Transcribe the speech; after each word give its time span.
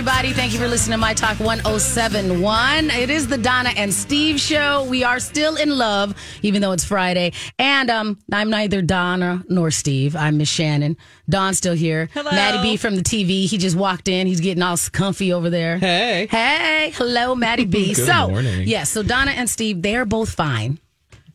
Everybody. 0.00 0.32
Thank 0.32 0.54
you 0.54 0.58
for 0.58 0.66
listening 0.66 0.94
to 0.94 0.98
My 0.98 1.12
Talk 1.12 1.38
1071. 1.40 2.88
It 2.90 3.10
is 3.10 3.26
the 3.26 3.36
Donna 3.36 3.68
and 3.76 3.92
Steve 3.92 4.40
show. 4.40 4.86
We 4.88 5.04
are 5.04 5.20
still 5.20 5.56
in 5.56 5.76
love, 5.76 6.14
even 6.40 6.62
though 6.62 6.72
it's 6.72 6.86
Friday. 6.86 7.34
And 7.58 7.90
um, 7.90 8.18
I'm 8.32 8.48
neither 8.48 8.80
Donna 8.80 9.44
nor 9.50 9.70
Steve. 9.70 10.16
I'm 10.16 10.38
Miss 10.38 10.48
Shannon. 10.48 10.96
Don's 11.28 11.58
still 11.58 11.74
here. 11.74 12.08
Hello. 12.14 12.30
Maddie 12.30 12.62
B 12.62 12.76
from 12.78 12.96
the 12.96 13.02
TV. 13.02 13.44
He 13.46 13.58
just 13.58 13.76
walked 13.76 14.08
in. 14.08 14.26
He's 14.26 14.40
getting 14.40 14.62
all 14.62 14.78
comfy 14.90 15.34
over 15.34 15.50
there. 15.50 15.76
Hey. 15.76 16.28
Hey. 16.30 16.92
Hello, 16.94 17.34
Maddie 17.34 17.66
B. 17.66 17.88
Good 17.94 18.06
so, 18.06 18.28
morning. 18.30 18.66
yes, 18.66 18.88
so 18.88 19.02
Donna 19.02 19.32
and 19.32 19.50
Steve, 19.50 19.82
they're 19.82 20.06
both 20.06 20.30
fine. 20.30 20.78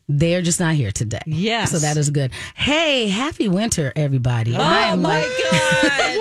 They're 0.08 0.42
just 0.42 0.58
not 0.58 0.74
here 0.74 0.90
today. 0.90 1.22
Yes. 1.26 1.70
So 1.70 1.78
that 1.78 1.96
is 1.96 2.10
good. 2.10 2.32
Hey, 2.54 3.08
happy 3.08 3.48
winter, 3.48 3.92
everybody. 3.94 4.54
Oh 4.54 4.58
my 4.58 4.94
like- 4.94 5.26
god! 5.52 6.15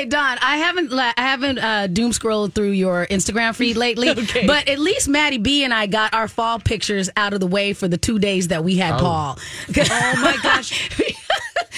What 0.00 0.06
is? 0.06 0.06
Okay, 0.06 0.08
Don. 0.08 0.38
I 0.40 0.56
haven't 0.56 0.90
la- 0.90 1.12
I 1.16 1.22
haven't 1.22 1.58
uh, 1.58 1.86
doom 1.86 2.12
scrolled 2.12 2.54
through 2.54 2.70
your 2.70 3.06
Instagram 3.06 3.54
feed 3.54 3.76
lately, 3.76 4.10
Okay. 4.20 4.46
but 4.46 4.68
at 4.68 4.78
least 4.78 5.08
Maddie 5.08 5.38
B 5.38 5.64
and 5.64 5.72
I 5.74 5.86
got 5.86 6.14
our 6.14 6.28
fall 6.28 6.58
pictures 6.58 7.10
out 7.16 7.32
of 7.32 7.40
the 7.40 7.46
way 7.46 7.72
for 7.72 7.88
the 7.88 7.98
two 7.98 8.18
days 8.18 8.48
that 8.48 8.64
we 8.64 8.76
had 8.76 8.98
Paul. 8.98 9.38
oh 9.78 10.14
my 10.22 10.38
gosh! 10.42 10.90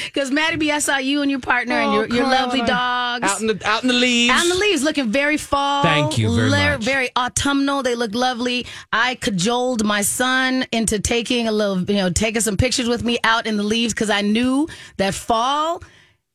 Because 0.07 0.31
Maddie 0.31 0.57
B, 0.57 0.71
I 0.71 0.79
saw 0.79 0.97
you 0.97 1.23
and 1.23 1.31
your 1.31 1.41
partner 1.41 1.75
and 1.75 1.91
Oh, 1.91 1.95
your, 1.95 2.07
your 2.09 2.25
lovely 2.27 2.61
dogs. 2.63 3.25
Out 3.31 3.41
in 3.41 3.47
the 3.47 3.61
out 3.65 3.83
in 3.83 3.89
the 3.89 3.95
leaves. 3.95 4.33
Out 4.33 4.43
in 4.43 4.49
the 4.49 4.57
leaves, 4.57 4.83
looking 4.83 5.11
very 5.11 5.37
fall. 5.37 5.83
Thank 5.83 6.19
you 6.19 6.35
very 6.35 6.51
much. 6.51 6.83
Very 6.83 7.11
autumnal. 7.17 7.83
They 7.83 7.95
look 7.95 8.15
lovely. 8.15 8.67
I 8.93 9.15
cajoled 9.17 9.85
my 9.85 10.03
son 10.03 10.65
into 10.73 10.99
taking 10.99 11.47
a 11.47 11.53
little, 11.53 11.81
you 11.83 11.97
know, 11.97 12.11
taking 12.11 12.41
some 12.41 12.57
pictures 12.57 12.89
with 12.89 13.05
me 13.05 13.19
out 13.23 13.47
in 13.47 13.57
the 13.57 13.63
leaves 13.63 13.93
because 13.95 14.11
I 14.11 14.23
knew 14.23 14.69
that 14.97 15.15
fall 15.15 15.83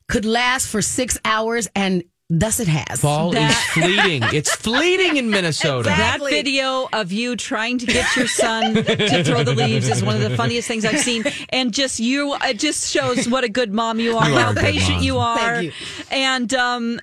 could 0.10 0.26
last 0.26 0.68
for 0.68 0.82
six 0.82 1.18
hours, 1.26 1.68
and 1.76 2.04
thus 2.30 2.60
it 2.60 2.68
has. 2.68 3.00
Fall 3.02 3.32
That- 3.32 3.52
is 3.52 3.58
fleeting. 3.74 4.24
It's 4.34 4.54
fleeting 4.56 5.18
in 5.18 5.30
Minnesota. 5.30 5.90
Exactly. 5.90 6.32
That 6.32 6.38
video 6.44 6.90
of 6.94 7.12
you 7.12 7.36
trying 7.36 7.78
to 7.80 7.86
get 7.86 8.16
your 8.16 8.28
son 8.28 8.74
to 8.76 9.24
throw 9.24 9.44
the 9.44 9.54
leaves 9.56 9.88
is 9.90 10.04
one 10.04 10.16
of 10.16 10.22
the 10.30 10.36
funniest 10.38 10.68
things 10.68 10.86
I've 10.86 11.00
seen, 11.00 11.24
and 11.50 11.74
just 11.74 12.00
you, 12.00 12.36
it 12.44 12.60
just 12.60 12.92
shows 12.92 13.28
what 13.30 13.44
a 13.44 13.50
good 13.50 13.72
mom 13.74 14.00
you 14.00 14.18
are, 14.18 14.30
You 14.30 14.36
are 14.36 14.42
how 14.42 14.54
patient 14.54 14.96
mom. 14.98 15.04
you 15.04 15.18
are, 15.20 15.38
Thank 15.38 15.64
you. 15.66 15.72
and 16.12 16.54
um. 16.54 17.00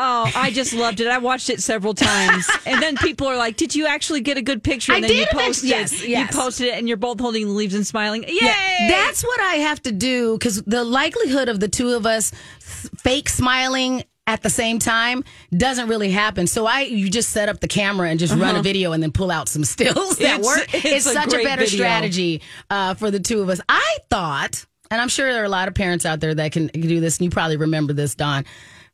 Oh, 0.00 0.30
I 0.36 0.50
just 0.52 0.72
loved 0.74 1.00
it. 1.00 1.08
I 1.08 1.18
watched 1.18 1.50
it 1.50 1.60
several 1.60 1.92
times, 1.92 2.48
and 2.66 2.80
then 2.80 2.96
people 2.96 3.26
are 3.26 3.36
like, 3.36 3.56
"Did 3.56 3.74
you 3.74 3.86
actually 3.86 4.20
get 4.20 4.36
a 4.36 4.42
good 4.42 4.62
picture?" 4.62 4.92
And 4.92 5.04
I 5.04 5.08
then 5.08 5.16
you 5.16 5.24
did 5.24 5.32
eventually- 5.34 5.46
posted, 5.48 5.68
yes, 5.70 6.06
yes. 6.06 6.32
you 6.32 6.38
posted 6.40 6.66
it, 6.68 6.74
and 6.74 6.86
you're 6.86 6.96
both 6.96 7.18
holding 7.18 7.46
the 7.46 7.52
leaves 7.52 7.74
and 7.74 7.86
smiling. 7.86 8.22
Yay! 8.22 8.28
Yeah, 8.40 8.88
that's 8.88 9.24
what 9.24 9.40
I 9.40 9.54
have 9.56 9.82
to 9.82 9.92
do 9.92 10.38
because 10.38 10.62
the 10.62 10.84
likelihood 10.84 11.48
of 11.48 11.58
the 11.60 11.68
two 11.68 11.94
of 11.94 12.06
us 12.06 12.30
fake 12.60 13.28
smiling 13.28 14.04
at 14.26 14.42
the 14.42 14.50
same 14.50 14.78
time 14.78 15.24
doesn't 15.56 15.88
really 15.88 16.10
happen. 16.10 16.46
So 16.46 16.66
I, 16.66 16.82
you 16.82 17.08
just 17.10 17.30
set 17.30 17.48
up 17.48 17.60
the 17.60 17.66
camera 17.68 18.10
and 18.10 18.20
just 18.20 18.34
run 18.34 18.56
a 18.56 18.62
video 18.62 18.92
and 18.92 19.02
then 19.02 19.10
pull 19.10 19.30
out 19.30 19.48
some 19.48 19.64
stills 19.64 20.18
that 20.18 20.38
It's- 20.40 20.44
work. 20.44 20.74
it's 20.74 20.84
It's, 20.84 21.06
a 21.06 21.12
such 21.14 21.32
a 21.32 21.42
better 21.42 21.62
video. 21.64 21.78
strategy 21.78 22.42
uh, 22.68 22.92
for 22.94 23.10
the 23.10 23.20
two 23.20 23.40
of 23.40 23.48
us. 23.48 23.60
I 23.70 23.96
thought, 24.10 24.66
and 24.90 25.00
I'm 25.00 25.08
sure 25.08 25.32
there 25.32 25.42
are 25.42 25.46
a 25.46 25.48
lot 25.50 25.66
of 25.68 25.74
parents 25.74 26.04
out 26.04 26.20
there 26.20 26.34
that 26.34 26.52
can, 26.52 26.68
can 26.68 26.82
do 26.82 27.00
this, 27.00 27.16
and 27.18 27.24
you 27.24 27.30
probably 27.30 27.56
remember 27.56 27.94
this, 27.94 28.14
Don, 28.14 28.44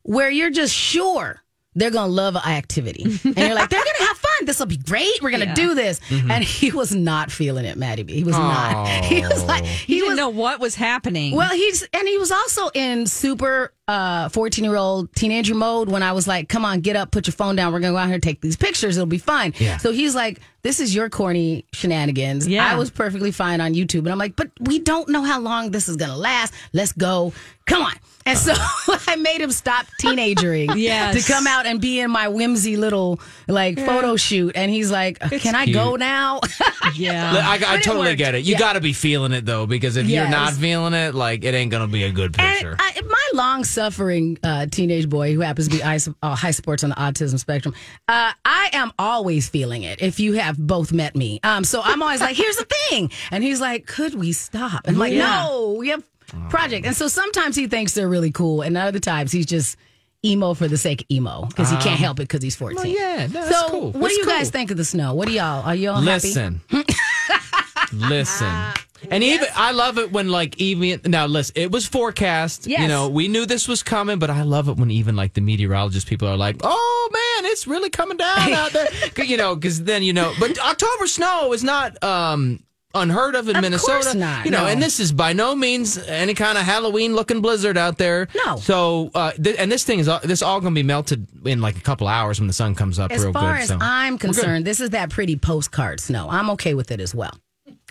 where 0.05 0.29
you're 0.29 0.51
just 0.51 0.73
sure. 0.73 1.41
They're 1.77 1.91
gonna 1.91 2.07
love 2.07 2.37
activity, 2.37 3.03
and 3.03 3.37
you're 3.37 3.53
like, 3.53 3.69
they're 3.69 3.83
gonna 3.83 4.07
have 4.07 4.17
fun. 4.17 4.45
This 4.45 4.59
will 4.59 4.65
be 4.65 4.77
great. 4.77 5.21
We're 5.21 5.31
gonna 5.31 5.53
do 5.53 5.75
this, 5.75 5.99
mm-hmm. 5.99 6.31
and 6.31 6.41
he 6.41 6.71
was 6.71 6.95
not 6.95 7.31
feeling 7.31 7.65
it, 7.65 7.77
Maddie 7.77 8.03
B. 8.03 8.13
He 8.13 8.23
was 8.23 8.37
not. 8.37 8.87
He 9.03 9.19
was 9.21 9.43
like, 9.43 9.65
he, 9.65 9.95
he 9.95 9.99
didn't 9.99 10.11
was 10.11 10.17
know 10.17 10.29
what 10.29 10.61
was 10.61 10.73
happening. 10.75 11.35
well, 11.35 11.51
he's 11.51 11.85
and 11.91 12.07
he 12.07 12.17
was 12.17 12.31
also 12.31 12.69
in 12.73 13.07
super 13.07 13.73
uh 13.87 14.29
14 14.29 14.63
year 14.63 14.75
old 14.75 15.13
teenager 15.13 15.53
mode 15.55 15.89
when 15.89 16.01
I 16.03 16.11
was 16.13 16.27
like, 16.27 16.49
come 16.49 16.65
on, 16.65 16.79
get 16.81 16.95
up, 16.95 17.11
put 17.11 17.27
your 17.27 17.33
phone 17.33 17.55
down. 17.55 17.71
We're 17.71 17.79
gonna 17.79 17.93
go 17.93 17.97
out 17.97 18.05
here 18.07 18.15
and 18.15 18.23
take 18.23 18.41
these 18.41 18.55
pictures. 18.55 18.97
It'll 18.97 19.05
be 19.05 19.17
fun. 19.19 19.53
Yeah. 19.59 19.77
So 19.77 19.91
he's 19.91 20.15
like, 20.15 20.39
this 20.63 20.79
is 20.79 20.95
your 20.95 21.09
corny 21.09 21.65
shenanigans. 21.73 22.47
Yeah. 22.47 22.65
I 22.65 22.75
was 22.75 22.89
perfectly 22.89 23.31
fine 23.31 23.61
on 23.61 23.73
YouTube. 23.75 23.99
And 23.99 24.09
I'm 24.09 24.17
like, 24.17 24.35
but 24.35 24.49
we 24.61 24.79
don't 24.79 25.07
know 25.09 25.21
how 25.23 25.39
long 25.39 25.69
this 25.71 25.87
is 25.87 25.95
gonna 25.97 26.17
last. 26.17 26.53
Let's 26.73 26.91
go. 26.93 27.33
Come 27.67 27.83
on. 27.83 27.93
And 28.27 28.37
so 28.39 28.53
I 29.07 29.17
made 29.17 29.39
him 29.41 29.51
stop 29.51 29.85
teenagering 29.99 30.71
Yes. 30.75 31.23
to 31.23 31.31
come 31.31 31.45
out 31.45 31.67
and 31.67 31.79
be 31.79 31.99
in 31.99 32.09
my 32.09 32.27
whimsy 32.27 32.75
little 32.77 33.19
like 33.47 33.77
photo 33.77 34.15
shoot. 34.15 34.53
And 34.55 34.71
he's 34.71 34.89
like, 34.89 35.19
Can 35.19 35.53
I 35.53 35.67
go 35.67 35.95
now? 35.95 36.39
yeah. 36.95 37.33
I, 37.35 37.53
I 37.53 37.59
But 37.59 37.79
it 37.79 37.83
totally 37.83 38.07
worked. 38.07 38.17
get 38.17 38.33
it. 38.33 38.43
You 38.43 38.53
Yeah. 38.53 38.59
got 38.59 38.73
to 38.73 38.81
be 38.81 38.93
feeling 38.93 39.31
it 39.31 39.45
though, 39.45 39.67
because 39.67 39.95
if 39.95 40.07
you're 40.07 40.27
not 40.27 40.53
feeling 40.53 40.95
it, 40.95 41.13
like 41.13 41.43
it 41.43 41.53
ain't 41.53 41.69
gonna 41.69 41.87
be 41.87 42.03
a 42.05 42.11
good 42.11 42.33
picture. 42.33 42.71
And 42.71 42.81
I, 42.81 43.01
my 43.07 43.29
long 43.33 43.63
suffering 43.75 44.39
uh, 44.43 44.65
teenage 44.65 45.07
boy, 45.09 45.33
who 45.33 45.41
happens 45.41 45.67
to 45.67 45.75
be 45.75 45.81
high, 45.81 45.99
uh, 46.23 46.35
high 46.35 46.51
sports 46.51 46.83
on 46.83 46.89
the 46.89 46.95
autism 46.95 47.37
spectrum, 47.37 47.75
uh, 48.07 48.31
I 48.43 48.69
am 48.73 48.91
always 48.97 49.49
feeling 49.49 49.83
it. 49.83 50.01
If 50.01 50.19
you 50.19 50.33
have 50.33 50.57
both 50.57 50.91
met 50.91 51.15
me, 51.15 51.39
um, 51.43 51.63
so 51.63 51.81
I'm 51.83 52.01
always 52.01 52.21
like, 52.21 52.35
"Here's 52.35 52.55
the 52.55 52.65
thing," 52.89 53.11
and 53.31 53.43
he's 53.43 53.61
like, 53.61 53.85
"Could 53.85 54.15
we 54.15 54.31
stop?" 54.31 54.87
And 54.87 54.95
I'm 54.95 54.99
like, 54.99 55.13
Yeah. 55.13 55.43
"No, 55.47 55.75
we 55.77 55.89
have 55.89 56.03
project." 56.49 56.85
And 56.87 56.95
so 56.95 57.07
sometimes 57.07 57.55
he 57.55 57.67
thinks 57.67 57.93
they're 57.93 58.09
really 58.09 58.31
cool, 58.31 58.61
and 58.61 58.75
other 58.77 58.99
times 58.99 59.31
he's 59.31 59.45
just 59.45 59.77
emo 60.25 60.53
for 60.55 60.67
the 60.67 60.77
sake 60.77 61.01
of 61.01 61.07
emo 61.11 61.45
because 61.45 61.69
he 61.69 61.77
can't 61.77 61.99
help 61.99 62.19
it 62.19 62.23
because 62.23 62.41
he's 62.41 62.55
14. 62.55 62.75
Well, 62.77 62.87
yeah, 62.87 63.27
no, 63.27 63.45
so 63.49 63.69
cool. 63.69 63.91
what 63.91 63.93
do 63.93 64.15
That's 64.15 64.17
you 64.17 64.25
guys 64.25 64.49
think 64.49 64.71
of 64.71 64.77
the 64.77 64.85
snow? 64.85 65.13
What 65.13 65.27
do 65.27 65.33
y'all? 65.35 65.63
Are 65.63 65.75
y'all 65.75 66.01
happy? 66.01 66.33
Listen. 67.95 68.47
listen. 68.47 68.81
And 69.11 69.23
even 69.23 69.47
I 69.55 69.71
love 69.71 69.97
it 69.99 70.11
when 70.11 70.29
like 70.29 70.59
even 70.59 70.99
now 71.05 71.27
listen, 71.27 71.53
it 71.57 71.71
was 71.71 71.85
forecast. 71.85 72.65
You 72.65 72.87
know, 72.87 73.07
we 73.09 73.27
knew 73.27 73.45
this 73.45 73.67
was 73.67 73.83
coming, 73.83 74.17
but 74.19 74.29
I 74.31 74.41
love 74.41 74.67
it 74.67 74.77
when 74.77 74.89
even 74.89 75.15
like 75.15 75.33
the 75.33 75.41
meteorologist 75.41 76.07
people 76.07 76.27
are 76.27 76.37
like, 76.37 76.55
"Oh 76.63 77.09
man, 77.11 77.51
it's 77.51 77.67
really 77.67 77.89
coming 77.91 78.17
down 78.17 78.51
out 78.53 78.71
there 78.71 78.87
you 79.25 79.37
know, 79.37 79.53
because 79.55 79.83
then 79.83 80.01
you 80.01 80.13
know. 80.13 80.33
But 80.39 80.57
October 80.59 81.05
snow 81.07 81.53
is 81.53 81.63
not 81.63 82.01
um 82.03 82.61
unheard 82.95 83.35
of 83.35 83.49
in 83.49 83.57
Of 83.57 83.61
Minnesota. 83.61 84.17
not, 84.17 84.45
You 84.45 84.51
know, 84.51 84.61
no. 84.61 84.67
and 84.67 84.81
this 84.81 85.01
is 85.01 85.11
by 85.11 85.33
no 85.33 85.53
means 85.53 85.97
any 86.07 86.33
kind 86.33 86.57
of 86.57 86.63
Halloween 86.63 87.13
looking 87.13 87.41
blizzard 87.41 87.77
out 87.77 87.97
there. 87.97 88.29
No. 88.45 88.55
So 88.55 89.11
uh, 89.13 89.33
th- 89.33 89.57
and 89.59 89.69
this 89.69 89.83
thing 89.83 89.99
is 89.99 90.07
all, 90.07 90.21
this 90.23 90.41
all 90.41 90.61
going 90.61 90.73
to 90.73 90.79
be 90.79 90.83
melted 90.87 91.27
in 91.45 91.59
like 91.61 91.77
a 91.77 91.81
couple 91.81 92.07
hours 92.07 92.39
when 92.39 92.47
the 92.47 92.53
sun 92.53 92.73
comes 92.73 92.97
up 92.97 93.11
As 93.11 93.21
real 93.21 93.33
far 93.33 93.55
good. 93.55 93.61
as 93.63 93.67
so. 93.67 93.77
I'm 93.81 94.17
concerned, 94.17 94.63
this 94.65 94.79
is 94.79 94.91
that 94.91 95.09
pretty 95.09 95.35
postcard 95.35 95.99
snow. 95.99 96.29
I'm 96.29 96.49
okay 96.51 96.73
with 96.73 96.89
it 96.89 97.01
as 97.01 97.13
well. 97.13 97.37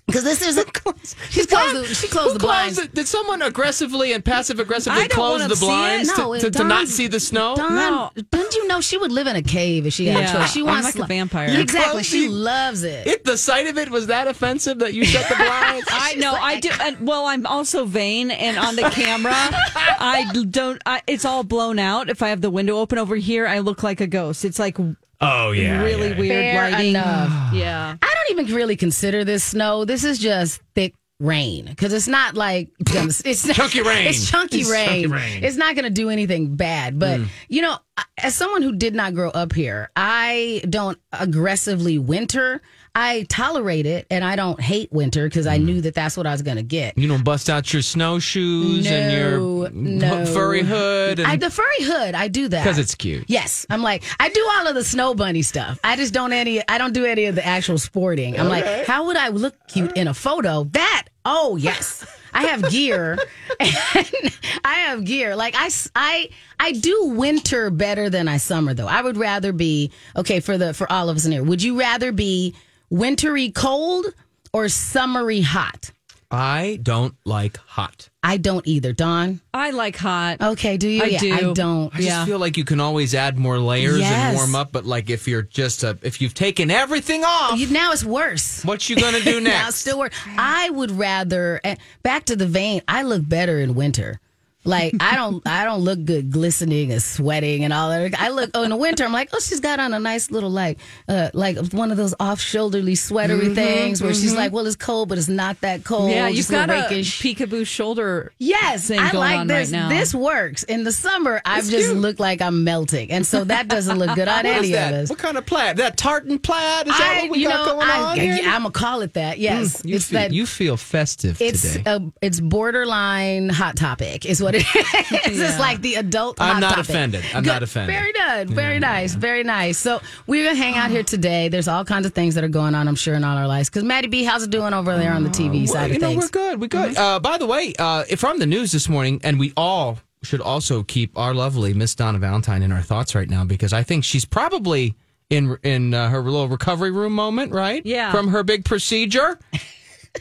Because 0.06 0.23
this 0.23 0.43
is 0.47 0.59
a, 0.59 0.65
she's 1.31 1.47
closed 1.47 1.75
the, 1.77 1.95
she 1.95 2.09
closed 2.09 2.33
Who 2.33 2.33
the 2.35 2.39
blinds. 2.39 2.77
closed 2.77 2.91
it? 2.91 2.95
Did 2.95 3.09
someone 3.09 3.41
aggressively 3.41 4.12
and 4.12 4.23
passive 4.23 4.61
aggressively 4.61 5.09
close 5.09 5.49
the 5.49 5.56
blinds 5.56 6.11
No, 6.19 6.35
to, 6.35 6.41
to, 6.41 6.51
to 6.51 6.65
not 6.65 6.89
see 6.89 7.06
the 7.06 7.19
snow? 7.19 7.56
Dawn, 7.56 7.75
No. 7.75 8.11
don't 8.31 8.55
you 8.55 8.69
know 8.69 8.83
she 8.83 8.99
would 8.99 9.11
live 9.11 9.27
in 9.27 9.35
a 9.37 9.43
cave 9.43 9.87
if 9.87 9.95
she 9.95 10.06
had 10.06 10.25
Yeah, 10.25 10.37
a 10.37 10.41
choice? 10.43 10.53
She 10.53 10.61
I'm 10.61 10.67
wants 10.67 10.85
like 10.89 10.97
a 10.97 11.01
li- 11.03 11.06
vampire. 11.09 11.49
Exactly. 11.59 11.91
Close 11.93 12.06
She 12.06 12.27
the- 12.27 12.33
loves 12.35 12.83
it. 12.83 13.06
If 13.06 13.25
the 13.25 13.39
sight 13.39 13.67
of 13.67 13.79
it 13.79 13.89
was 13.89 14.09
that 14.09 14.29
offensive 14.29 14.81
that 14.81 14.93
you 14.93 15.06
shut 15.06 15.27
the 15.29 15.37
blinds, 15.37 15.89
I 15.91 16.17
know 16.17 16.35
I 16.35 16.61
do. 16.61 16.69
And, 16.83 17.06
well, 17.06 17.25
I'm 17.25 17.47
also 17.47 17.87
vain, 17.87 18.31
and 18.31 18.59
on 18.59 18.77
the 18.77 18.83
camera, 18.91 19.33
I 19.35 20.27
don't. 20.51 20.83
I, 20.85 21.01
it's 21.06 21.25
all 21.25 21.45
blown 21.45 21.79
out. 21.79 22.11
If 22.11 22.23
I 22.23 22.29
have 22.29 22.43
the 22.43 22.51
window 22.51 22.77
open 22.79 22.99
over 22.99 23.17
here, 23.17 23.47
I 23.47 23.61
look 23.61 23.83
like 23.83 24.03
a 24.03 24.06
ghost. 24.06 24.45
It's 24.45 24.59
like 24.59 24.77
oh 25.20 25.52
yeah, 25.52 25.82
really 25.82 26.11
yeah. 26.11 26.19
weird 26.19 26.31
Fair 26.31 26.70
lighting. 26.70 26.90
enough. 26.90 27.52
Yeah. 27.55 27.96
I 28.02 28.14
don't 28.14 28.38
even 28.40 28.55
really 28.55 28.76
consider 28.76 29.25
this 29.25 29.44
snow. 29.44 29.84
This 29.84 30.02
is 30.05 30.19
just 30.19 30.61
thick 30.75 30.94
rain 31.20 31.66
because 31.66 31.93
it's 31.93 32.08
not 32.08 32.34
like 32.34 32.70
it's 32.88 33.46
Chunky 33.55 33.82
rain. 33.82 34.06
It's 34.08 34.28
chunky 34.28 34.61
It's 34.61 34.70
rain. 34.70 34.87
chunky 34.88 35.06
rain. 35.06 35.40
Mm. 35.40 35.44
It's 35.44 35.56
not 35.56 35.75
going 35.76 35.84
to 35.84 35.90
do 35.90 36.11
anything 36.11 36.56
bad. 36.56 36.99
But 36.99 37.20
you 37.49 37.62
know, 37.62 37.76
as 38.19 38.34
someone 38.34 38.62
who 38.62 38.75
did 38.75 38.94
not 38.94 39.14
grow 39.14 39.31
up 39.31 39.52
here, 39.52 39.90
I 39.94 40.62
don't 40.69 40.99
aggressively 41.12 41.99
winter. 41.99 42.60
I 42.96 43.26
tolerate 43.29 43.87
it, 43.87 44.06
and 44.08 44.25
I 44.25 44.37
don't 44.37 44.61
hate 44.61 44.93
winter 44.93 45.25
because 45.29 45.46
Mm. 45.46 45.50
I 45.50 45.56
knew 45.58 45.81
that 45.81 45.94
that's 45.94 46.17
what 46.17 46.26
I 46.29 46.32
was 46.32 46.43
going 46.43 46.58
to 46.58 46.62
get. 46.62 46.96
You 46.96 47.08
don't 47.08 47.25
bust 47.25 47.50
out 47.50 47.73
your 47.73 47.82
snowshoes 47.82 48.87
and 48.87 49.12
your 49.12 49.41
No, 49.41 49.67
no. 49.73 50.26
furry 50.26 50.62
hood 50.62 51.19
I, 51.20 51.37
the 51.37 51.50
furry 51.50 51.81
hood, 51.82 52.14
I 52.14 52.29
do 52.29 52.46
that 52.49 52.62
because 52.62 52.79
it's 52.79 52.94
cute. 52.94 53.25
Yes, 53.26 53.67
I'm 53.69 53.82
like 53.82 54.05
I 54.20 54.29
do 54.29 54.49
all 54.56 54.69
of 54.69 54.75
the 54.75 54.85
snow 54.85 55.14
bunny 55.14 55.43
stuff. 55.43 55.79
I 55.82 55.96
just 55.96 56.14
don't 56.14 56.32
any. 56.32 56.67
I 56.69 56.79
don't 56.79 56.93
do 56.93 57.05
any 57.05 57.25
of 57.26 57.35
the 57.35 57.44
actual 57.44 57.79
sporting. 57.79 58.38
I'm 58.38 58.49
like, 58.49 58.87
how 58.87 59.06
would 59.06 59.17
I 59.17 59.29
look 59.29 59.55
cute 59.67 59.96
in 59.96 60.06
a 60.08 60.14
photo? 60.14 60.64
That 60.73 61.06
oh 61.25 61.56
yes, 61.56 62.06
I 62.32 62.44
have 62.44 62.70
gear. 62.70 63.19
and 63.61 63.70
I 64.64 64.75
have 64.87 65.05
gear. 65.05 65.35
Like 65.37 65.55
I, 65.56 65.69
I, 65.96 66.31
I 66.61 66.73
do 66.73 67.06
winter 67.06 67.70
better 67.70 68.08
than 68.08 68.29
I 68.29 68.37
summer 68.37 68.73
though. 68.75 68.87
I 68.88 69.02
would 69.02 69.17
rather 69.17 69.52
be 69.52 69.91
okay 70.17 70.41
for 70.41 70.56
the 70.58 70.73
for 70.75 70.91
all 70.93 71.08
of 71.08 71.17
us 71.17 71.25
in 71.26 71.32
here. 71.32 71.43
Would 71.43 71.62
you 71.62 71.79
rather 71.79 72.12
be 72.12 72.55
wintry 72.90 73.50
cold 73.50 74.06
or 74.52 74.69
summery 74.69 75.40
hot? 75.42 75.90
I 76.31 76.81
don't 76.82 77.14
like 77.25 77.58
hot. 77.58 78.08
I 78.22 78.38
don't 78.38 78.66
either. 78.66 78.92
Dawn. 78.92 79.40
I 79.52 79.70
like 79.70 79.96
hot. 79.96 80.40
Okay, 80.40 80.76
do 80.78 80.88
you? 80.88 81.02
I 81.02 81.06
yeah, 81.06 81.19
do. 81.20 81.32
I 81.32 81.52
don't. 81.52 81.94
I 81.94 81.98
just 81.98 82.08
Yeah. 82.08 82.25
feel 82.25 82.38
like 82.40 82.56
you 82.56 82.64
can 82.64 82.81
always 82.81 83.14
add 83.14 83.38
more 83.38 83.58
layers 83.60 84.00
Yes. 84.00 84.10
and 84.31 84.36
warm 84.36 84.56
up, 84.56 84.72
but 84.72 84.84
like 84.84 85.10
if 85.10 85.28
you're 85.28 85.42
just 85.42 85.84
a, 85.84 85.96
if 86.02 86.20
you've 86.20 86.34
taken 86.34 86.72
everything 86.72 87.22
off, 87.25 87.58
You- 87.60 87.69
now 87.69 87.92
it's 87.92 88.02
worse. 88.04 88.64
what 88.64 88.88
you 88.88 88.96
gonna 88.96 89.20
do 89.20 89.40
now 89.40 89.50
next? 89.50 89.69
it's 89.69 89.78
still 89.78 89.98
work. 90.00 90.12
I 90.36 90.70
would 90.70 90.90
rather 90.90 91.60
eh, 91.62 91.76
back 92.02 92.25
to 92.25 92.36
the 92.36 92.46
vain. 92.46 92.82
I 92.88 93.02
look 93.02 93.28
better 93.28 93.60
in 93.60 93.75
winter. 93.76 94.19
Like 94.64 94.94
I 95.00 95.16
don't, 95.16 95.46
I 95.46 95.64
don't 95.64 95.81
look 95.81 96.05
good 96.05 96.31
glistening 96.31 96.93
and 96.93 97.02
sweating 97.02 97.64
and 97.64 97.72
all 97.72 97.90
that. 97.90 98.19
I 98.19 98.31
look 98.31 98.50
oh 98.55 98.62
in 98.62 98.70
the 98.70 98.76
winter. 98.76 99.05
I'm 99.05 99.12
like, 99.12 99.31
oh, 99.32 99.40
she's 99.40 99.61
got 99.61 99.81
on 99.81 99.93
a 99.94 100.00
nice 100.00 100.31
little 100.31 100.50
like, 100.50 100.78
uh, 101.08 101.31
like 101.34 101.56
one 101.72 101.90
of 101.90 101.96
those 101.96 102.14
off 102.19 102.40
shoulderly 102.40 102.96
sweatery 102.96 103.40
mm-hmm, 103.46 103.55
things 103.55 104.02
where 104.02 104.14
she's 104.14 104.31
mm-hmm. 104.31 104.37
like, 104.37 104.52
well, 104.52 104.66
it's 104.66 104.76
cold, 104.76 105.08
but 105.08 105.19
it's 105.19 105.28
not 105.28 105.61
that 105.61 105.84
cold. 105.84 106.11
yeah, 106.11 106.28
you've 106.28 106.49
got 106.49 106.70
a 106.70 106.72
rakish. 106.72 107.20
peekaboo 107.20 107.66
shoulder. 107.66 108.32
Yes, 108.38 108.88
thing 108.88 108.99
I 108.99 109.12
going 109.12 109.31
like 109.31 109.40
on 109.40 109.46
this. 109.46 109.70
right 109.70 109.78
now. 109.78 109.88
This 109.88 110.14
works. 110.14 110.62
In 110.62 110.84
the 110.84 110.93
summer, 110.93 111.40
I 111.44 111.58
It's 111.58 111.70
just 111.70 111.90
cute. 111.90 112.00
look 112.00 112.19
like 112.19 112.40
I'm 112.40 112.64
melting, 112.64 113.10
and 113.10 113.26
so 113.26 113.44
that 113.44 113.69
doesn't 113.69 113.99
look 113.99 114.14
good 114.14 114.28
on 114.28 114.46
any 114.46 114.72
of 114.75 114.93
us. 114.93 115.10
What 115.10 115.19
kind 115.19 115.37
of 115.37 115.46
plaid? 115.46 115.76
That 115.76 115.96
tartan 115.96 116.38
plaid? 116.38 116.88
Is 116.88 116.96
that 116.96 117.19
I, 117.19 117.22
what 117.22 117.31
we 117.32 117.38
you 117.38 117.49
got 117.49 117.67
know, 117.67 117.72
going 117.75 117.88
I, 117.88 118.00
on 118.00 118.19
here? 118.19 118.38
am 118.43 118.62
gonna 118.62 118.70
call 118.70 119.02
it 119.02 119.14
that. 119.14 119.38
Yes, 119.38 119.82
mm, 119.82 119.88
you, 119.90 119.96
it's 119.96 120.06
feel, 120.06 120.20
that. 120.20 120.32
you 120.32 120.46
feel 120.46 120.76
festive 120.76 121.40
It's 121.40 121.75
today. 121.75 121.82
a, 121.90 122.00
it's 122.20 122.40
borderline 122.40 123.49
hot 123.49 123.76
topic 123.76 124.26
is 124.26 124.43
what 124.43 124.54
it 124.55 125.27
is. 125.27 125.41
It's 125.45 125.59
like 125.59 125.81
the 125.83 125.97
adult. 125.97 126.41
I'm 126.41 126.61
not 126.61 126.71
topic. 126.77 126.89
offended. 126.91 127.25
I'm 127.35 127.43
Good. 127.43 127.51
not 127.51 127.62
offended. 127.62 127.95
Very 127.95 128.12
good. 128.12 128.51
Very 128.51 128.79
nice. 128.79 129.15
Very 129.15 129.45
nice. 129.45 129.79
So 129.79 130.01
we're 130.27 130.45
gonna 130.45 130.56
hang 130.56 130.75
out 130.77 130.91
here 130.91 131.03
today. 131.03 131.49
There's 131.49 131.69
all 131.69 131.85
kinds 131.85 132.06
of 132.06 132.15
things 132.15 132.35
that 132.37 132.45
are 132.45 132.49
going 132.49 132.75
on. 132.75 132.89
I'm 132.89 132.95
sure 132.95 133.15
in 133.15 133.25
all 133.25 133.37
our 133.37 133.47
lives. 133.49 133.69
Because 133.69 133.85
Maddie 133.85 134.09
B, 134.09 134.25
how's 134.25 134.43
it 134.45 134.51
doing 134.51 134.73
over 134.73 134.97
there 134.97 135.12
on 135.12 135.23
the 135.25 135.31
TV 135.31 135.59
Well, 135.67 135.75
side 135.75 135.91
you 135.91 135.97
of 135.97 136.03
know, 136.03 136.09
things? 136.09 136.25
we're 136.25 136.29
good. 136.29 136.61
We're 136.61 136.69
good. 136.69 136.97
Uh, 136.97 137.21
by 137.21 137.39
the 137.39 137.47
way, 137.47 137.75
uh, 137.79 138.05
from 138.17 138.39
the 138.39 138.47
news 138.47 138.73
this 138.73 138.89
morning, 138.89 139.21
and 139.25 139.39
we 139.39 139.53
all 139.56 139.99
should 140.23 140.41
also 140.41 140.83
keep 140.83 141.17
our 141.19 141.35
lovely 141.35 141.75
Miss 141.75 141.95
Donna 141.95 142.19
Valentine 142.19 142.62
in 142.62 142.73
our 142.73 142.81
thoughts 142.83 143.15
right 143.15 143.29
now 143.29 143.45
because 143.45 143.73
I 143.75 143.83
think 143.83 144.05
she's 144.05 144.25
probably 144.25 144.95
in 145.31 145.56
in 145.62 145.93
uh, 145.95 146.09
her 146.09 146.21
little 146.23 146.49
recovery 146.49 146.91
room 146.91 147.12
moment, 147.15 147.53
right? 147.53 147.85
Yeah. 147.85 148.11
From 148.12 148.29
her 148.29 148.43
big 148.43 148.65
procedure. 148.65 149.39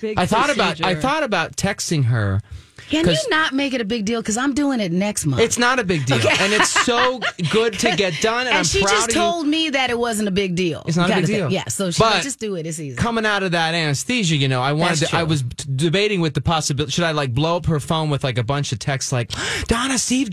Big 0.01 0.17
I 0.17 0.25
thought 0.25 0.49
about 0.49 0.81
I 0.83 0.95
thought 0.95 1.21
about 1.21 1.55
texting 1.55 2.05
her. 2.05 2.41
Can 2.89 3.07
you 3.07 3.17
not 3.29 3.53
make 3.53 3.73
it 3.73 3.81
a 3.81 3.85
big 3.85 4.05
deal? 4.05 4.21
Because 4.21 4.37
I'm 4.37 4.53
doing 4.53 4.79
it 4.79 4.91
next 4.91 5.25
month. 5.25 5.41
It's 5.41 5.57
not 5.57 5.79
a 5.79 5.83
big 5.83 6.05
deal, 6.05 6.27
and 6.27 6.53
it's 6.53 6.69
so 6.69 7.19
good 7.51 7.73
to 7.79 7.95
get 7.95 8.19
done. 8.21 8.41
And, 8.41 8.49
and 8.49 8.57
I'm 8.57 8.63
she 8.63 8.81
just 8.81 9.11
told 9.11 9.47
me 9.47 9.69
that 9.69 9.89
it 9.89 9.97
wasn't 9.97 10.27
a 10.27 10.31
big 10.31 10.55
deal. 10.55 10.83
It's 10.85 10.97
not 10.97 11.09
a 11.09 11.15
big 11.15 11.25
deal. 11.25 11.51
Yeah. 11.51 11.67
So 11.67 11.91
she 11.91 11.99
But 12.01 12.23
just 12.23 12.39
do 12.39 12.55
it. 12.55 12.65
It's 12.65 12.79
easy. 12.79 12.95
coming 12.95 13.25
out 13.25 13.43
of 13.43 13.51
that 13.51 13.73
anesthesia, 13.73 14.35
you 14.35 14.47
know, 14.47 14.61
I 14.61 14.73
wanted 14.73 15.07
to, 15.07 15.15
I 15.15 15.23
was 15.23 15.41
debating 15.43 16.21
with 16.21 16.33
the 16.33 16.41
possibility, 16.41 16.91
should 16.91 17.03
I 17.03 17.11
like 17.11 17.33
blow 17.33 17.57
up 17.57 17.65
her 17.67 17.79
phone 17.79 18.09
with 18.09 18.23
like 18.23 18.37
a 18.37 18.43
bunch 18.43 18.71
of 18.71 18.79
texts 18.79 19.11
like, 19.11 19.31
Donna, 19.67 19.97
Steve, 19.97 20.29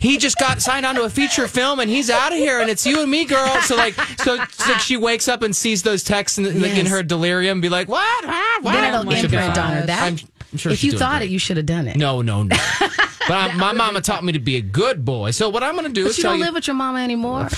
he 0.00 0.18
just 0.18 0.38
got 0.38 0.60
signed 0.62 0.86
onto 0.86 1.02
a 1.02 1.10
feature 1.10 1.48
film 1.48 1.80
and 1.80 1.90
he's 1.90 2.10
out 2.10 2.32
of 2.32 2.38
here 2.38 2.60
and 2.60 2.70
it's 2.70 2.86
you 2.86 3.02
and 3.02 3.10
me, 3.10 3.24
girl. 3.24 3.60
So 3.62 3.76
like, 3.76 3.94
so, 4.18 4.38
so 4.52 4.74
she 4.78 4.96
wakes 4.96 5.28
up 5.28 5.42
and 5.42 5.54
sees 5.54 5.82
those 5.82 6.02
texts 6.02 6.38
in, 6.38 6.46
in 6.64 6.86
her 6.86 7.02
delirium 7.02 7.56
and 7.56 7.62
be 7.62 7.68
like, 7.68 7.88
what? 7.88 8.24
Ah, 8.24 8.58
what? 8.62 8.72
then 8.72 8.94
it'll 8.94 9.10
imprint 9.10 9.58
on 9.58 9.72
her. 9.72 9.86
That 9.86 10.02
I'm, 10.02 10.18
I'm 10.52 10.58
sure 10.58 10.72
if 10.72 10.82
you 10.82 10.92
thought 10.92 11.18
great. 11.18 11.30
it, 11.30 11.32
you 11.32 11.38
should 11.38 11.56
have 11.56 11.66
done 11.66 11.79
it. 11.88 11.96
No, 11.96 12.22
no, 12.22 12.42
no. 12.42 12.56
But 13.28 13.36
I, 13.36 13.54
my 13.56 13.72
mama 13.72 14.00
taught 14.00 14.24
me 14.24 14.32
to 14.32 14.40
be 14.40 14.56
a 14.56 14.60
good 14.60 15.04
boy. 15.04 15.30
So 15.30 15.48
what 15.50 15.62
I'm 15.62 15.74
going 15.74 15.86
to 15.86 15.92
do 15.92 16.02
But 16.04 16.10
is 16.10 16.18
you 16.18 16.22
tell 16.22 16.32
don't 16.32 16.40
you. 16.40 16.44
live 16.46 16.54
with 16.54 16.66
your 16.66 16.74
mama 16.74 16.98
anymore. 17.00 17.48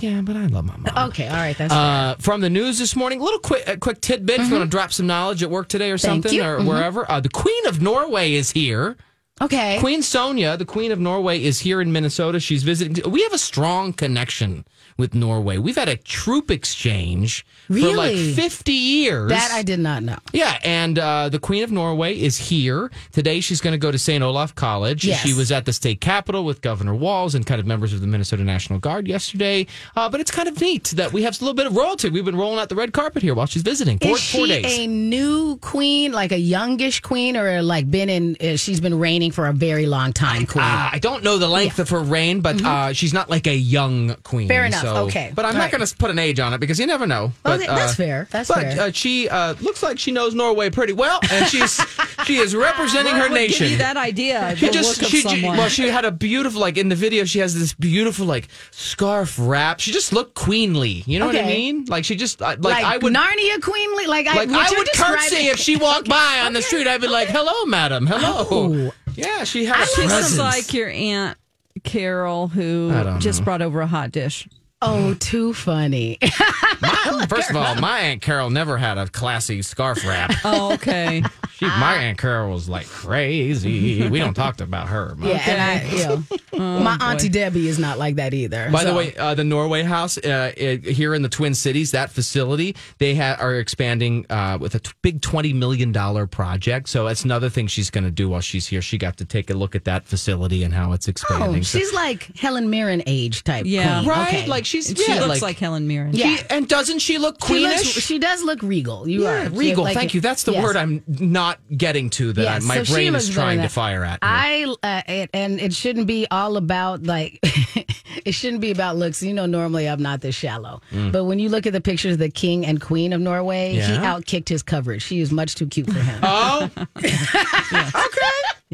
yeah, 0.00 0.20
but 0.20 0.36
I 0.36 0.46
love 0.46 0.64
my 0.66 0.76
mom. 0.76 1.08
Okay, 1.10 1.28
all 1.28 1.36
right, 1.36 1.56
that's. 1.56 1.72
Uh, 1.72 2.16
from 2.18 2.40
the 2.42 2.50
news 2.50 2.78
this 2.78 2.94
morning, 2.94 3.20
a 3.20 3.24
little 3.24 3.38
quick, 3.38 3.66
a 3.66 3.76
quick 3.78 4.00
tidbit. 4.02 4.40
If 4.40 4.48
you 4.48 4.54
want 4.56 4.70
to 4.70 4.76
drop 4.76 4.92
some 4.92 5.06
knowledge 5.06 5.42
at 5.42 5.48
work 5.50 5.68
today 5.68 5.90
or 5.90 5.96
Mm-hmm. 5.96 6.06
Thank 6.06 6.24
something, 6.24 6.34
you. 6.38 6.42
or 6.44 6.58
Mhm. 6.58 6.66
wherever, 6.66 7.10
uh, 7.10 7.20
the 7.20 7.28
Queen 7.30 7.66
of 7.66 7.80
Norway 7.80 8.34
is 8.34 8.50
here. 8.50 8.96
okay. 9.40 9.78
Queen 9.80 10.00
Sonja, 10.00 10.58
the 10.58 10.64
Queen 10.66 10.92
of 10.92 10.98
Norway, 11.00 11.42
is 11.42 11.60
here 11.60 11.80
in 11.80 11.90
Minnesota. 11.90 12.38
She's 12.38 12.62
visiting. 12.62 13.10
We 13.10 13.22
have 13.22 13.32
a 13.32 13.38
strong 13.38 13.92
connection 13.94 14.66
with 14.96 15.14
Norway. 15.14 15.58
We've 15.58 15.76
had 15.76 15.88
a 15.88 15.96
troop 15.96 16.50
exchange 16.50 17.44
for 17.66 17.94
like 17.94 18.16
50 18.16 18.72
years. 18.72 19.28
That 19.30 19.50
I 19.52 19.62
did 19.62 19.80
not 19.80 20.02
know. 20.02 20.18
Yeah, 20.32 20.58
and 20.64 20.98
uh, 20.98 21.28
the 21.28 21.38
Queen 21.38 21.62
of 21.64 21.72
Norway 21.72 22.18
is 22.18 22.36
here 22.38 22.90
today. 23.12 23.40
She's 23.40 23.60
going 23.60 23.72
to 23.72 23.78
go 23.78 23.90
to 23.90 23.98
St. 23.98 24.22
Olaf 24.22 24.54
College. 24.54 25.04
Yes. 25.04 25.20
She 25.20 25.34
was 25.34 25.50
at 25.50 25.64
the 25.64 25.72
state 25.72 26.00
capitol 26.00 26.44
with 26.44 26.60
Governor 26.60 26.94
Walz 26.94 27.34
and 27.34 27.44
kind 27.46 27.60
of 27.60 27.66
members 27.66 27.92
of 27.92 28.00
the 28.00 28.06
Minnesota 28.06 28.44
National 28.44 28.78
Guard 28.78 29.08
yesterday. 29.08 29.66
Uh, 29.96 30.08
but 30.08 30.20
it's 30.20 30.30
kind 30.30 30.48
of 30.48 30.60
neat 30.60 30.84
that 30.96 31.12
we 31.12 31.22
have 31.22 31.40
a 31.40 31.44
little 31.44 31.54
bit 31.54 31.66
of 31.66 31.76
royalty. 31.76 32.10
We've 32.10 32.24
been 32.24 32.36
rolling 32.36 32.58
out 32.58 32.68
the 32.68 32.76
red 32.76 32.92
carpet 32.92 33.22
here 33.22 33.34
while 33.34 33.46
she's 33.46 33.62
visiting. 33.62 33.98
Four, 33.98 34.12
Is 34.12 34.20
she 34.20 34.38
four 34.38 34.46
days. 34.46 34.78
a 34.78 34.86
new 34.86 35.56
queen, 35.58 36.12
like 36.12 36.32
a 36.32 36.38
youngish 36.38 37.00
queen, 37.00 37.36
or 37.36 37.62
like 37.62 37.90
been 37.90 38.08
in? 38.08 38.36
Uh, 38.40 38.56
she's 38.56 38.80
been 38.80 38.98
reigning 38.98 39.32
for 39.32 39.46
a 39.46 39.52
very 39.52 39.86
long 39.86 40.12
time, 40.12 40.46
queen. 40.46 40.64
Uh, 40.64 40.90
I 40.92 40.98
don't 41.00 41.24
know 41.24 41.38
the 41.38 41.48
length 41.48 41.78
of 41.78 41.88
her 41.88 42.00
reign, 42.00 42.40
but 42.40 42.62
uh, 42.62 42.92
she's 42.92 43.12
not 43.12 43.28
like 43.30 43.46
a 43.46 43.56
young 43.56 44.14
queen. 44.22 44.44
Mm-hmm. 44.44 44.48
Fair 44.48 44.64
enough. 44.66 44.83
So- 44.84 45.06
Okay. 45.06 45.32
But 45.34 45.44
I'm 45.44 45.52
All 45.52 45.58
not 45.58 45.64
right. 45.64 45.72
going 45.72 45.86
to 45.86 45.96
put 45.96 46.10
an 46.10 46.18
age 46.18 46.40
on 46.40 46.52
it 46.54 46.58
because 46.58 46.78
you 46.78 46.86
never 46.86 47.06
know. 47.06 47.32
But, 47.42 47.60
Okay, 47.60 47.66
that's 47.66 47.92
uh, 47.92 47.96
fair. 47.96 48.28
That's 48.30 48.48
but 48.48 48.60
fair. 48.60 48.80
Uh, 48.80 48.90
she 48.92 49.28
uh, 49.28 49.54
looks 49.60 49.82
like 49.82 49.98
she 49.98 50.12
knows 50.12 50.34
Norway 50.34 50.70
pretty 50.70 50.92
well, 50.92 51.20
and 51.30 51.46
she's 51.48 51.80
she 52.24 52.36
is 52.36 52.54
representing 52.54 53.14
her 53.14 53.22
would 53.28 53.32
nation. 53.32 53.64
Give 53.64 53.72
you 53.72 53.78
that 53.78 53.96
idea. 53.96 54.54
She 54.56 54.66
the 54.66 54.72
just 54.72 55.02
look 55.02 55.12
of 55.12 55.30
she 55.32 55.42
well 55.42 55.68
she 55.68 55.88
had 55.88 56.04
a 56.04 56.10
beautiful 56.12 56.60
like 56.60 56.76
in 56.76 56.88
the 56.88 56.94
video 56.94 57.24
she 57.24 57.38
has 57.40 57.58
this 57.58 57.72
beautiful 57.74 58.26
like 58.26 58.48
scarf 58.70 59.36
wrap. 59.40 59.80
She 59.80 59.92
just 59.92 60.12
looked 60.12 60.34
queenly. 60.34 61.02
You 61.06 61.18
know 61.18 61.26
what 61.26 61.36
I 61.36 61.42
mean? 61.46 61.84
Like 61.86 62.04
she 62.04 62.16
just 62.16 62.40
uh, 62.40 62.56
like, 62.58 62.62
like 62.64 62.84
I 62.84 62.98
would 62.98 63.12
Narnia 63.14 63.62
queenly, 63.62 64.06
like, 64.06 64.26
I, 64.26 64.36
like 64.36 64.50
what 64.50 64.72
I 64.72 64.78
would 64.78 64.88
curtsy 64.94 65.28
describing- 65.28 65.46
if 65.46 65.58
she 65.58 65.76
walked 65.76 66.08
by 66.08 66.42
on 66.44 66.52
the 66.52 66.62
street. 66.62 66.86
I'd 66.86 67.00
be 67.00 67.08
like, 67.08 67.28
"Hello, 67.28 67.64
madam. 67.66 68.06
Hello." 68.06 68.46
Oh. 68.50 68.94
Yeah, 69.16 69.44
she 69.44 69.64
has. 69.66 69.92
a 69.92 69.94
She 70.02 70.06
looks 70.08 70.38
like 70.38 70.74
your 70.74 70.88
aunt 70.88 71.38
Carol, 71.82 72.48
who 72.48 72.90
just 73.20 73.40
know. 73.40 73.44
brought 73.44 73.62
over 73.62 73.80
a 73.80 73.86
hot 73.86 74.10
dish. 74.10 74.48
Oh, 74.86 75.14
too 75.14 75.52
funny. 75.54 76.18
My- 76.80 77.26
first 77.28 77.50
of 77.50 77.56
all, 77.56 77.74
my 77.76 78.00
aunt 78.00 78.20
Carol 78.22 78.50
never 78.50 78.76
had 78.76 78.98
a 78.98 79.08
classy 79.08 79.62
scarf 79.62 80.04
wrap. 80.06 80.32
Oh, 80.46 80.74
okay. 80.74 81.22
She, 81.54 81.64
my 81.66 81.94
aunt 81.96 82.18
Carol 82.18 82.52
was 82.52 82.68
like 82.68 82.86
crazy. 82.86 84.08
We 84.08 84.18
don't 84.18 84.34
talk 84.34 84.60
about 84.60 84.88
her. 84.88 85.14
much. 85.14 85.28
yeah, 85.30 85.50
and 85.50 85.62
I, 85.62 85.96
you 85.96 86.04
know, 86.08 86.22
Oh, 86.52 86.80
my 86.80 86.96
auntie 87.00 87.28
Debbie 87.28 87.68
is 87.68 87.78
not 87.78 87.98
like 87.98 88.16
that 88.16 88.34
either. 88.34 88.68
By 88.70 88.84
the 88.84 88.94
way, 88.94 89.14
uh, 89.16 89.34
the 89.34 89.44
Norway 89.44 89.82
House 89.82 90.18
uh, 90.18 90.52
it, 90.56 90.84
here 90.84 91.14
in 91.14 91.22
the 91.22 91.28
Twin 91.28 91.54
Cities, 91.54 91.92
that 91.92 92.10
facility, 92.10 92.76
they 92.98 93.14
ha- 93.14 93.36
are 93.40 93.54
expanding 93.56 94.26
uh, 94.30 94.58
with 94.60 94.74
a 94.74 94.80
t- 94.80 94.92
big 95.02 95.20
twenty 95.22 95.52
million 95.52 95.90
dollar 95.92 96.26
project. 96.26 96.88
So 96.88 97.06
that's 97.06 97.24
another 97.24 97.48
thing 97.48 97.66
she's 97.66 97.90
going 97.90 98.04
to 98.04 98.10
do 98.10 98.28
while 98.28 98.40
she's 98.40 98.66
here. 98.66 98.82
She 98.82 98.98
got 98.98 99.16
to 99.18 99.24
take 99.24 99.50
a 99.50 99.54
look 99.54 99.74
at 99.74 99.84
that 99.84 100.06
facility 100.06 100.62
and 100.64 100.72
how 100.74 100.92
it's 100.92 101.08
oh, 101.08 101.10
expanding. 101.10 101.62
So- 101.64 101.78
she's 101.78 101.92
like 101.92 102.36
Helen 102.36 102.68
Mirren 102.70 103.02
age 103.06 103.42
type. 103.44 103.64
Yeah. 103.66 103.98
queen. 104.00 104.08
right, 104.10 104.28
Okay. 104.28 104.46
like 104.46 104.64
she's 104.82 104.88
She 105.04 105.12
yeah, 105.12 105.24
looks 105.24 105.42
like, 105.42 105.58
Helen 105.58 105.86
Mirren. 105.86 106.14
Yeah. 106.14 106.36
She- 106.36 106.44
and 106.50 106.68
doesn't 106.68 106.98
she 107.00 107.18
look 107.18 107.36
She, 107.46 107.60
looks, 107.60 107.82
queenish? 107.82 108.06
she 108.06 108.18
does 108.18 108.42
look 108.42 108.62
regal. 108.62 109.08
You 109.08 109.22
yeah, 109.24 109.46
are 109.46 109.50
regal. 109.50 109.84
like- 109.84 109.94
Thank 109.96 110.14
you. 110.14 110.20
That's 110.20 110.42
the 110.42 110.52
yes. 110.52 110.62
word 110.62 110.76
I'm 110.76 111.02
not 111.06 111.58
getting 111.76 112.10
to. 112.10 112.32
That 112.32 112.42
Yes, 112.42 112.64
I, 112.64 112.66
my 112.66 112.82
so 112.82 112.92
brain 112.94 113.14
is 113.14 113.28
trying 113.30 113.60
to 113.62 113.68
fire 113.68 114.04
at. 114.04 114.18
I 114.22 114.64
uh, 114.82 115.02
it, 115.06 115.30
and 115.32 115.60
it 115.60 115.72
shouldn't 115.72 116.06
be 116.06 116.26
all 116.30 116.56
about 116.56 117.04
like 117.04 117.38
it 118.24 118.32
shouldn't 118.32 118.60
be 118.60 118.70
about 118.70 118.96
looks. 118.96 119.22
You 119.22 119.32
know, 119.34 119.46
normally 119.46 119.88
I'm 119.88 120.02
not 120.02 120.20
this 120.20 120.34
shallow, 120.34 120.80
but 121.12 121.24
when 121.24 121.38
you 121.38 121.48
look 121.48 121.66
at 121.66 121.72
the 121.72 121.80
pictures 121.80 122.14
of 122.14 122.18
the 122.18 122.30
king 122.30 122.66
and 122.66 122.80
queen 122.80 123.12
of 123.12 123.20
Norway, 123.20 123.72
he 123.74 123.80
Mm. 123.94 124.02
Outkicked 124.04 124.48
his 124.48 124.62
coverage. 124.62 125.02
She 125.02 125.20
is 125.20 125.30
much 125.32 125.54
too 125.54 125.66
cute 125.66 125.86
for 125.90 125.98
him. 125.98 126.18
oh, 126.22 126.68
okay. 126.98 127.14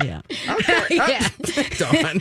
Yeah. 0.05 0.21
yeah. 0.91 1.29
Dawn. 1.79 2.21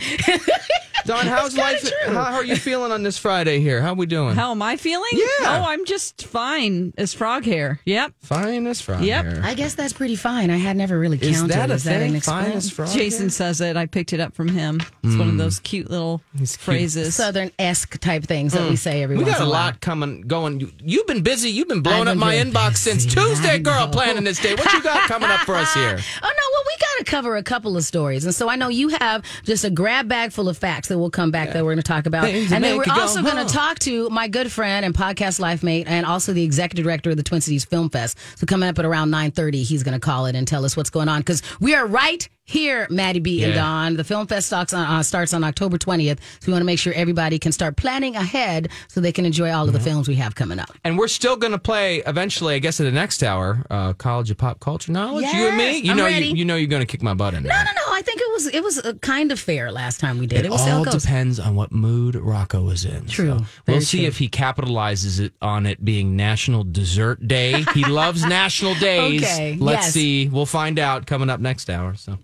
Dawn, 1.06 1.26
how's 1.26 1.56
life? 1.56 1.90
How, 2.06 2.24
how 2.24 2.34
are 2.34 2.44
you 2.44 2.56
feeling 2.56 2.92
on 2.92 3.02
this 3.02 3.16
Friday 3.16 3.60
here? 3.60 3.80
How 3.80 3.90
are 3.90 3.94
we 3.94 4.06
doing? 4.06 4.34
How 4.34 4.50
am 4.50 4.62
I 4.62 4.76
feeling? 4.76 5.10
Yeah. 5.12 5.28
Oh, 5.40 5.64
I'm 5.66 5.84
just 5.86 6.26
fine 6.26 6.92
as 6.98 7.14
frog 7.14 7.44
hair. 7.44 7.80
Yep. 7.84 8.12
Fine 8.20 8.66
as 8.66 8.80
frog 8.80 9.02
Yep. 9.02 9.38
I 9.42 9.54
guess 9.54 9.74
that's 9.74 9.92
pretty 9.92 10.16
fine. 10.16 10.50
I 10.50 10.56
had 10.56 10.76
never 10.76 10.98
really 10.98 11.18
Is 11.18 11.38
counted. 11.38 11.54
that 11.54 11.70
a 11.70 11.74
Is 11.74 11.84
that 11.84 12.00
thing? 12.00 12.14
an 12.14 12.20
Fine 12.20 12.52
as 12.52 12.70
frog 12.70 12.90
Jason 12.90 13.22
hair? 13.22 13.30
says 13.30 13.60
it. 13.60 13.76
I 13.76 13.86
picked 13.86 14.12
it 14.12 14.20
up 14.20 14.34
from 14.34 14.48
him. 14.48 14.80
It's 15.02 15.16
one 15.16 15.22
of 15.22 15.28
hmm. 15.30 15.36
those 15.38 15.58
cute 15.60 15.90
little 15.90 16.20
He's 16.38 16.56
cute. 16.56 16.64
phrases. 16.64 17.14
Southern 17.14 17.50
esque 17.58 17.98
type 17.98 18.24
things 18.24 18.52
that 18.52 18.62
we 18.62 18.70
hmm. 18.70 18.74
say 18.74 19.02
every 19.02 19.16
We 19.16 19.24
once 19.24 19.36
got 19.36 19.40
a 19.40 19.44
in 19.44 19.48
a 19.48 19.52
lot 19.52 19.80
coming, 19.80 20.22
going. 20.22 20.60
You- 20.60 20.72
You've 20.82 21.06
been 21.06 21.22
busy. 21.22 21.50
You've 21.50 21.68
been 21.68 21.82
blowing 21.82 22.08
I've 22.08 22.16
up 22.16 22.18
my 22.18 22.36
very 22.36 22.50
inbox 22.50 22.76
since. 22.76 23.06
Tuesday, 23.06 23.58
girl. 23.58 23.88
Planning 23.88 24.24
this 24.24 24.40
day. 24.40 24.54
What 24.54 24.72
you 24.72 24.82
got 24.82 25.08
coming 25.08 25.30
up 25.30 25.40
for 25.40 25.54
us 25.54 25.72
here? 25.74 25.98
Oh 26.22 26.28
no, 26.28 26.44
well 26.52 26.64
we 26.66 26.76
got 26.80 26.89
to 27.04 27.10
cover 27.10 27.36
a 27.36 27.42
couple 27.42 27.76
of 27.76 27.84
stories, 27.84 28.24
and 28.24 28.34
so 28.34 28.48
I 28.48 28.56
know 28.56 28.68
you 28.68 28.88
have 28.88 29.24
just 29.44 29.64
a 29.64 29.70
grab 29.70 30.08
bag 30.08 30.32
full 30.32 30.48
of 30.48 30.56
facts 30.56 30.88
that 30.88 30.98
we'll 30.98 31.10
come 31.10 31.30
back 31.30 31.52
that 31.52 31.64
we're 31.64 31.72
going 31.72 31.76
to 31.78 31.82
talk 31.82 32.06
about, 32.06 32.24
Things 32.24 32.52
and 32.52 32.62
then 32.62 32.76
we're 32.76 32.84
also 32.88 33.22
going 33.22 33.46
to 33.46 33.52
talk 33.52 33.78
to 33.80 34.08
my 34.10 34.28
good 34.28 34.52
friend 34.52 34.84
and 34.84 34.94
podcast 34.94 35.40
life 35.40 35.62
mate, 35.62 35.86
and 35.88 36.06
also 36.06 36.32
the 36.32 36.44
executive 36.44 36.84
director 36.84 37.10
of 37.10 37.16
the 37.16 37.22
Twin 37.22 37.40
Cities 37.40 37.64
Film 37.64 37.90
Fest. 37.90 38.18
So 38.36 38.46
coming 38.46 38.68
up 38.68 38.78
at 38.78 38.84
around 38.84 39.10
nine 39.10 39.30
thirty, 39.30 39.62
he's 39.62 39.82
going 39.82 39.98
to 39.98 40.00
call 40.00 40.26
it 40.26 40.34
and 40.34 40.46
tell 40.46 40.64
us 40.64 40.76
what's 40.76 40.90
going 40.90 41.08
on 41.08 41.20
because 41.20 41.42
we 41.60 41.74
are 41.74 41.86
right 41.86 42.28
here, 42.50 42.86
Maddie 42.90 43.20
B 43.20 43.42
and 43.44 43.54
Don. 43.54 43.96
The 43.96 44.04
film 44.04 44.26
fest 44.26 44.48
starts 44.48 44.74
on, 44.74 44.84
uh, 44.84 45.02
starts 45.02 45.32
on 45.32 45.44
October 45.44 45.78
twentieth, 45.78 46.20
so 46.40 46.46
we 46.48 46.52
want 46.52 46.60
to 46.62 46.66
make 46.66 46.78
sure 46.78 46.92
everybody 46.94 47.38
can 47.38 47.52
start 47.52 47.76
planning 47.76 48.16
ahead 48.16 48.70
so 48.88 49.00
they 49.00 49.12
can 49.12 49.24
enjoy 49.24 49.50
all 49.50 49.66
of 49.66 49.72
the 49.72 49.80
films 49.80 50.08
we 50.08 50.16
have 50.16 50.34
coming 50.34 50.58
up. 50.58 50.70
And 50.84 50.98
we're 50.98 51.08
still 51.08 51.36
going 51.36 51.52
to 51.52 51.58
play 51.58 52.02
eventually. 52.06 52.54
I 52.54 52.58
guess 52.58 52.80
at 52.80 52.84
the 52.84 52.92
next 52.92 53.22
hour, 53.22 53.64
uh, 53.70 53.92
College 53.94 54.30
of 54.30 54.38
Pop 54.38 54.60
Culture 54.60 54.92
Knowledge. 54.92 55.26
you 55.32 55.48
and 55.48 55.56
me. 55.56 55.78
You 55.78 55.92
I'm 55.92 55.96
know, 55.96 56.04
ready. 56.04 56.26
you, 56.26 56.36
you 56.36 56.44
know, 56.44 56.56
you're 56.56 56.68
going 56.68 56.82
to 56.82 56.86
kick 56.86 57.02
my 57.02 57.14
butt 57.14 57.34
in 57.34 57.42
there. 57.44 57.52
No, 57.52 57.58
no, 57.62 57.70
no. 57.70 57.92
I 57.94 58.02
think 58.02 58.20
it 58.20 58.32
was 58.32 58.46
it 58.46 58.62
was 58.62 58.78
uh, 58.78 58.94
kind 59.02 59.30
of 59.30 59.38
fair 59.38 59.70
last 59.70 60.00
time 60.00 60.18
we 60.18 60.26
did. 60.26 60.40
It, 60.40 60.46
It 60.46 60.50
was 60.50 60.66
all 60.68 60.84
depends 60.84 61.38
on 61.38 61.54
what 61.54 61.70
mood 61.72 62.14
Rocco 62.16 62.68
is 62.70 62.84
in. 62.84 63.06
True. 63.06 63.38
So 63.38 63.44
we'll 63.68 63.80
see 63.80 63.98
true. 63.98 64.06
if 64.06 64.18
he 64.18 64.28
capitalizes 64.28 65.20
it 65.20 65.32
on 65.42 65.66
it 65.66 65.84
being 65.84 66.16
National 66.16 66.64
Dessert 66.64 67.26
Day. 67.28 67.62
He 67.74 67.84
loves 67.84 68.24
National 68.26 68.74
Days. 68.74 69.22
Okay, 69.22 69.56
Let's 69.60 69.86
yes. 69.86 69.92
see. 69.94 70.28
We'll 70.28 70.46
find 70.46 70.78
out 70.78 71.06
coming 71.06 71.30
up 71.30 71.40
next 71.40 71.68
hour. 71.70 71.94
So. 71.94 72.18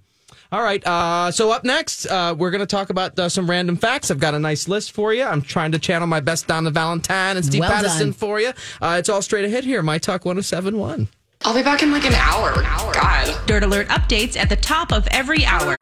All 0.56 0.62
right. 0.62 0.82
Uh, 0.86 1.30
so 1.30 1.50
up 1.50 1.64
next, 1.64 2.06
uh, 2.06 2.34
we're 2.36 2.50
going 2.50 2.62
to 2.62 2.66
talk 2.66 2.88
about 2.88 3.18
uh, 3.18 3.28
some 3.28 3.48
random 3.48 3.76
facts. 3.76 4.10
I've 4.10 4.18
got 4.18 4.32
a 4.32 4.38
nice 4.38 4.68
list 4.68 4.92
for 4.92 5.12
you. 5.12 5.22
I'm 5.22 5.42
trying 5.42 5.70
to 5.72 5.78
channel 5.78 6.06
my 6.06 6.20
best 6.20 6.46
Donna 6.46 6.70
Valentine 6.70 7.36
and 7.36 7.44
Steve 7.44 7.60
Well 7.60 7.70
Patterson 7.70 8.06
done. 8.06 8.12
for 8.14 8.40
you. 8.40 8.52
Uh, 8.80 8.96
it's 8.98 9.10
all 9.10 9.20
straight 9.20 9.44
ahead 9.44 9.64
here. 9.64 9.82
My 9.82 9.98
Talk 9.98 10.24
1071. 10.24 11.08
I'll 11.42 11.52
be 11.54 11.62
back 11.62 11.82
in 11.82 11.92
like 11.92 12.06
an 12.06 12.14
hour. 12.14 12.54
God. 12.94 13.46
Dirt 13.46 13.64
Alert 13.64 13.88
updates 13.88 14.34
at 14.34 14.48
the 14.48 14.56
top 14.56 14.92
of 14.92 15.06
every 15.10 15.44
hour. 15.44 15.76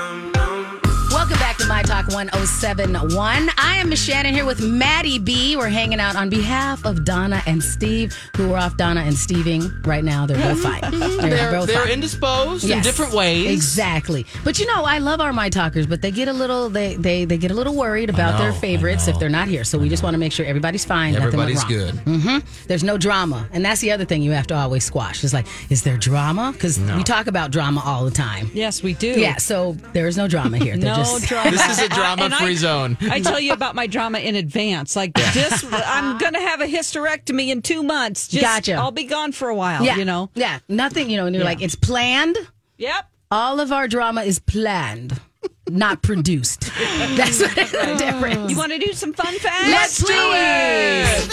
Welcome 1.66 1.76
back 1.78 1.86
to 1.86 1.92
My 1.92 2.02
Talk 2.02 2.12
1071. 2.12 3.48
I 3.56 3.76
am 3.76 3.88
Miss 3.88 4.04
Shannon 4.04 4.34
here 4.34 4.44
with 4.44 4.60
Maddie 4.60 5.18
B. 5.18 5.56
We're 5.56 5.70
hanging 5.70 5.98
out 5.98 6.14
on 6.14 6.28
behalf 6.28 6.84
of 6.84 7.06
Donna 7.06 7.42
and 7.46 7.62
Steve, 7.62 8.14
who 8.36 8.52
are 8.52 8.58
off 8.58 8.76
Donna 8.76 9.00
and 9.00 9.16
Steving 9.16 9.86
right 9.86 10.04
now. 10.04 10.26
They're 10.26 10.36
both 10.36 10.60
fine. 10.62 10.82
Mm-hmm. 10.82 11.20
They're, 11.22 11.30
They're, 11.30 11.52
both 11.52 11.68
they're 11.68 11.80
fine. 11.84 11.92
indisposed 11.92 12.68
in 12.68 12.82
different 12.82 13.14
ways. 13.14 13.50
Exactly. 13.50 14.26
But 14.44 14.58
you 14.58 14.66
know, 14.66 14.84
I 14.84 14.98
love 14.98 15.22
our 15.22 15.32
My 15.32 15.48
Talkers, 15.48 15.86
but 15.86 16.02
they 16.02 16.10
get 16.10 16.28
a 16.28 16.34
little 16.34 16.68
they 16.68 16.96
they, 16.96 17.24
they 17.24 17.38
get 17.38 17.50
a 17.50 17.54
little 17.54 17.74
worried 17.74 18.10
about 18.10 18.38
know, 18.38 18.44
their 18.44 18.52
favorites 18.52 19.08
if 19.08 19.18
they're 19.18 19.30
not 19.30 19.48
here. 19.48 19.64
So 19.64 19.78
we 19.78 19.88
just 19.88 20.02
want 20.02 20.12
to 20.12 20.18
make 20.18 20.32
sure 20.32 20.44
everybody's 20.44 20.84
fine. 20.84 21.14
nothing 21.14 21.38
went 21.38 21.50
Everybody's 21.50 21.62
wrong. 21.62 21.94
good. 21.94 21.94
Mm-hmm. 22.04 22.66
There's 22.68 22.84
no 22.84 22.98
drama. 22.98 23.48
And 23.52 23.64
that's 23.64 23.80
the 23.80 23.90
other 23.90 24.04
thing 24.04 24.20
you 24.20 24.32
have 24.32 24.46
to 24.48 24.54
always 24.54 24.84
squash. 24.84 25.24
It's 25.24 25.32
like, 25.32 25.46
is 25.70 25.82
there 25.82 25.96
drama? 25.96 26.50
Because 26.52 26.78
we 26.78 27.02
talk 27.04 27.26
about 27.26 27.52
drama 27.52 27.82
all 27.86 28.04
the 28.04 28.10
time. 28.10 28.50
yes, 28.52 28.82
we 28.82 28.92
do. 28.92 29.18
Yeah, 29.18 29.38
so 29.38 29.72
there 29.94 30.06
is 30.06 30.18
no 30.18 30.28
drama 30.28 30.58
here. 30.58 30.76
No 30.76 30.96
just, 30.96 31.26
drama. 31.26 31.53
This 31.54 31.78
is 31.78 31.84
a 31.84 31.88
drama 31.88 32.24
And 32.24 32.34
free 32.34 32.52
I- 32.52 32.54
zone. 32.56 32.96
I 33.02 33.20
tell 33.20 33.38
you 33.40 33.52
about 33.52 33.74
my 33.74 33.86
drama 33.86 34.18
in 34.18 34.34
advance. 34.34 34.96
Like 34.96 35.12
this, 35.14 35.64
I'm 35.70 36.18
going 36.18 36.32
to 36.34 36.40
have 36.40 36.60
a 36.60 36.66
hysterectomy 36.66 37.48
in 37.48 37.62
two 37.62 37.82
months. 37.82 38.26
Just, 38.28 38.42
Gotcha. 38.42 38.74
I'll 38.74 38.90
be 38.90 39.04
gone 39.04 39.32
for 39.32 39.48
a 39.48 39.54
while. 39.54 39.84
Yeah, 39.84 39.96
You 39.96 40.04
know. 40.04 40.30
yeah, 40.34 40.58
nothing. 40.68 41.08
You 41.10 41.16
know, 41.18 41.26
and 41.26 41.34
you're 41.34 41.44
Yeah. 41.44 41.50
like, 41.50 41.62
it's 41.62 41.76
planned. 41.76 42.36
Yep. 42.78 43.08
All 43.30 43.60
of 43.60 43.70
our 43.72 43.86
drama 43.88 44.22
is 44.22 44.38
planned, 44.40 45.20
not 45.68 46.02
produced. 46.02 46.60
That's 47.16 47.40
what 47.40 47.54
the 47.54 47.92
oh. 47.92 47.98
difference. 47.98 48.50
You 48.50 48.56
want 48.56 48.72
to 48.72 48.78
do 48.78 48.92
some 48.92 49.12
fun 49.12 49.34
facts? 49.38 49.68
Let's 49.68 49.98
do 50.04 50.12
it. 50.12 51.30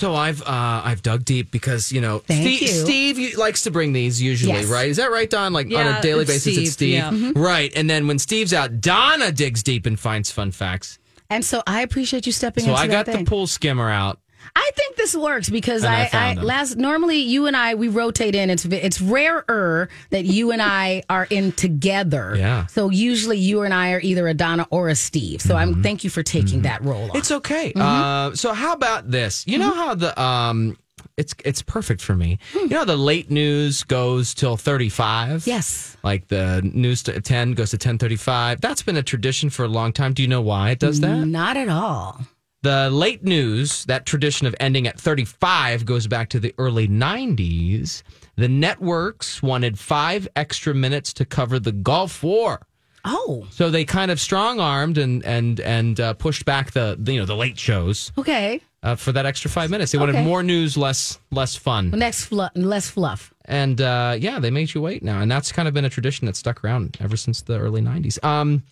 So 0.00 0.14
I've 0.14 0.40
uh, 0.40 0.80
I've 0.82 1.02
dug 1.02 1.26
deep 1.26 1.50
because 1.50 1.92
you 1.92 2.00
know 2.00 2.22
Steve, 2.24 2.62
you. 2.62 2.68
Steve 2.68 3.36
likes 3.36 3.64
to 3.64 3.70
bring 3.70 3.92
these 3.92 4.20
usually, 4.20 4.52
Yes. 4.54 4.64
right? 4.64 4.88
Is 4.88 4.96
that 4.96 5.10
right, 5.10 5.28
Don? 5.28 5.52
Like 5.52 5.66
on 5.66 5.86
a 5.86 6.00
daily 6.00 6.22
it's 6.22 6.30
basis, 6.32 6.56
it's 6.56 6.72
Steve, 6.72 7.02
Steve, 7.02 7.22
yeah. 7.22 7.32
right? 7.36 7.70
And 7.76 7.90
then 7.90 8.06
when 8.06 8.18
Steve's 8.18 8.54
out, 8.54 8.80
Donna 8.80 9.30
digs 9.30 9.62
deep 9.62 9.84
and 9.84 10.00
finds 10.00 10.30
fun 10.30 10.52
facts. 10.52 10.98
And 11.28 11.44
so 11.44 11.62
I 11.66 11.82
appreciate 11.82 12.24
you 12.24 12.32
stepping 12.32 12.64
So 12.64 12.70
into 12.70 12.80
I 12.80 12.86
got 12.86 13.04
that 13.06 13.18
the 13.18 13.24
pool 13.26 13.46
skimmer 13.46 13.90
out. 13.90 14.18
I 14.54 14.70
think 14.74 14.96
this 14.96 15.14
works 15.16 15.48
because 15.48 15.84
And 15.84 15.94
I 15.94 16.08
I, 16.12 16.30
I, 16.30 16.34
last 16.34 16.76
normally 16.76 17.18
you 17.18 17.46
and 17.46 17.56
I 17.56 17.74
we 17.74 17.88
rotate 17.88 18.34
in. 18.34 18.50
It's 18.50 18.64
it's 18.64 19.00
rarer 19.00 19.88
that 20.10 20.24
you 20.24 20.50
and 20.50 20.60
I 20.62 21.02
are 21.08 21.26
in 21.30 21.52
together. 21.52 22.34
Yeah. 22.36 22.66
So 22.66 22.90
usually 22.90 23.38
you 23.38 23.62
and 23.62 23.72
I 23.74 23.92
are 23.92 24.00
either 24.00 24.26
a 24.28 24.34
Donna 24.34 24.66
or 24.70 24.88
a 24.88 24.94
Steve. 24.94 25.40
So 25.40 25.56
I'm 25.56 25.82
thank 25.82 26.04
you 26.04 26.10
for 26.10 26.22
taking 26.22 26.62
that 26.62 26.84
role 26.84 27.02
on. 27.02 27.08
Mm-hmm. 27.08 27.16
It's 27.18 27.30
okay. 27.30 27.72
Mm-hmm. 27.72 27.80
Uh, 27.80 28.34
so 28.34 28.52
how 28.52 28.72
about 28.72 29.10
this? 29.10 29.46
You 29.46 29.58
know 29.58 29.72
how 29.72 29.94
the 29.94 30.20
um, 30.20 30.76
it's 31.16 31.34
it's 31.44 31.62
perfect 31.62 32.00
for 32.02 32.14
me. 32.14 32.38
Hmm. 32.52 32.58
You 32.60 32.68
know 32.68 32.84
the 32.84 32.96
late 32.96 33.30
news 33.30 33.84
goes 33.84 34.34
till 34.34 34.56
thirty 34.56 34.88
five. 34.88 35.46
yes. 35.46 35.96
Like 36.02 36.28
the 36.28 36.60
news 36.62 37.02
to 37.04 37.20
ten 37.20 37.52
goes 37.52 37.70
to 37.70 37.78
ten 37.78 37.98
thirty 37.98 38.16
five. 38.16 38.60
That's 38.60 38.82
been 38.82 38.96
a 38.96 39.02
tradition 39.02 39.50
for 39.50 39.64
a 39.64 39.68
long 39.68 39.92
time. 39.92 40.12
Do 40.12 40.22
you 40.22 40.28
know 40.28 40.40
why 40.40 40.70
it 40.70 40.78
does 40.78 41.00
that? 41.00 41.26
Not 41.26 41.56
at 41.56 41.68
all. 41.68 42.20
The 42.62 42.90
late 42.90 43.24
news, 43.24 43.86
that 43.86 44.04
tradition 44.04 44.46
of 44.46 44.54
ending 44.60 44.86
at 44.86 45.00
35 45.00 45.86
goes 45.86 46.06
back 46.06 46.28
to 46.30 46.38
the 46.40 46.54
early 46.58 46.86
90s. 46.88 48.02
The 48.36 48.48
networks 48.48 49.42
wanted 49.42 49.78
five 49.78 50.28
extra 50.36 50.74
minutes 50.74 51.12
to 51.14 51.24
cover 51.24 51.58
the 51.58 51.72
Gulf 51.72 52.22
War. 52.22 52.60
Oh, 53.02 53.46
So 53.50 53.70
they 53.70 53.86
kind 53.86 54.10
of 54.10 54.20
strong 54.20 54.60
armed 54.60 54.98
and 54.98 55.24
and 55.24 55.58
and 55.60 55.98
uh, 55.98 56.12
pushed 56.14 56.44
back 56.44 56.72
the, 56.72 56.96
the, 57.00 57.14
you 57.14 57.20
know 57.20 57.24
the 57.24 57.34
late 57.34 57.58
shows 57.58 58.12
okay. 58.18 58.60
uh, 58.82 58.94
for 58.94 59.10
that 59.12 59.24
extra 59.24 59.50
five 59.50 59.70
minutes. 59.70 59.92
They 59.92 59.96
wanted 59.98 60.16
Okay. 60.16 60.24
more 60.26 60.42
news, 60.42 60.76
less 60.76 61.18
less 61.30 61.56
fun, 61.56 61.92
Next 61.92 62.26
fluff, 62.26 62.50
less 62.54 62.90
fluff. 62.90 63.32
and 63.46 63.80
uh, 63.80 64.16
yeah, 64.20 64.38
they 64.38 64.50
made 64.50 64.74
you 64.74 64.82
wait 64.82 65.02
now, 65.02 65.20
and 65.22 65.30
that's 65.30 65.50
kind 65.50 65.66
of 65.66 65.72
been 65.72 65.86
a 65.86 65.88
tradition 65.88 66.26
that's 66.26 66.38
stuck 66.40 66.62
around 66.62 66.98
ever 67.00 67.16
since 67.16 67.40
the 67.40 67.58
early 67.58 67.80
'90s. 67.80 68.22
Um, 68.22 68.64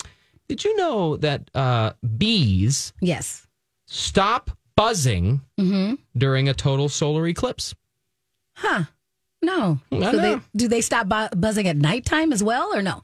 did 0.47 0.62
you 0.62 0.76
know 0.76 1.16
that 1.16 1.50
uh, 1.54 1.92
bees 2.18 2.92
Yes. 3.00 3.47
Stop 3.88 4.50
buzzing 4.76 5.40
Mm-hmm. 5.59 5.95
during 6.16 6.49
a 6.49 6.54
total 6.54 6.88
solar 6.88 7.26
eclipse. 7.26 7.75
Huh. 8.54 8.85
No. 9.42 9.80
I 9.90 10.00
so 10.00 10.12
know. 10.12 10.18
they 10.18 10.40
do 10.57 10.68
they 10.68 10.80
stop 10.80 11.09
bu- 11.09 11.35
buzzing 11.37 11.66
at 11.66 11.76
nighttime 11.76 12.33
as 12.33 12.42
well 12.42 12.73
or 12.75 12.83
no? 12.83 13.02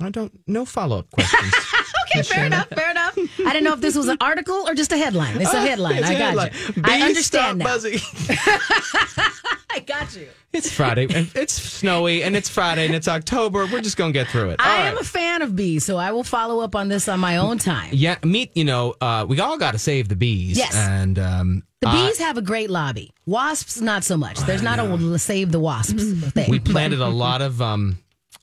I 0.00 0.10
don't 0.10 0.32
no 0.46 0.64
follow 0.64 0.98
up 1.00 1.10
questions. 1.10 1.52
Okay, 2.10 2.22
fair 2.22 2.46
enough, 2.46 2.68
fair 2.68 2.90
enough. 2.90 3.07
I 3.46 3.52
didn't 3.52 3.64
know 3.64 3.72
if 3.74 3.80
this 3.80 3.94
was 3.96 4.08
an 4.08 4.18
article 4.22 4.66
or 4.68 4.74
just 4.74 4.92
a 4.92 4.96
headline. 4.96 5.40
It's 5.40 5.52
a 5.52 5.60
headline. 5.60 5.98
It's 5.98 6.08
I 6.08 6.12
a 6.14 6.18
got 6.18 6.26
headline. 6.28 6.52
you. 6.76 6.82
I 6.84 7.00
understand 7.02 7.24
stop 7.24 7.56
now. 7.56 7.64
buzzing. 7.64 7.98
I 9.70 9.80
got 9.80 10.16
you. 10.16 10.28
it's 10.52 10.72
Friday. 10.72 11.06
and 11.14 11.30
It's 11.34 11.52
snowy 11.52 12.22
and 12.22 12.34
it's 12.34 12.48
Friday 12.48 12.86
and 12.86 12.94
it's 12.94 13.06
October. 13.06 13.66
We're 13.66 13.80
just 13.80 13.96
gonna 13.96 14.12
get 14.12 14.28
through 14.28 14.50
it. 14.50 14.56
I 14.60 14.70
All 14.70 14.78
am 14.88 14.94
right. 14.94 15.02
a 15.02 15.06
fan 15.06 15.42
of 15.42 15.54
bees, 15.54 15.84
so 15.84 15.96
I 15.98 16.10
will 16.12 16.24
follow 16.24 16.60
up 16.60 16.74
on 16.74 16.88
this 16.88 17.08
on 17.08 17.20
my 17.20 17.36
own 17.36 17.58
time. 17.58 17.90
yeah, 17.92 18.16
meet. 18.24 18.56
You 18.56 18.64
know, 18.64 18.94
uh, 19.00 19.26
we 19.28 19.38
all 19.40 19.58
got 19.58 19.72
to 19.72 19.78
save 19.78 20.08
the 20.08 20.16
bees. 20.16 20.56
Yes. 20.58 20.74
and 20.74 21.18
um, 21.18 21.62
The 21.80 21.88
I- 21.88 22.06
bees 22.08 22.18
have 22.18 22.38
a 22.38 22.42
great 22.42 22.70
lobby. 22.70 23.12
Wasps, 23.26 23.80
not 23.80 24.04
so 24.04 24.16
much. 24.16 24.38
There's 24.40 24.62
not 24.62 24.78
a 24.78 25.18
save 25.18 25.52
the 25.52 25.60
wasps 25.60 26.02
thing. 26.32 26.50
we 26.50 26.58
planted 26.58 27.00
a 27.00 27.08
lot 27.08 27.42
of 27.42 27.60
um, 27.62 27.98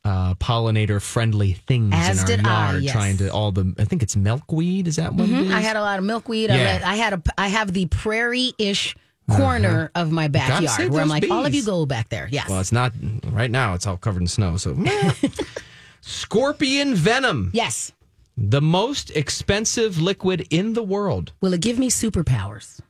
uh, 0.05 0.35
pollinator 0.35 1.01
friendly 1.01 1.53
things 1.53 1.91
As 1.93 2.19
in 2.19 2.21
our 2.21 2.37
did 2.37 2.45
I, 2.45 2.71
yard, 2.71 2.83
yes. 2.83 2.93
trying 2.93 3.17
to 3.17 3.29
all 3.33 3.51
the. 3.51 3.73
I 3.77 3.83
think 3.85 4.03
it's 4.03 4.15
milkweed. 4.15 4.87
Is 4.87 4.95
that 4.95 5.13
what 5.13 5.27
it 5.27 5.33
is? 5.47 5.51
I 5.51 5.59
had 5.59 5.75
a 5.75 5.81
lot 5.81 5.99
of 5.99 6.05
milkweed. 6.05 6.49
I, 6.51 6.55
Yeah. 6.57 6.81
I 6.85 6.95
had 6.95 7.13
a. 7.13 7.21
I 7.37 7.47
have 7.49 7.73
the 7.73 7.87
prairie-ish 7.87 8.95
corner 9.29 9.89
of 9.95 10.11
my 10.11 10.27
backyard 10.27 10.91
where 10.91 11.01
I'm 11.01 11.09
like, 11.09 11.29
all 11.31 11.45
of 11.45 11.53
you 11.55 11.65
go 11.65 11.85
back 11.87 12.09
there. 12.09 12.29
Yes. 12.31 12.47
Well, 12.47 12.59
it's 12.61 12.71
not 12.71 12.93
right 13.31 13.49
now. 13.49 13.73
It's 13.73 13.87
all 13.87 13.97
covered 13.97 14.21
in 14.21 14.27
snow. 14.27 14.55
So, 14.57 14.77
scorpion 16.01 16.95
venom. 16.95 17.49
yes. 17.53 17.91
The 18.37 18.61
most 18.61 19.11
expensive 19.11 20.01
liquid 20.01 20.45
in 20.49 20.73
the 20.73 20.83
world? 20.83 21.31
Will 21.39 21.53
it 21.53 21.61
give 21.61 21.79
me 21.79 21.89
superpowers? 21.89 22.81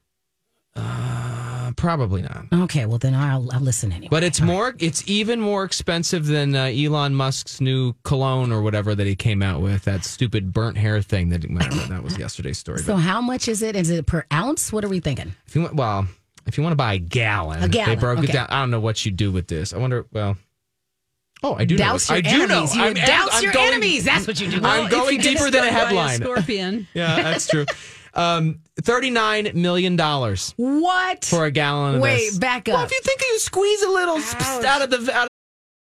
Uh, 0.75 1.44
probably 1.75 2.22
not. 2.22 2.46
Okay, 2.53 2.86
well 2.86 2.98
then 2.98 3.13
I'll, 3.13 3.50
I'll 3.51 3.60
listen 3.62 3.91
anyway. 3.91 4.10
But 4.10 4.24
it's 4.24 4.41
more. 4.41 4.75
It's 4.79 5.03
even 5.08 5.39
more 5.39 5.63
expensive 5.63 6.25
than 6.25 6.55
uh, 6.55 6.65
Elon 6.65 7.13
Musk's 7.15 7.60
new 7.62 7.94
cologne 8.03 8.51
or 8.51 8.62
whatever 8.62 8.96
that 8.96 9.08
he 9.08 9.15
came 9.15 9.41
out 9.44 9.62
with. 9.62 9.84
That 9.84 10.03
stupid 10.03 10.53
burnt 10.53 10.77
hair 10.77 11.01
thing. 11.01 11.29
That 11.29 11.41
that 11.89 12.03
was 12.03 12.17
yesterday's 12.17 12.58
story. 12.58 12.79
So 12.79 12.94
But 12.94 13.01
how 13.01 13.22
much 13.22 13.48
is 13.48 13.62
it? 13.62 13.75
Is 13.75 13.89
it 13.89 14.05
per 14.05 14.25
ounce? 14.32 14.72
What 14.74 14.84
are 14.84 14.89
we 14.89 15.00
thinking? 15.00 15.34
if 15.48 15.55
you 15.55 15.62
want, 15.63 15.75
well, 15.75 16.08
if 16.48 16.58
you 16.58 16.63
want 16.63 16.74
to 16.74 16.77
buy 16.77 16.94
a 16.94 17.00
gallon, 17.00 17.63
A 17.63 17.67
gallon, 17.67 17.96
they 17.96 18.00
broke 18.00 18.20
okay. 18.20 18.29
it 18.29 18.34
down. 18.34 18.48
I 18.50 18.60
don't 18.60 18.72
know 18.72 18.79
what 18.79 19.05
you 19.05 19.12
do 19.12 19.32
with 19.32 19.48
this. 19.48 19.74
I 19.74 19.77
wonder. 19.77 20.05
Well, 20.12 20.38
oh, 21.44 21.55
I 21.55 21.65
do 21.65 21.75
Douse 21.77 22.10
know. 22.10 22.15
your 22.17 22.25
I 22.25 22.29
do 22.29 22.44
enemies. 22.44 22.75
know. 22.75 22.82
You 22.84 22.88
I'm, 22.89 22.94
douse 22.94 23.29
I'm 23.34 23.44
your 23.44 23.53
going- 23.53 23.67
enemies. 23.67 24.05
That's 24.05 24.27
what 24.27 24.39
you 24.39 24.50
do. 24.51 24.60
I'm 24.63 24.89
going 24.89 25.20
deeper 25.20 25.50
than 25.50 25.63
a 25.63 25.72
headline. 25.72 26.17
scorpion. 26.22 26.88
yeah, 26.94 27.22
that's 27.24 27.48
true. 27.48 27.65
Um, 28.13 28.60
Thirty-nine 28.82 29.51
million 29.55 29.96
dollars 29.96 30.53
What? 30.58 31.25
for 31.25 31.46
a 31.46 31.51
gallon 31.51 31.96
of 31.96 32.01
Wait, 32.01 32.17
this. 32.32 32.38
back 32.38 32.67
Well, 32.67 32.77
up. 32.77 32.86
if 32.88 32.91
you 32.91 33.00
think 33.03 33.22
you 33.22 33.39
squeeze 33.39 33.82
a 33.82 33.89
little 33.89 34.20
sp- 34.20 34.65
out 34.65 34.82
of 34.82 34.89
the 34.89 35.13
out 35.15 35.27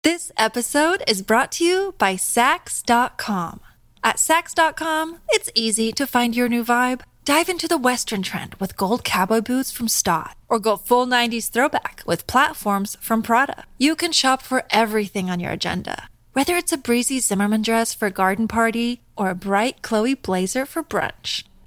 This 0.05 0.31
episode 0.37 1.03
is 1.09 1.23
brought 1.23 1.51
to 1.53 1.65
you 1.65 1.95
by 1.99 2.15
Saks.com. 2.15 3.61
At 4.05 4.17
Saks.com, 4.17 5.19
it's 5.31 5.51
easy 5.55 5.91
to 5.93 6.07
find 6.07 6.37
your 6.37 6.49
new 6.49 6.63
vibe. 6.65 7.01
Dive 7.25 7.49
into 7.49 7.67
the 7.67 7.79
Western 7.79 8.23
trend 8.23 8.55
with 8.57 8.77
gold 8.77 9.03
cowboy 9.03 9.41
boots 9.41 9.73
from 9.73 9.89
Staud, 9.89 10.35
or 10.49 10.59
go 10.59 10.77
full 10.77 11.07
90s 11.07 11.49
throwback 11.51 12.03
with 12.07 12.27
platforms 12.27 12.99
from 13.01 13.23
Prada. 13.23 13.65
You 13.79 13.97
can 13.97 14.13
shop 14.13 14.43
for 14.43 14.65
everything 14.71 15.31
on 15.31 15.41
your 15.41 15.53
agenda, 15.53 16.09
whether 16.35 16.55
it's 16.55 16.71
a 16.73 16.77
breezy 16.77 17.19
Zimmermann 17.21 17.63
dress 17.63 17.95
for 17.95 18.07
a 18.07 18.11
garden 18.11 18.47
party 18.47 19.01
or 19.17 19.31
a 19.31 19.35
bright 19.35 19.81
Chloe 19.81 20.13
blazer 20.15 20.67
for 20.67 20.83
brunch. 20.85 21.45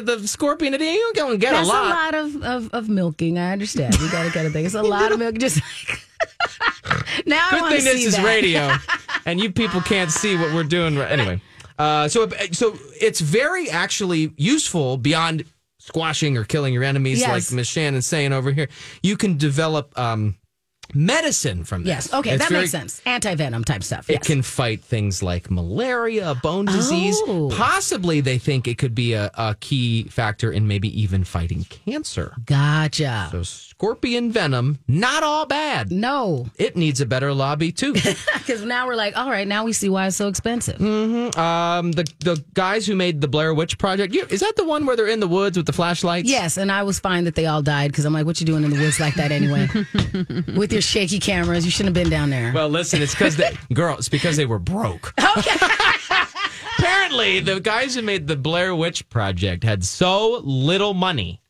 The 0.00 0.26
scorpion, 0.28 0.72
you 0.72 0.78
don't 0.78 1.16
go 1.16 1.30
and 1.30 1.40
get 1.40 1.52
That's 1.52 1.68
a 1.68 1.72
lot. 1.72 2.10
That's 2.12 2.34
a 2.34 2.38
lot 2.38 2.54
of, 2.54 2.64
of, 2.64 2.74
of 2.74 2.88
milking. 2.88 3.38
I 3.38 3.52
understand. 3.52 3.94
You 4.00 4.10
got 4.10 4.24
to 4.24 4.30
get 4.32 4.46
a 4.46 4.50
thing. 4.50 4.64
It's 4.66 4.74
a 4.74 4.82
lot 4.82 5.12
of 5.12 5.18
milk. 5.18 5.36
Just 5.38 5.60
like 5.88 6.06
now, 7.26 7.50
Good 7.50 7.68
thing 7.70 7.80
see 7.80 7.84
this 7.92 8.04
is 8.06 8.16
that. 8.16 8.24
radio, 8.24 8.74
and 9.26 9.40
you 9.40 9.52
people 9.52 9.80
can't 9.80 10.10
see 10.10 10.36
what 10.36 10.52
we're 10.54 10.64
doing. 10.64 10.96
right- 10.96 11.10
Anyway, 11.10 11.40
uh, 11.78 12.08
so 12.08 12.28
so 12.52 12.76
it's 13.00 13.20
very 13.20 13.70
actually 13.70 14.32
useful 14.36 14.96
beyond 14.96 15.44
squashing 15.78 16.36
or 16.36 16.44
killing 16.44 16.74
your 16.74 16.84
enemies, 16.84 17.20
Yes. 17.20 17.30
like 17.50 17.56
Miss 17.56 17.68
Shannon's 17.68 18.06
saying 18.06 18.32
over 18.32 18.50
here. 18.50 18.68
You 19.02 19.16
can 19.16 19.36
develop 19.38 19.96
um, 19.98 20.36
medicine 20.94 21.64
from 21.64 21.82
this. 21.84 21.88
Yes. 21.88 22.12
Okay, 22.14 22.30
It's 22.30 22.42
that 22.42 22.48
very- 22.50 22.62
makes 22.62 22.70
sense. 22.72 23.00
Anti 23.06 23.34
venom 23.34 23.64
type 23.64 23.82
stuff. 23.82 24.08
It 24.08 24.14
Yes. 24.14 24.26
can 24.26 24.42
fight 24.42 24.82
things 24.82 25.22
like 25.22 25.50
malaria, 25.50 26.34
bone 26.42 26.64
disease. 26.66 27.16
Oh. 27.26 27.50
Possibly, 27.52 28.20
they 28.20 28.38
think 28.38 28.66
it 28.68 28.78
could 28.78 28.94
be 28.94 29.12
a, 29.14 29.30
a 29.34 29.56
key 29.60 30.04
factor 30.04 30.50
in 30.50 30.66
maybe 30.66 30.88
even 31.00 31.24
fighting 31.24 31.64
cancer. 31.64 32.34
Gotcha. 32.44 33.28
So, 33.30 33.67
scorpion 33.78 34.32
venom, 34.32 34.76
not 34.88 35.22
all 35.22 35.46
bad. 35.46 35.92
No, 35.92 36.48
It 36.56 36.76
needs 36.76 37.00
a 37.00 37.06
better 37.06 37.32
lobby 37.32 37.70
too. 37.70 37.92
because 38.34 38.64
now 38.64 38.88
we're 38.88 38.96
like, 38.96 39.16
all 39.16 39.30
right, 39.30 39.46
now 39.46 39.62
we 39.64 39.72
see 39.72 39.88
why 39.88 40.08
it's 40.08 40.16
so 40.16 40.26
expensive. 40.26 40.80
Um, 40.80 41.92
the 41.92 42.04
the 42.18 42.44
guys 42.54 42.88
who 42.88 42.96
made 42.96 43.20
the 43.20 43.28
Blair 43.28 43.54
Witch 43.54 43.78
Project, 43.78 44.12
you, 44.14 44.26
is 44.30 44.40
that 44.40 44.54
the 44.56 44.64
one 44.64 44.84
where 44.84 44.96
they're 44.96 45.06
in 45.06 45.20
the 45.20 45.28
woods 45.28 45.56
with 45.56 45.66
the 45.66 45.72
flashlights? 45.72 46.28
Yes, 46.28 46.56
and 46.56 46.72
I 46.72 46.82
was 46.82 46.98
fine 46.98 47.22
that 47.24 47.36
they 47.36 47.46
all 47.46 47.62
died 47.62 47.92
because 47.92 48.04
I'm 48.04 48.12
like, 48.12 48.26
what 48.26 48.40
you 48.40 48.46
doing 48.46 48.64
in 48.64 48.70
the 48.70 48.80
woods 48.80 48.98
like 48.98 49.14
that 49.14 49.30
anyway? 49.30 49.68
With 50.58 50.72
your 50.72 50.82
shaky 50.82 51.20
cameras, 51.20 51.64
you 51.64 51.70
shouldn't 51.70 51.96
have 51.96 52.02
been 52.04 52.10
down 52.10 52.30
there. 52.30 52.52
Well, 52.52 52.68
listen, 52.68 53.00
it's 53.00 53.12
because 53.14 53.36
they 53.36 53.56
girl, 53.72 53.96
it's 53.96 54.08
because 54.08 54.36
they 54.36 54.46
were 54.46 54.58
broke. 54.58 55.14
Okay. 55.36 55.56
Apparently, 56.78 57.38
the 57.40 57.60
guys 57.60 57.94
who 57.94 58.02
made 58.02 58.26
the 58.26 58.36
Blair 58.36 58.74
Witch 58.74 59.08
Project 59.08 59.62
had 59.62 59.84
so 59.84 60.40
little 60.42 60.94
money 60.94 61.40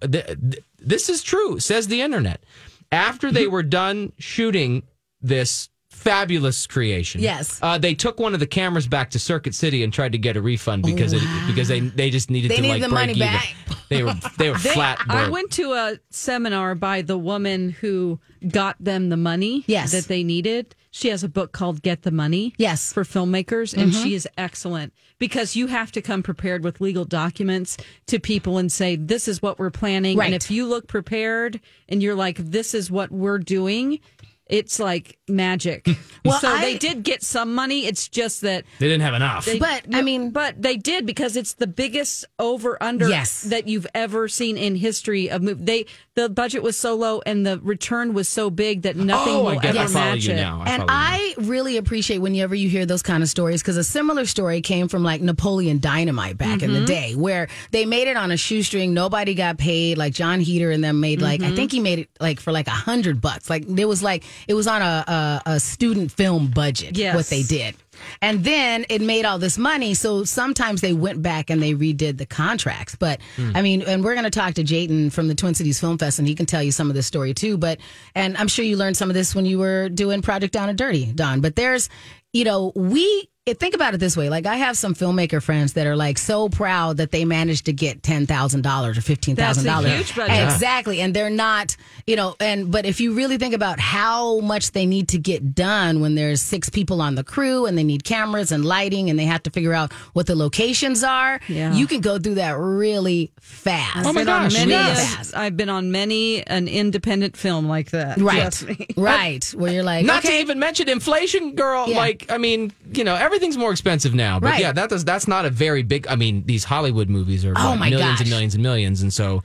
that 0.00 0.12
th- 0.12 0.26
th- 0.26 0.64
this 0.78 1.08
is 1.08 1.22
true. 1.22 1.58
Says 1.60 1.86
the 1.88 2.00
internet. 2.02 2.42
After 2.90 3.30
they 3.30 3.46
were 3.46 3.62
done 3.62 4.12
shooting 4.18 4.82
this 5.20 5.68
fabulous 5.90 6.66
creation, 6.66 7.20
Yes. 7.20 7.58
uh, 7.60 7.76
they 7.78 7.94
took 7.94 8.18
one 8.20 8.32
of 8.34 8.40
the 8.40 8.46
cameras 8.46 8.86
back 8.86 9.10
to 9.10 9.18
Circuit 9.18 9.54
City 9.54 9.82
and 9.82 9.92
tried 9.92 10.12
to 10.12 10.18
get 10.18 10.36
a 10.36 10.40
refund 10.42 10.84
because 10.84 11.12
it, 11.12 11.22
because 11.46 11.68
they 11.68 11.80
they 11.80 12.08
just 12.10 12.30
needed 12.30 12.50
They 12.50 12.56
to 12.56 12.62
needed 12.62 12.74
like 12.74 12.82
the 12.82 12.88
break 12.88 13.00
money 13.08 13.12
even. 13.14 13.26
back. 13.28 13.54
They 13.88 14.02
were 14.02 14.14
they 14.36 14.50
were 14.50 14.58
They- 14.58 14.70
flat 14.74 14.98
broke. 15.06 15.10
I 15.18 15.28
went 15.30 15.50
to 15.52 15.72
a 15.72 15.98
seminar 16.10 16.74
by 16.74 17.00
the 17.02 17.16
woman 17.16 17.70
who 17.70 18.20
got 18.46 18.76
them 18.78 19.08
the 19.08 19.16
money 19.16 19.64
Yes. 19.66 19.92
that 19.92 20.04
they 20.08 20.22
needed. 20.24 20.74
She 20.90 21.08
has 21.08 21.22
a 21.22 21.28
book 21.28 21.52
called 21.52 21.82
Get 21.82 22.02
the 22.02 22.10
Money. 22.10 22.54
Yes. 22.56 22.92
Mm-hmm. 22.92 22.94
For 22.94 23.04
filmmakers. 23.04 23.76
And 23.76 23.94
she 23.94 24.14
is 24.14 24.28
excellent 24.36 24.92
because 25.18 25.56
you 25.56 25.66
have 25.66 25.92
to 25.92 26.02
come 26.02 26.22
prepared 26.22 26.64
with 26.64 26.80
legal 26.80 27.04
documents 27.04 27.76
to 28.06 28.18
people 28.18 28.58
and 28.58 28.70
say, 28.72 28.96
this 28.96 29.28
is 29.28 29.42
what 29.42 29.58
we're 29.58 29.70
planning. 29.70 30.16
Right. 30.16 30.26
And 30.26 30.34
if 30.34 30.50
you 30.50 30.66
look 30.66 30.88
prepared 30.88 31.60
and 31.88 32.02
you're 32.02 32.14
like, 32.14 32.38
this 32.38 32.74
is 32.74 32.90
what 32.90 33.10
we're 33.10 33.38
doing, 33.38 34.00
it's 34.48 34.78
like 34.78 35.18
magic. 35.28 35.88
Well, 36.24 36.40
so 36.40 36.48
I- 36.48 36.60
they 36.60 36.76
did 36.76 37.04
get 37.04 37.22
some 37.22 37.54
money. 37.54 37.86
It's 37.86 38.06
just 38.06 38.42
that 38.42 38.64
they 38.80 38.86
didn't 38.86 39.00
have 39.00 39.14
enough. 39.14 39.46
they- 39.46 39.58
But, 39.58 39.84
I 39.94 40.02
mean- 40.02 40.30
but 40.30 40.60
they 40.60 40.76
did 40.76 41.06
because 41.06 41.36
it's 41.36 41.54
the 41.54 41.66
biggest 41.66 42.26
over 42.38 42.76
under 42.82 43.08
Yes. 43.08 43.42
that 43.42 43.66
you've 43.66 43.86
ever 43.94 44.28
seen 44.28 44.58
in 44.58 44.74
history 44.74 45.30
of 45.30 45.40
movie. 45.42 45.64
They 45.64 45.86
the 46.18 46.28
budget 46.28 46.64
was 46.64 46.76
so 46.76 46.96
low 46.96 47.22
and 47.24 47.46
the 47.46 47.60
return 47.60 48.12
was 48.12 48.28
so 48.28 48.50
big 48.50 48.82
that 48.82 48.96
nothing 48.96 49.36
oh, 49.36 49.44
will 49.44 49.58
I 49.60 49.60
ever 49.62 49.78
I 49.78 49.86
match 49.86 50.24
you 50.24 50.34
it. 50.34 50.36
now. 50.36 50.62
I 50.66 50.70
and 50.70 50.82
follow 50.82 50.92
you. 50.92 50.98
I 50.98 51.34
really 51.38 51.76
appreciate 51.76 52.18
whenever 52.18 52.56
you 52.56 52.68
hear 52.68 52.84
those 52.84 53.02
kind 53.02 53.22
of 53.22 53.28
stories 53.28 53.62
because 53.62 53.76
a 53.76 53.84
similar 53.84 54.26
story 54.26 54.60
came 54.60 54.88
from 54.88 55.04
like 55.04 55.20
Napoleon 55.20 55.78
Dynamite 55.78 56.36
back 56.36 56.62
in 56.62 56.72
the 56.72 56.80
mm-hmm. 56.80 56.86
day 56.86 57.14
where 57.14 57.46
they 57.70 57.86
made 57.86 58.08
it 58.08 58.16
on 58.16 58.32
a 58.32 58.36
shoestring. 58.36 58.92
Nobody 58.92 59.34
got 59.34 59.58
paid. 59.58 59.96
Like 59.96 60.12
Jon 60.12 60.40
Heder 60.40 60.72
and 60.72 60.82
them 60.82 60.98
made 60.98 61.22
like, 61.22 61.40
I 61.40 61.46
mm-hmm. 61.46 61.56
think 61.56 61.70
he 61.72 61.78
made 61.78 62.00
it 62.00 62.10
like 62.18 62.40
for 62.40 62.50
like 62.50 62.66
a 62.66 62.70
hundred 62.70 63.20
bucks. 63.20 63.48
Like 63.48 63.64
there 63.68 63.86
was 63.86 64.02
like, 64.02 64.24
it 64.46 64.54
was 64.54 64.66
on 64.66 64.82
a, 64.82 65.04
a, 65.46 65.52
a 65.54 65.60
student 65.60 66.12
film 66.12 66.50
budget, 66.50 66.96
Yes. 66.96 67.14
what 67.14 67.26
they 67.26 67.42
did. 67.42 67.74
And 68.22 68.44
then 68.44 68.86
it 68.88 69.00
made 69.02 69.24
all 69.24 69.38
this 69.38 69.58
money. 69.58 69.94
So 69.94 70.24
sometimes 70.24 70.80
they 70.80 70.92
went 70.92 71.22
back 71.22 71.50
and 71.50 71.62
they 71.62 71.74
redid 71.74 72.18
the 72.18 72.26
contracts. 72.26 72.94
But 72.94 73.20
hmm. 73.36 73.52
I 73.54 73.62
mean, 73.62 73.82
and 73.82 74.04
we're 74.04 74.14
going 74.14 74.24
to 74.24 74.30
talk 74.30 74.54
to 74.54 74.64
Jatin 74.64 75.12
from 75.12 75.28
the 75.28 75.34
Twin 75.34 75.54
Cities 75.54 75.80
Film 75.80 75.98
Fest 75.98 76.18
and 76.18 76.28
he 76.28 76.34
can 76.34 76.46
tell 76.46 76.62
you 76.62 76.72
some 76.72 76.88
of 76.88 76.94
this 76.94 77.06
story 77.06 77.34
too. 77.34 77.56
But, 77.56 77.78
and 78.14 78.36
I'm 78.36 78.48
sure 78.48 78.64
you 78.64 78.76
learned 78.76 78.96
some 78.96 79.10
of 79.10 79.14
this 79.14 79.34
when 79.34 79.46
you 79.46 79.58
were 79.58 79.88
doing 79.88 80.22
Project 80.22 80.52
Down 80.52 80.68
and 80.68 80.78
Dirty, 80.78 81.06
Don. 81.06 81.40
But 81.40 81.56
there's, 81.56 81.88
you 82.32 82.44
know, 82.44 82.72
we, 82.74 83.00
it, 83.02 83.28
think 83.54 83.74
about 83.74 83.94
it 83.94 83.98
this 83.98 84.16
way. 84.16 84.28
Like 84.28 84.46
I 84.46 84.56
have 84.56 84.76
some 84.76 84.94
filmmaker 84.94 85.42
friends 85.42 85.74
that 85.74 85.86
are 85.86 85.96
like 85.96 86.18
so 86.18 86.48
proud 86.48 86.98
that 86.98 87.10
they 87.10 87.24
managed 87.24 87.66
to 87.66 87.72
get 87.72 88.02
ten 88.02 88.26
thousand 88.26 88.62
dollars 88.62 88.98
or 88.98 89.02
fifteen 89.02 89.36
thousand 89.36 89.64
That's 89.64 89.76
dollars. 89.76 89.92
a 89.92 89.96
huge 89.96 90.14
budget. 90.16 90.44
Exactly, 90.44 91.00
and 91.00 91.14
they're 91.14 91.30
not, 91.30 91.76
you 92.06 92.16
know, 92.16 92.34
and 92.40 92.70
but 92.70 92.84
if 92.86 93.00
you 93.00 93.14
really 93.14 93.38
think 93.38 93.54
about 93.54 93.78
how 93.80 94.40
much 94.40 94.72
they 94.72 94.86
need 94.86 95.08
to 95.08 95.18
get 95.18 95.54
done 95.54 96.00
when 96.00 96.14
there's 96.14 96.42
six 96.42 96.68
people 96.68 97.00
on 97.00 97.14
the 97.14 97.24
crew 97.24 97.66
and 97.66 97.76
they 97.78 97.84
need 97.84 98.04
cameras 98.04 98.52
and 98.52 98.64
lighting 98.64 99.10
and 99.10 99.18
they 99.18 99.24
have 99.24 99.42
to 99.44 99.50
figure 99.50 99.72
out 99.72 99.92
what 100.12 100.26
the 100.26 100.34
locations 100.36 101.02
are, 101.04 101.40
Yeah. 101.48 101.72
you 101.74 101.86
can 101.86 102.00
go 102.00 102.18
through 102.18 102.34
that 102.36 102.56
really 102.58 103.30
fast. 103.40 104.06
Oh 104.06 104.12
my 104.12 104.24
gosh, 104.24 104.52
many, 104.54 104.72
really 104.72 104.82
a- 104.82 104.94
fast. 104.94 105.36
I've 105.36 105.56
been 105.56 105.68
on 105.68 105.90
many 105.92 106.46
an 106.46 106.68
independent 106.68 107.36
film 107.36 107.68
like 107.68 107.90
that. 107.90 108.18
Right, 108.18 108.40
Trust 108.40 108.66
me. 108.68 108.86
right, 108.96 109.44
where 109.56 109.72
you're 109.72 109.82
like, 109.82 110.04
Not 110.04 110.24
okay, 110.24 110.36
to 110.36 110.40
even 110.42 110.58
mention 110.58 110.88
inflation, 110.88 111.54
girl. 111.54 111.88
Yeah. 111.88 111.96
Like, 111.96 112.26
I 112.30 112.38
mean, 112.38 112.72
you 112.92 113.04
know, 113.04 113.14
everything's 113.38 113.56
more 113.58 113.70
expensive 113.70 114.14
now. 114.14 114.40
But 114.40 114.50
Right. 114.52 114.60
yeah, 114.60 114.72
that 114.72 114.90
does 114.90 115.04
that's 115.04 115.28
not 115.28 115.44
a 115.44 115.50
very 115.50 115.82
big. 115.82 116.06
I 116.08 116.16
mean, 116.16 116.44
these 116.46 116.64
Hollywood 116.64 117.08
movies 117.08 117.44
are 117.44 117.54
Oh 117.56 117.70
what, 117.70 117.78
my 117.78 117.90
millions 117.90 118.12
gosh. 118.12 118.20
and 118.22 118.30
millions 118.30 118.54
and 118.54 118.62
millions, 118.62 119.02
and 119.02 119.12
so. 119.12 119.42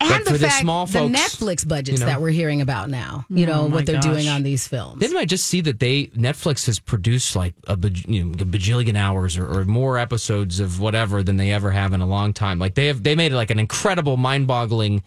and 0.00 0.10
but 0.10 0.24
the 0.24 0.30
for 0.32 0.38
the 0.38 0.46
fact 0.48 0.60
small 0.60 0.86
the 0.86 0.92
folks, 0.92 1.18
Netflix 1.18 1.66
budgets 1.66 1.98
you 2.00 2.06
know. 2.06 2.06
that 2.06 2.20
we're 2.22 2.30
hearing 2.30 2.60
about 2.60 2.88
now, 2.88 3.26
you 3.28 3.46
know, 3.46 3.62
Oh 3.62 3.66
what 3.66 3.84
they're 3.84 4.00
doing 4.00 4.28
on 4.28 4.42
these 4.44 4.66
films. 4.68 5.00
Didn't 5.00 5.16
I 5.16 5.24
just 5.24 5.46
see 5.46 5.60
that 5.62 5.80
they 5.80 6.06
Netflix 6.16 6.66
has 6.66 6.78
produced 6.78 7.34
like 7.34 7.54
a, 7.66 7.76
baj- 7.76 8.08
you 8.08 8.24
know, 8.24 8.30
a 8.32 8.44
bajillion 8.46 8.96
hours 8.96 9.36
or, 9.36 9.46
or 9.46 9.64
more 9.64 9.98
episodes 9.98 10.60
of 10.60 10.78
whatever 10.80 11.22
than 11.24 11.36
they 11.36 11.50
ever 11.52 11.70
have 11.72 11.92
in 11.92 12.00
a 12.00 12.06
long 12.06 12.32
time? 12.32 12.58
Like 12.60 12.74
they 12.76 12.86
have 12.86 13.02
they 13.02 13.16
made 13.16 13.32
like 13.32 13.50
an 13.50 13.58
incredible, 13.58 14.16
mind-boggling 14.16 15.02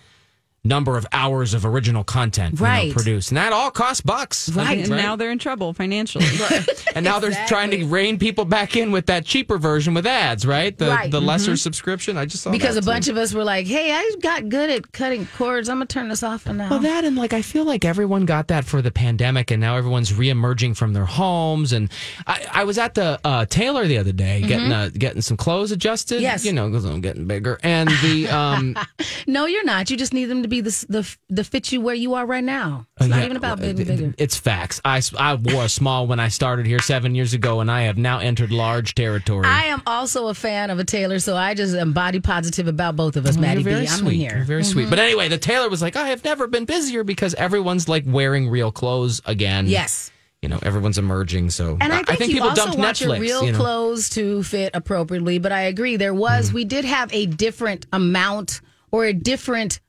number 0.64 0.96
of 0.96 1.08
hours 1.12 1.54
of 1.56 1.66
original 1.66 2.04
content 2.04 2.54
you 2.54 2.60
know, 2.60 2.66
Right. 2.72 2.94
produced, 2.94 3.32
and 3.32 3.38
that 3.38 3.52
all 3.52 3.72
costs 3.72 4.02
bucks. 4.02 4.48
Right. 4.50 4.80
And 4.80 4.90
now 4.90 5.16
they're 5.16 5.32
in 5.32 5.40
trouble 5.40 5.74
financially. 5.74 6.26
and 6.96 7.04
now 7.04 7.18
they're 7.20 7.32
trying 7.48 7.72
to 7.72 7.84
rein 7.86 8.20
people 8.20 8.46
back 8.46 8.76
in 8.76 8.92
with 8.92 9.08
that 9.08 9.26
cheaper 9.26 9.58
version 9.58 9.94
with 9.96 10.06
ads, 10.06 10.46
right? 10.46 10.78
The 10.78 10.88
Right. 10.90 11.10
the 11.10 11.20
lesser 11.22 11.56
subscription. 11.58 12.16
I 12.18 12.26
just 12.26 12.44
saw 12.44 12.52
because 12.52 12.76
that 12.76 12.84
a 12.84 12.86
bunch 12.86 13.08
of 13.08 13.18
us 13.18 13.34
were 13.34 13.44
like, 13.44 13.66
"Hey, 13.66 13.92
I 13.92 14.12
got 14.22 14.50
good 14.50 14.70
at 14.70 14.92
cutting 14.92 15.28
cords. 15.38 15.68
I'm 15.70 15.78
gonna 15.78 15.86
turn 15.88 16.10
this 16.10 16.22
off 16.22 16.44
for 16.44 16.54
now." 16.54 16.70
Well, 16.70 16.80
that 16.80 17.06
and 17.06 17.16
like 17.16 17.34
I 17.34 17.42
feel 17.42 17.64
like 17.66 17.84
everyone 17.84 18.26
got 18.26 18.48
that 18.50 18.64
for 18.66 18.82
the 18.84 18.92
pandemic, 18.92 19.50
and 19.52 19.60
now 19.62 19.78
everyone's 19.78 20.12
reemerging 20.12 20.76
from 20.78 20.94
their 20.94 21.06
homes. 21.06 21.74
And 21.74 21.90
I, 22.28 22.46
I 22.52 22.64
was 22.66 22.78
at 22.78 22.94
the 22.94 23.20
uh, 23.24 23.46
tailor 23.46 23.88
the 23.88 23.98
other 23.98 24.12
day 24.12 24.42
getting 24.42 24.72
uh, 24.72 24.90
getting 24.94 25.22
some 25.22 25.38
clothes 25.38 25.72
adjusted. 25.72 26.16
Mm-hmm. 26.18 26.22
Yes. 26.24 26.46
you 26.46 26.54
know, 26.54 26.68
because 26.70 26.86
I'm 26.86 27.02
getting 27.02 27.26
bigger. 27.26 27.58
And 27.64 27.90
the 28.04 28.28
um, 28.30 28.78
no, 29.28 29.46
you're 29.48 29.66
not. 29.66 29.90
You 29.90 29.98
just 29.98 30.14
need 30.14 30.26
them 30.26 30.44
to 30.44 30.51
be 30.52 30.62
the 30.62 30.86
the 30.88 31.16
the 31.30 31.44
fit 31.44 31.72
you 31.72 31.82
where 31.82 31.96
you 31.96 32.14
are 32.14 32.26
right 32.28 32.44
now. 32.44 32.86
It's 33.00 33.10
not 33.10 33.24
even 33.24 33.38
about 33.38 33.60
well, 33.60 33.74
being 33.74 33.88
bigger. 33.88 34.14
It's 34.20 34.38
facts. 34.38 34.80
I, 34.86 35.02
I 35.18 35.34
wore 35.34 35.64
a 35.64 35.70
small 35.70 36.06
when 36.06 36.20
I 36.20 36.28
started 36.28 36.68
here 36.68 36.78
seven 36.80 37.16
years 37.16 37.34
ago, 37.34 37.60
and 37.62 37.72
I 37.72 37.82
have 37.84 37.98
now 37.98 38.20
entered 38.20 38.52
large 38.52 38.94
territory. 38.94 39.48
I 39.48 39.64
am 39.66 39.82
also 39.88 40.28
a 40.28 40.36
fan 40.36 40.70
of 40.70 40.78
a 40.78 40.84
tailor, 40.84 41.18
so 41.18 41.36
I 41.36 41.56
just 41.56 41.74
am 41.76 41.94
body 41.94 42.20
positive 42.20 42.68
about 42.68 42.96
both 42.96 43.16
of 43.16 43.26
us, 43.26 43.36
Oh, 43.38 43.42
Maddie 43.42 43.64
B. 43.64 43.72
I'm 43.74 43.88
sweet. 43.88 44.18
here. 44.18 44.36
You're 44.36 44.46
very 44.46 44.64
sweet. 44.64 44.90
But 44.92 45.00
anyway, 45.00 45.28
the 45.30 45.40
tailor 45.40 45.70
was 45.70 45.82
like, 45.82 45.96
I 45.96 46.10
have 46.10 46.24
never 46.24 46.46
been 46.46 46.66
busier 46.66 47.04
because 47.04 47.34
everyone's 47.34 47.90
like 47.90 48.04
wearing 48.06 48.48
real 48.50 48.72
clothes 48.72 49.22
again. 49.26 49.66
Yes. 49.66 50.12
You 50.44 50.50
know, 50.50 50.60
everyone's 50.64 50.98
emerging. 50.98 51.52
So 51.52 51.78
And 51.80 51.94
I 51.94 52.02
think, 52.02 52.20
you 52.22 52.28
people 52.36 52.50
also 52.50 52.64
dumped 52.66 52.78
want 52.80 52.98
Netflix. 52.98 53.08
your 53.10 53.20
real 53.20 53.46
you 53.46 53.52
know. 53.52 53.58
clothes 53.60 54.10
to 54.12 54.42
fit 54.44 54.72
appropriately. 54.74 55.38
But 55.40 55.52
I 55.52 55.62
agree, 55.62 55.98
there 55.98 56.14
was 56.16 56.48
Mm-hmm. 56.48 56.56
we 56.56 56.66
did 56.66 56.84
have 56.86 57.14
a 57.14 57.28
different 57.28 57.86
amount 57.94 58.62
or 58.92 59.06
a 59.06 59.14
different 59.14 59.80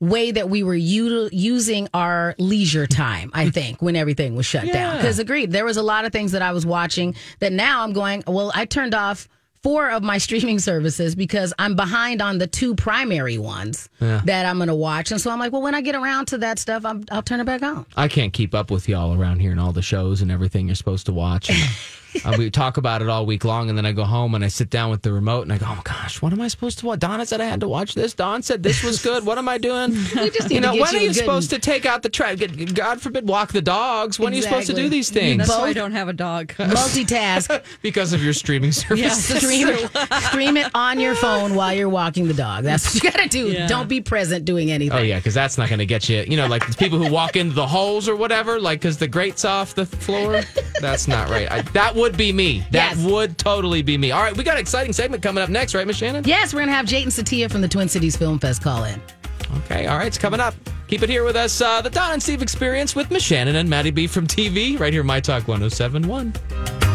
way 0.00 0.30
that 0.30 0.50
we 0.50 0.62
were 0.62 0.76
util- 0.76 1.30
using 1.32 1.88
our 1.94 2.34
leisure 2.38 2.86
time. 2.86 3.30
I 3.32 3.50
think 3.56 3.80
when 3.80 3.96
everything 3.96 4.36
was 4.36 4.46
shut 4.46 4.66
down. 4.72 4.96
Because 4.96 5.18
agreed, 5.18 5.52
there 5.52 5.64
was 5.64 5.76
a 5.76 5.82
lot 5.82 6.04
of 6.04 6.12
things 6.12 6.32
that 6.32 6.42
I 6.42 6.52
was 6.52 6.66
watching 6.66 7.14
that 7.40 7.52
now 7.52 7.82
I'm 7.82 7.92
going. 7.92 8.22
Well, 8.26 8.52
I 8.54 8.64
turned 8.64 8.94
off. 8.94 9.28
Four 9.62 9.90
of 9.90 10.04
my 10.04 10.18
streaming 10.26 10.60
services 10.60 11.16
because 11.16 11.52
I'm 11.58 11.74
behind 11.74 12.22
on 12.22 12.38
the 12.38 12.46
two 12.46 12.76
primary 12.76 13.36
ones 13.36 13.88
that 13.98 14.46
I'm 14.46 14.58
going 14.58 14.68
to 14.68 14.76
watch, 14.76 15.10
and 15.10 15.20
so 15.20 15.28
I'm 15.28 15.40
like, 15.40 15.50
well, 15.50 15.62
when 15.62 15.74
I 15.74 15.80
get 15.80 15.96
around 15.96 16.26
to 16.26 16.38
that 16.38 16.60
stuff, 16.60 16.84
I'm, 16.84 17.04
I'll 17.10 17.22
turn 17.22 17.40
it 17.40 17.46
back 17.46 17.64
on. 17.64 17.84
I 17.96 18.06
can't 18.06 18.32
keep 18.32 18.54
up 18.54 18.70
with 18.70 18.88
y'all 18.88 19.20
around 19.20 19.40
here 19.40 19.50
and 19.50 19.58
all 19.58 19.72
the 19.72 19.82
shows 19.82 20.22
and 20.22 20.30
everything 20.30 20.68
you're 20.68 20.76
supposed 20.76 21.06
to 21.06 21.12
watch. 21.12 21.50
And, 22.26 22.34
uh, 22.34 22.38
we 22.38 22.50
talk 22.50 22.76
about 22.76 23.02
it 23.02 23.08
all 23.08 23.24
week 23.24 23.44
long, 23.44 23.68
and 23.68 23.78
then 23.78 23.86
I 23.86 23.92
go 23.92 24.04
home 24.04 24.34
and 24.34 24.44
I 24.44 24.48
sit 24.48 24.68
down 24.70 24.90
with 24.90 25.02
the 25.02 25.12
remote 25.12 25.42
and 25.42 25.52
I 25.52 25.58
go, 25.58 25.66
"Oh 25.68 25.74
my 25.76 25.82
gosh, 25.82 26.20
what 26.20 26.32
am 26.32 26.40
I 26.40 26.48
supposed 26.48 26.78
to 26.80 26.86
watch?" 26.86 26.98
Donna 26.98 27.24
said 27.24 27.40
I 27.40 27.44
had 27.44 27.60
to 27.60 27.68
watch 27.68 27.94
this. 27.94 28.14
Don 28.14 28.42
said 28.42 28.62
this 28.62 28.82
was 28.82 29.02
good. 29.02 29.24
What 29.24 29.38
am 29.38 29.48
I 29.48 29.58
doing? 29.58 29.96
We 30.16 30.30
just 30.30 30.50
you 30.50 30.60
know, 30.60 30.72
when 30.72 30.92
you 30.92 30.98
are 30.98 31.02
you 31.02 31.12
supposed 31.12 31.50
to 31.50 31.58
take 31.58 31.84
out 31.86 32.02
the 32.02 32.08
trash? 32.08 32.38
God 32.72 33.00
forbid, 33.00 33.28
walk 33.28 33.52
the 33.52 33.62
dogs. 33.62 34.18
When 34.18 34.32
are 34.32 34.36
you 34.36 34.42
supposed 34.42 34.66
to 34.68 34.74
do 34.74 34.88
these 34.88 35.10
things? 35.10 35.38
That's 35.46 35.50
why 35.50 35.68
I 35.68 35.72
don't 35.72 35.92
have 35.92 36.08
a 36.08 36.12
dog. 36.12 36.48
multitask? 36.56 37.62
because 37.82 38.12
of 38.12 38.22
your 38.22 38.32
streaming 38.32 38.72
service. 38.72 39.26
stream 39.38 39.68
it, 39.68 39.90
stream 40.24 40.56
it 40.56 40.70
on 40.74 41.00
your 41.00 41.14
phone 41.14 41.54
while 41.54 41.74
you're 41.74 41.88
walking 41.88 42.26
the 42.28 42.34
dog. 42.34 42.64
That's 42.64 42.86
what 42.86 42.94
you 42.94 43.10
got 43.10 43.22
to 43.22 43.28
do. 43.28 43.48
Yeah. 43.52 43.66
Don't 43.66 43.88
be 43.88 44.00
present 44.00 44.44
doing 44.44 44.70
anything. 44.70 44.98
Oh 44.98 45.02
yeah, 45.02 45.18
because 45.18 45.34
that's 45.34 45.58
not 45.58 45.68
going 45.68 45.78
to 45.80 45.86
get 45.86 46.08
you. 46.08 46.24
You 46.26 46.36
know, 46.36 46.46
like 46.46 46.66
the 46.66 46.74
people 46.74 46.98
who 46.98 47.10
walk 47.10 47.36
into 47.36 47.54
the 47.54 47.66
holes 47.66 48.08
or 48.08 48.16
whatever, 48.16 48.60
like 48.60 48.80
because 48.80 48.98
the 48.98 49.08
grate's 49.08 49.44
off 49.44 49.74
the 49.74 49.86
floor. 49.86 50.42
That's 50.80 51.08
not 51.08 51.28
right. 51.28 51.50
I, 51.50 51.62
that 51.62 51.94
would 51.94 52.05
be 52.14 52.30
me. 52.32 52.58
That 52.72 52.96
Yes. 52.96 52.98
would 52.98 53.38
totally 53.38 53.80
be 53.80 53.96
me. 53.96 54.10
All 54.10 54.22
right, 54.22 54.36
we 54.36 54.44
got 54.44 54.56
an 54.56 54.60
exciting 54.60 54.92
segment 54.92 55.22
coming 55.22 55.42
up 55.42 55.48
next, 55.48 55.74
right, 55.74 55.86
Miss 55.86 55.96
Shannon? 55.96 56.24
Yes, 56.26 56.52
we're 56.52 56.60
gonna 56.60 56.72
have 56.72 56.84
Jatin 56.84 57.06
Setia 57.06 57.50
from 57.50 57.62
the 57.62 57.68
Twin 57.68 57.88
Cities 57.88 58.16
Film 58.16 58.38
Fest 58.38 58.62
call 58.62 58.84
in. 58.84 59.00
Okay, 59.64 59.86
all 59.86 59.96
right, 59.96 60.06
it's 60.06 60.18
coming 60.18 60.40
up. 60.40 60.54
Keep 60.88 61.02
it 61.02 61.08
here 61.08 61.24
with 61.24 61.36
us. 61.36 61.60
Uh, 61.60 61.80
the 61.80 61.90
Don 61.90 62.12
and 62.12 62.22
Steve 62.22 62.42
Experience 62.42 62.94
with 62.94 63.10
Miss 63.10 63.22
Shannon 63.22 63.56
and 63.56 63.68
Maddie 63.70 63.90
B 63.90 64.06
from 64.06 64.26
TV, 64.26 64.78
right 64.78 64.92
here, 64.92 65.02
My 65.02 65.20
Talk 65.20 65.48
1071. 65.48 66.85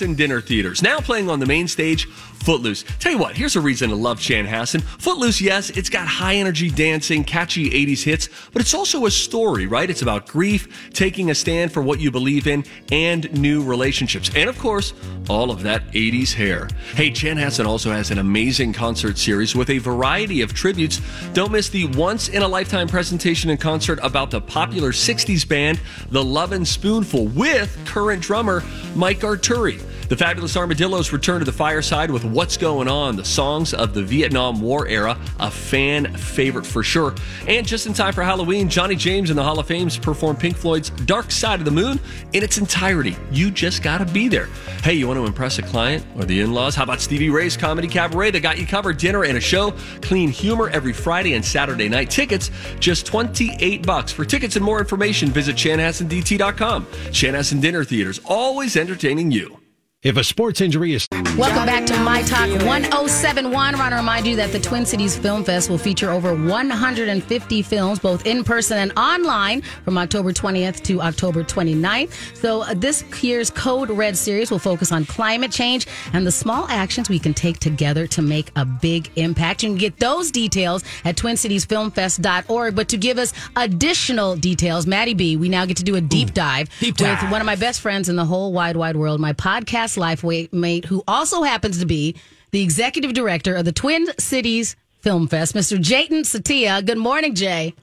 In 0.00 0.14
dinner 0.14 0.40
theaters. 0.40 0.80
Now 0.80 1.00
playing 1.00 1.28
on 1.28 1.40
the 1.40 1.46
main 1.46 1.66
stage, 1.66 2.06
Footloose. 2.06 2.84
Tell 3.00 3.10
you 3.10 3.18
what, 3.18 3.36
here's 3.36 3.56
a 3.56 3.60
reason 3.60 3.90
to 3.90 3.96
love 3.96 4.20
Chanhassen. 4.20 4.80
Footloose, 4.80 5.40
yes, 5.40 5.70
it's 5.70 5.90
got 5.90 6.06
high 6.06 6.36
energy 6.36 6.70
dancing, 6.70 7.24
catchy 7.24 7.68
80s 7.70 8.04
hits, 8.04 8.28
but 8.52 8.62
it's 8.62 8.74
also 8.74 9.06
a 9.06 9.10
story, 9.10 9.66
right? 9.66 9.90
It's 9.90 10.02
about 10.02 10.28
grief, 10.28 10.92
taking 10.92 11.30
a 11.30 11.34
stand 11.34 11.72
for 11.72 11.82
what 11.82 12.00
you 12.00 12.12
believe 12.12 12.46
in, 12.46 12.64
and 12.92 13.32
new 13.40 13.62
relationships. 13.64 14.30
And 14.36 14.48
of 14.48 14.56
course, 14.58 14.94
all 15.28 15.50
of 15.50 15.62
that 15.64 15.90
80s 15.92 16.32
hair. 16.32 16.68
Hey, 16.94 17.10
Chanhassen 17.10 17.66
also 17.66 17.90
has 17.90 18.10
an 18.10 18.18
amazing 18.18 18.72
concert 18.72 19.18
series 19.18 19.56
with 19.56 19.68
a 19.70 19.78
variety 19.78 20.42
of 20.42 20.54
tributes. 20.54 21.00
Don't 21.32 21.50
miss 21.50 21.68
the 21.68 21.86
once 21.88 22.28
in 22.28 22.42
a 22.42 22.48
lifetime 22.48 22.86
presentation 22.86 23.50
and 23.50 23.60
concert 23.60 23.98
about 24.02 24.30
the 24.30 24.40
popular 24.40 24.92
60s 24.92 25.46
band, 25.46 25.80
The 26.10 26.22
Lovin' 26.22 26.64
Spoonful, 26.64 27.26
with 27.28 27.76
current 27.84 28.22
drummer 28.22 28.62
Mike 28.94 29.20
Arturi. 29.20 29.82
The 30.08 30.16
Fabulous 30.16 30.56
Armadillos 30.56 31.12
return 31.12 31.40
to 31.40 31.44
the 31.44 31.52
fireside 31.52 32.10
with 32.10 32.24
What's 32.24 32.56
Going 32.56 32.88
On, 32.88 33.14
the 33.14 33.24
songs 33.24 33.74
of 33.74 33.92
the 33.92 34.02
Vietnam 34.02 34.60
War 34.60 34.88
era, 34.88 35.18
a 35.38 35.50
fan 35.50 36.14
favorite 36.16 36.64
for 36.64 36.82
sure. 36.82 37.14
And 37.46 37.66
just 37.66 37.86
in 37.86 37.92
time 37.92 38.14
for 38.14 38.22
Halloween, 38.22 38.70
Johnny 38.70 38.96
James 38.96 39.28
and 39.28 39.38
the 39.38 39.42
Hall 39.42 39.58
of 39.58 39.66
Fames 39.66 39.98
perform 39.98 40.36
Pink 40.36 40.56
Floyd's 40.56 40.90
Dark 40.90 41.30
Side 41.30 41.58
of 41.58 41.66
the 41.66 41.70
Moon 41.70 42.00
in 42.32 42.42
its 42.42 42.56
entirety. 42.56 43.16
You 43.30 43.50
just 43.50 43.82
gotta 43.82 44.06
be 44.06 44.28
there. 44.28 44.48
Hey, 44.82 44.94
you 44.94 45.06
want 45.06 45.18
to 45.18 45.26
impress 45.26 45.58
a 45.58 45.62
client 45.62 46.06
or 46.16 46.24
the 46.24 46.40
in 46.40 46.54
laws? 46.54 46.74
How 46.74 46.84
about 46.84 47.00
Stevie 47.00 47.28
Ray's 47.28 47.56
Comedy 47.56 47.88
Cabaret? 47.88 48.28
that 48.30 48.40
got 48.40 48.58
you 48.58 48.66
covered 48.66 48.98
dinner 48.98 49.24
and 49.24 49.36
a 49.36 49.40
show, 49.40 49.74
clean 50.00 50.30
humor 50.30 50.70
every 50.70 50.92
Friday 50.92 51.34
and 51.34 51.44
Saturday 51.44 51.88
night. 51.88 52.10
Tickets 52.10 52.50
just 52.80 53.06
28 53.06 53.86
bucks. 53.86 54.12
For 54.12 54.24
tickets 54.24 54.56
and 54.56 54.64
more 54.64 54.78
information, 54.78 55.30
visit 55.30 55.56
chanhassendt.com. 55.56 56.86
Chanhassen 56.86 57.60
Dinner 57.60 57.84
Theaters, 57.84 58.20
always 58.24 58.76
entertaining 58.76 59.30
you. 59.30 59.58
If 60.00 60.16
a 60.16 60.22
sports 60.22 60.60
injury 60.60 60.94
is 60.94 61.07
Welcome 61.18 61.66
back 61.66 61.84
to 61.86 61.98
My 61.98 62.22
Talk 62.22 62.48
1071. 62.48 63.74
I 63.74 63.78
want 63.78 63.90
to 63.90 63.96
remind 63.96 64.24
you 64.24 64.36
that 64.36 64.52
the 64.52 64.60
Twin 64.60 64.86
Cities 64.86 65.16
Film 65.16 65.42
Fest 65.42 65.68
will 65.68 65.78
feature 65.78 66.10
over 66.10 66.32
150 66.32 67.62
films, 67.62 67.98
both 67.98 68.24
in 68.24 68.44
person 68.44 68.78
and 68.78 68.96
online, 68.96 69.62
from 69.84 69.98
October 69.98 70.32
20th 70.32 70.80
to 70.84 71.00
October 71.00 71.42
29th. 71.42 72.12
So, 72.36 72.62
uh, 72.62 72.74
this 72.74 73.02
year's 73.20 73.50
Code 73.50 73.90
Red 73.90 74.16
series 74.16 74.52
will 74.52 74.60
focus 74.60 74.92
on 74.92 75.06
climate 75.06 75.50
change 75.50 75.88
and 76.12 76.24
the 76.24 76.30
small 76.30 76.68
actions 76.68 77.08
we 77.08 77.18
can 77.18 77.34
take 77.34 77.58
together 77.58 78.06
to 78.06 78.22
make 78.22 78.52
a 78.54 78.64
big 78.64 79.10
impact. 79.16 79.64
You 79.64 79.70
can 79.70 79.78
get 79.78 79.98
those 79.98 80.30
details 80.30 80.84
at 81.04 81.16
twincitiesfilmfest.org. 81.16 82.76
But 82.76 82.88
to 82.90 82.96
give 82.96 83.18
us 83.18 83.32
additional 83.56 84.36
details, 84.36 84.86
Maddie 84.86 85.14
B, 85.14 85.36
we 85.36 85.48
now 85.48 85.66
get 85.66 85.78
to 85.78 85.84
do 85.84 85.96
a 85.96 86.00
deep 86.00 86.32
dive 86.32 86.68
deep 86.78 87.00
with 87.00 87.30
one 87.30 87.40
of 87.40 87.46
my 87.46 87.56
best 87.56 87.80
friends 87.80 88.08
in 88.08 88.14
the 88.14 88.24
whole 88.24 88.52
wide, 88.52 88.76
wide 88.76 88.96
world, 88.96 89.20
my 89.20 89.32
podcast 89.32 89.96
life 89.96 90.22
mate, 90.52 90.84
who 90.84 91.02
also 91.08 91.42
happens 91.42 91.80
to 91.80 91.86
be 91.86 92.14
the 92.52 92.62
executive 92.62 93.14
director 93.14 93.54
of 93.54 93.64
the 93.64 93.72
Twin 93.72 94.06
Cities 94.18 94.76
Film 95.00 95.26
Fest, 95.26 95.54
Mr. 95.54 95.78
Jatin 95.78 96.20
Setia. 96.20 96.84
Good 96.84 96.98
morning, 96.98 97.34
Jay. 97.34 97.74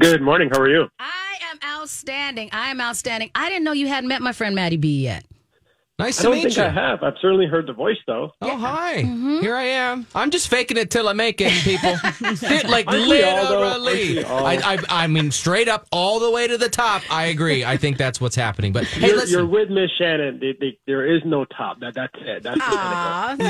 Good 0.00 0.22
morning. 0.22 0.50
How 0.50 0.60
are 0.60 0.68
you? 0.68 0.88
I 0.98 1.36
am 1.50 1.58
outstanding. 1.64 2.48
I 2.52 2.70
am 2.70 2.80
outstanding. 2.80 3.30
I 3.34 3.48
didn't 3.48 3.64
know 3.64 3.72
you 3.72 3.86
hadn't 3.86 4.08
met 4.08 4.22
my 4.22 4.32
friend 4.32 4.54
Maddie 4.54 4.76
B 4.76 5.02
yet. 5.02 5.24
Nice 5.98 6.18
I 6.18 6.22
to 6.22 6.28
don't 6.28 6.36
meet 6.36 6.42
think 6.44 6.56
you. 6.56 6.62
I 6.64 6.68
have. 6.70 7.02
I've 7.02 7.14
certainly 7.20 7.46
heard 7.46 7.66
the 7.66 7.74
voice, 7.74 7.98
though. 8.06 8.32
Oh, 8.40 8.56
hi. 8.56 9.02
Mm-hmm. 9.02 9.40
Here 9.40 9.54
I 9.54 9.64
am. 9.64 10.06
I'm 10.14 10.30
just 10.30 10.48
faking 10.48 10.76
it 10.78 10.90
till 10.90 11.06
I 11.06 11.12
make 11.12 11.40
it, 11.40 11.52
people. 11.62 11.92
like 12.70 12.86
Aren't 12.88 13.08
we 13.08 13.22
all, 13.22 13.44
though? 13.46 13.62
Aren't 13.62 13.82
literally. 13.82 14.24
I, 14.24 14.74
I, 14.74 14.78
I 14.88 15.06
mean, 15.06 15.30
straight 15.30 15.68
up 15.68 15.86
all 15.92 16.18
the 16.18 16.30
way 16.30 16.48
to 16.48 16.56
the 16.58 16.70
top. 16.70 17.02
I 17.10 17.26
agree. 17.26 17.64
I 17.64 17.76
think 17.76 17.98
that's 17.98 18.20
what's 18.22 18.34
happening. 18.34 18.72
But 18.72 18.84
hey, 18.84 19.08
you're, 19.08 19.24
you're 19.26 19.46
with 19.46 19.68
Miss 19.70 19.90
Shannon. 19.98 20.40
They, 20.40 20.54
they, 20.58 20.78
there 20.86 21.14
is 21.14 21.22
no 21.26 21.44
top. 21.44 21.78
That 21.80 21.94
that's 21.94 22.14
it. 22.16 22.42
That's 22.42 22.56
the 22.58 23.36
pinnacle. 23.36 23.46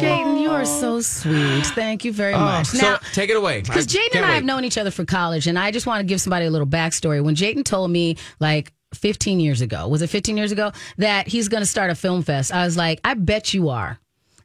Jatin, 0.00 0.40
you 0.40 0.50
are 0.50 0.64
so 0.64 1.00
sweet. 1.00 1.66
Thank 1.66 2.04
you 2.04 2.12
very 2.12 2.34
Oh, 2.34 2.38
much. 2.40 2.68
so 2.68 2.78
Now, 2.78 2.96
take 3.12 3.30
it 3.30 3.36
away. 3.36 3.60
Because 3.62 3.86
Jatin 3.86 3.94
can't 4.12 4.14
and 4.16 4.24
I 4.24 4.28
wait. 4.28 4.34
have 4.36 4.44
known 4.44 4.64
each 4.64 4.78
other 4.78 4.90
for 4.90 5.04
college, 5.04 5.46
and 5.46 5.58
I 5.58 5.70
just 5.70 5.86
want 5.86 6.00
to 6.00 6.06
give 6.06 6.20
somebody 6.20 6.46
a 6.46 6.50
little 6.50 6.66
backstory. 6.66 7.22
When 7.22 7.34
Jatin 7.34 7.64
told 7.64 7.90
me, 7.90 8.16
like, 8.40 8.72
15 8.94 9.40
years 9.40 9.60
ago, 9.60 9.88
was 9.88 10.02
it 10.02 10.08
15 10.08 10.36
years 10.36 10.52
ago, 10.52 10.72
that 10.98 11.28
he's 11.28 11.48
going 11.48 11.62
to 11.62 11.66
start 11.66 11.90
a 11.90 11.94
film 11.94 12.22
fest, 12.22 12.52
I 12.52 12.64
was 12.64 12.76
like, 12.76 13.00
I 13.04 13.14
bet 13.14 13.54
you 13.54 13.68
are. 13.68 13.98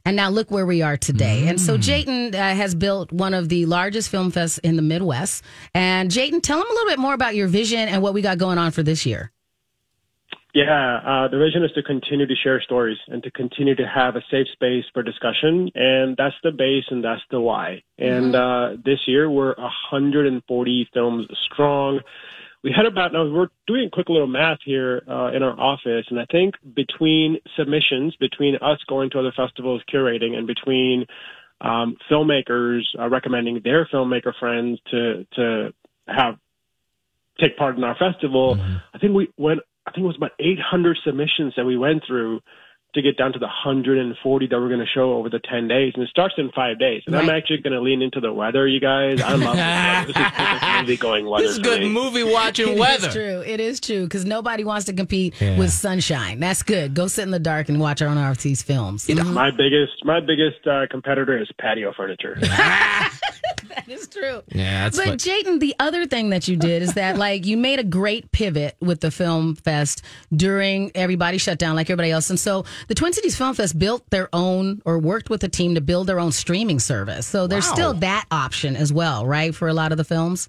And 0.04 0.16
now 0.16 0.30
look 0.30 0.50
where 0.50 0.64
we 0.64 0.80
are 0.82 0.96
today. 0.96 1.46
And 1.48 1.60
so 1.60 1.76
Jatin 1.76 2.34
uh, 2.34 2.38
has 2.38 2.74
built 2.74 3.12
one 3.12 3.34
of 3.34 3.50
the 3.50 3.66
largest 3.66 4.08
film 4.08 4.32
fests 4.32 4.58
in 4.60 4.76
the 4.76 4.82
Midwest. 4.82 5.44
And 5.74 6.10
Jatin, 6.10 6.42
tell 6.42 6.58
him 6.58 6.66
a 6.66 6.72
little 6.72 6.88
bit 6.88 6.98
more 6.98 7.12
about 7.12 7.34
your 7.34 7.48
vision 7.48 7.88
and 7.88 8.02
what 8.02 8.14
we 8.14 8.22
got 8.22 8.38
going 8.38 8.56
on 8.56 8.70
for 8.70 8.82
this 8.82 9.04
year. 9.04 9.30
Yeah, 10.52 10.96
uh, 11.06 11.28
the 11.28 11.38
vision 11.38 11.62
is 11.64 11.70
to 11.72 11.82
continue 11.82 12.26
to 12.26 12.34
share 12.34 12.60
stories 12.60 12.98
and 13.06 13.22
to 13.22 13.30
continue 13.30 13.76
to 13.76 13.86
have 13.86 14.16
a 14.16 14.22
safe 14.30 14.48
space 14.52 14.84
for 14.92 15.02
discussion, 15.02 15.70
and 15.76 16.16
that's 16.16 16.34
the 16.42 16.50
base 16.50 16.84
and 16.90 17.04
that's 17.04 17.22
the 17.30 17.40
why. 17.40 17.84
And 17.98 18.34
uh, 18.34 18.70
this 18.84 18.98
year 19.06 19.30
we're 19.30 19.54
140 19.54 20.88
films 20.92 21.28
strong. 21.52 22.00
We 22.62 22.72
had 22.76 22.86
about 22.86 23.12
now 23.12 23.24
we're 23.24 23.48
doing 23.66 23.86
a 23.86 23.90
quick 23.90 24.08
little 24.08 24.26
math 24.26 24.58
here 24.64 25.02
uh, 25.08 25.30
in 25.32 25.42
our 25.42 25.58
office, 25.58 26.06
and 26.10 26.18
I 26.20 26.26
think 26.30 26.54
between 26.74 27.38
submissions, 27.56 28.14
between 28.16 28.56
us 28.56 28.78
going 28.88 29.10
to 29.10 29.18
other 29.18 29.32
festivals 29.34 29.82
curating, 29.92 30.34
and 30.34 30.46
between 30.46 31.06
um, 31.60 31.96
filmmakers 32.10 32.82
uh, 32.98 33.08
recommending 33.08 33.60
their 33.64 33.86
filmmaker 33.86 34.32
friends 34.38 34.78
to 34.90 35.26
to 35.34 35.72
have 36.06 36.36
take 37.40 37.56
part 37.56 37.76
in 37.76 37.84
our 37.84 37.96
festival, 37.96 38.58
I 38.94 38.98
think 38.98 39.14
we 39.14 39.28
went. 39.38 39.60
I 39.86 39.92
think 39.92 40.04
it 40.04 40.08
was 40.08 40.16
about 40.16 40.32
800 40.38 40.98
submissions 41.04 41.54
that 41.56 41.64
we 41.64 41.78
went 41.78 42.02
through 42.06 42.40
to 42.94 43.02
get 43.02 43.16
down 43.16 43.32
to 43.32 43.38
the 43.38 43.46
140 43.46 44.46
that 44.48 44.58
we're 44.58 44.66
going 44.68 44.80
to 44.80 44.86
show 44.86 45.12
over 45.12 45.28
the 45.28 45.38
10 45.38 45.68
days, 45.68 45.92
and 45.94 46.02
it 46.02 46.08
starts 46.10 46.34
in 46.38 46.50
five 46.54 46.78
days. 46.78 47.02
And 47.06 47.14
I'm 47.16 47.30
actually 47.30 47.58
going 47.58 47.72
to 47.72 47.80
lean 47.80 48.02
into 48.02 48.18
the 48.20 48.32
weather, 48.32 48.66
you 48.66 48.80
guys. 48.80 49.20
I 49.22 49.34
love 49.34 49.54
this 49.56 49.56
weather. 49.56 50.06
This 50.06 50.16
is 50.16 50.22
perfect 50.36 50.80
movie 50.80 50.96
going 50.96 51.26
weather. 51.28 51.42
This 51.46 51.52
is 51.52 51.58
good 51.60 51.80
me. 51.82 51.88
movie 51.88 52.22
watching 52.24 52.78
weather. 52.78 53.06
It 53.06 53.08
is 53.08 53.14
true. 53.14 53.40
It 53.46 53.60
is 53.60 53.80
true 53.80 54.04
because 54.04 54.24
nobody 54.24 54.64
wants 54.64 54.86
to 54.86 54.92
compete 54.92 55.40
Yeah. 55.40 55.56
with 55.58 55.70
sunshine. 55.70 56.40
That's 56.40 56.62
good. 56.62 56.94
Go 56.94 57.06
sit 57.06 57.22
in 57.22 57.30
the 57.30 57.38
dark 57.38 57.68
and 57.68 57.78
watch 57.80 58.02
our 58.02 58.08
own 58.08 58.18
RT's 58.18 58.62
films. 58.62 59.08
My 59.08 59.50
biggest, 59.50 60.04
my 60.04 60.18
biggest 60.20 60.66
uh, 60.66 60.86
competitor 60.90 61.38
is 61.40 61.48
patio 61.60 61.92
furniture. 61.96 62.38
That 63.76 63.88
is 63.88 64.08
true. 64.08 64.42
Yeah, 64.48 64.84
that's 64.84 64.96
but 64.96 65.06
what- 65.08 65.18
Jatin, 65.18 65.60
the 65.60 65.74
other 65.78 66.06
thing 66.06 66.30
that 66.30 66.48
you 66.48 66.56
did 66.56 66.82
is 66.82 66.94
that 66.94 67.16
like 67.16 67.46
you 67.46 67.56
made 67.56 67.78
a 67.78 67.84
great 67.84 68.30
pivot 68.32 68.76
with 68.80 69.00
the 69.00 69.10
film 69.10 69.54
fest 69.54 70.02
during 70.34 70.90
everybody 70.94 71.38
shut 71.38 71.58
down 71.58 71.76
like 71.76 71.88
everybody 71.88 72.10
else. 72.10 72.30
And 72.30 72.38
so 72.38 72.64
the 72.88 72.94
Twin 72.94 73.12
Cities 73.12 73.36
Film 73.36 73.54
Fest 73.54 73.78
built 73.78 74.08
their 74.10 74.28
own 74.32 74.82
or 74.84 74.98
worked 74.98 75.30
with 75.30 75.42
a 75.44 75.48
team 75.48 75.74
to 75.76 75.80
build 75.80 76.06
their 76.06 76.18
own 76.20 76.32
streaming 76.32 76.78
service. 76.80 77.26
So 77.26 77.46
there's 77.46 77.66
Wow. 77.68 77.74
still 77.74 77.94
that 77.94 78.26
option 78.30 78.76
as 78.76 78.92
well, 78.92 79.26
right? 79.26 79.54
For 79.54 79.68
a 79.68 79.74
lot 79.74 79.92
of 79.92 79.98
the 79.98 80.04
films. 80.04 80.48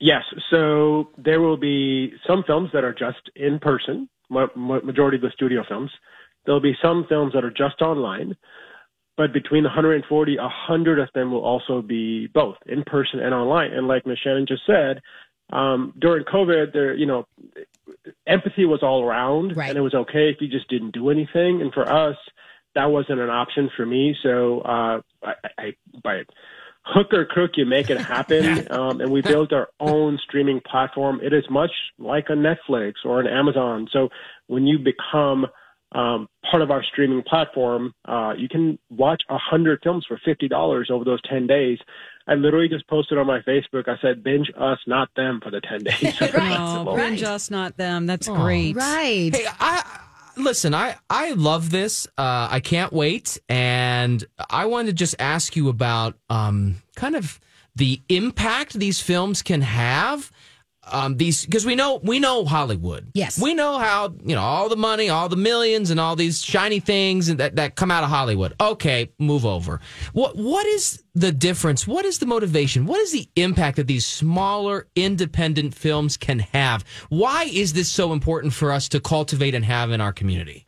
Yes. 0.00 0.22
So 0.50 1.10
there 1.18 1.40
will 1.40 1.56
be 1.56 2.12
some 2.26 2.42
films 2.46 2.70
that 2.72 2.84
are 2.84 2.92
just 2.92 3.30
in 3.36 3.58
person, 3.58 4.08
ma- 4.28 4.48
ma- 4.54 4.80
majority 4.80 5.16
of 5.16 5.22
the 5.22 5.30
studio 5.30 5.62
films. 5.68 5.90
There'll 6.44 6.60
be 6.60 6.76
some 6.82 7.06
films 7.08 7.32
that 7.32 7.44
are 7.44 7.50
just 7.50 7.80
online, 7.80 8.36
but 9.16 9.32
between 9.32 9.62
the 9.62 9.68
140, 9.68 10.36
100 10.38 10.98
of 10.98 11.08
them 11.14 11.30
will 11.30 11.44
also 11.44 11.82
be 11.82 12.26
both 12.28 12.56
in 12.66 12.82
person 12.84 13.20
and 13.20 13.32
online. 13.32 13.72
And 13.72 13.86
like 13.86 14.06
Ms. 14.06 14.18
Shannon 14.22 14.46
just 14.46 14.62
said, 14.66 15.00
um, 15.52 15.94
during 16.00 16.24
COVID, 16.24 16.72
there, 16.72 16.94
you 16.94 17.06
know, 17.06 17.26
empathy 18.26 18.64
was 18.64 18.82
all 18.82 19.04
around, 19.04 19.54
and 19.70 19.78
it 19.78 19.82
was 19.82 19.94
okay 19.94 20.30
if 20.30 20.40
you 20.40 20.48
just 20.48 20.68
didn't 20.68 20.92
do 20.92 21.10
anything. 21.10 21.60
And 21.60 21.72
for 21.72 21.88
us, 21.88 22.16
that 22.74 22.86
wasn't 22.86 23.20
an 23.20 23.30
option 23.30 23.70
for 23.76 23.86
me. 23.86 24.16
So 24.22 24.60
uh, 24.62 25.00
I, 25.22 25.34
I, 25.58 25.74
by 26.02 26.22
hook 26.84 27.12
or 27.12 27.24
crook, 27.24 27.52
you 27.56 27.66
make 27.66 27.90
it 27.90 28.00
happen. 28.00 28.66
um, 28.70 29.00
and 29.00 29.12
we 29.12 29.22
built 29.22 29.52
our 29.52 29.68
own 29.80 30.18
streaming 30.22 30.60
platform. 30.60 31.20
It 31.22 31.32
is 31.32 31.44
much 31.50 31.70
like 31.98 32.26
a 32.30 32.32
Netflix 32.32 32.94
or 33.04 33.20
an 33.20 33.26
Amazon. 33.26 33.88
So 33.92 34.08
when 34.46 34.66
you 34.66 34.78
become 34.78 35.46
um, 35.94 36.28
part 36.50 36.62
of 36.62 36.70
our 36.70 36.82
streaming 36.82 37.22
platform, 37.22 37.92
uh, 38.06 38.34
you 38.36 38.48
can 38.48 38.78
watch 38.90 39.22
a 39.28 39.38
hundred 39.38 39.80
films 39.82 40.04
for 40.06 40.20
fifty 40.24 40.48
dollars 40.48 40.90
over 40.90 41.04
those 41.04 41.20
ten 41.22 41.46
days. 41.46 41.78
I 42.26 42.34
literally 42.34 42.68
just 42.68 42.86
posted 42.88 43.18
on 43.18 43.26
my 43.26 43.40
Facebook. 43.40 43.88
I 43.88 43.96
said, 44.00 44.22
"Binge 44.24 44.50
us, 44.58 44.78
not 44.86 45.08
them," 45.14 45.40
for 45.42 45.50
the 45.50 45.60
ten 45.60 45.84
days. 45.84 46.20
Oh, 46.56 46.96
binge 46.96 47.22
us, 47.22 47.50
not 47.50 47.76
them. 47.76 48.06
That's 48.06 48.28
great. 48.28 48.76
Right. 48.76 49.34
Hey, 49.34 49.46
I 49.60 50.00
listen. 50.36 50.74
I 50.74 50.96
I 51.08 51.32
love 51.32 51.70
this. 51.70 52.06
Uh, 52.18 52.48
I 52.50 52.60
can't 52.60 52.92
wait, 52.92 53.38
and 53.48 54.24
I 54.50 54.66
wanted 54.66 54.88
to 54.88 54.92
just 54.94 55.14
ask 55.18 55.54
you 55.54 55.68
about 55.68 56.16
um, 56.28 56.76
kind 56.96 57.14
of 57.16 57.40
the 57.76 58.00
impact 58.08 58.74
these 58.74 59.00
films 59.00 59.42
can 59.42 59.60
have. 59.60 60.30
Um, 60.90 61.16
these 61.16 61.44
because 61.44 61.64
we 61.64 61.74
know 61.74 62.00
we 62.02 62.18
know 62.18 62.44
Hollywood. 62.44 63.10
Yes, 63.14 63.40
we 63.40 63.54
know 63.54 63.78
how 63.78 64.14
you 64.24 64.34
know 64.34 64.42
all 64.42 64.68
the 64.68 64.76
money, 64.76 65.08
all 65.08 65.28
the 65.28 65.36
millions, 65.36 65.90
and 65.90 65.98
all 65.98 66.16
these 66.16 66.42
shiny 66.42 66.80
things 66.80 67.28
and 67.28 67.40
that 67.40 67.56
that 67.56 67.76
come 67.76 67.90
out 67.90 68.04
of 68.04 68.10
Hollywood. 68.10 68.54
Okay, 68.60 69.10
move 69.18 69.46
over. 69.46 69.80
What 70.12 70.36
what 70.36 70.66
is 70.66 71.02
the 71.14 71.32
difference? 71.32 71.86
What 71.86 72.04
is 72.04 72.18
the 72.18 72.26
motivation? 72.26 72.86
What 72.86 73.00
is 73.00 73.12
the 73.12 73.28
impact 73.36 73.76
that 73.76 73.86
these 73.86 74.06
smaller 74.06 74.86
independent 74.94 75.74
films 75.74 76.16
can 76.16 76.40
have? 76.40 76.84
Why 77.08 77.44
is 77.44 77.72
this 77.72 77.88
so 77.88 78.12
important 78.12 78.52
for 78.52 78.72
us 78.72 78.88
to 78.90 79.00
cultivate 79.00 79.54
and 79.54 79.64
have 79.64 79.90
in 79.90 80.00
our 80.00 80.12
community? 80.12 80.66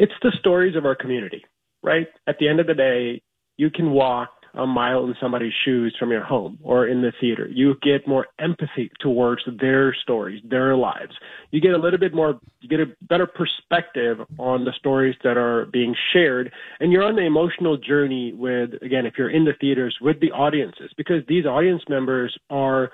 it's 0.00 0.14
the 0.22 0.32
stories 0.40 0.76
of 0.76 0.86
our 0.86 0.94
community, 0.94 1.44
right? 1.82 2.08
At 2.26 2.38
the 2.38 2.48
end 2.48 2.58
of 2.58 2.66
the 2.66 2.74
day, 2.74 3.22
you 3.58 3.68
can 3.70 3.90
walk 3.90 4.30
a 4.54 4.66
mile 4.66 5.04
in 5.04 5.14
somebody's 5.20 5.52
shoes 5.64 5.94
from 5.98 6.10
your 6.10 6.24
home 6.24 6.58
or 6.62 6.86
in 6.86 7.02
the 7.02 7.12
theater. 7.20 7.48
You 7.48 7.74
get 7.82 8.06
more 8.06 8.26
empathy 8.38 8.90
towards 9.00 9.42
their 9.60 9.94
stories, 9.94 10.42
their 10.48 10.76
lives. 10.76 11.12
You 11.50 11.60
get 11.60 11.72
a 11.72 11.78
little 11.78 11.98
bit 11.98 12.14
more, 12.14 12.40
you 12.60 12.68
get 12.68 12.80
a 12.80 12.86
better 13.02 13.26
perspective 13.26 14.18
on 14.38 14.64
the 14.64 14.72
stories 14.78 15.16
that 15.24 15.36
are 15.36 15.66
being 15.66 15.94
shared. 16.12 16.52
And 16.80 16.92
you're 16.92 17.04
on 17.04 17.16
the 17.16 17.22
emotional 17.22 17.76
journey 17.76 18.32
with, 18.32 18.70
again, 18.82 19.06
if 19.06 19.14
you're 19.16 19.30
in 19.30 19.44
the 19.44 19.54
theaters 19.60 19.96
with 20.00 20.20
the 20.20 20.32
audiences, 20.32 20.90
because 20.96 21.22
these 21.28 21.46
audience 21.46 21.82
members 21.88 22.36
are 22.50 22.90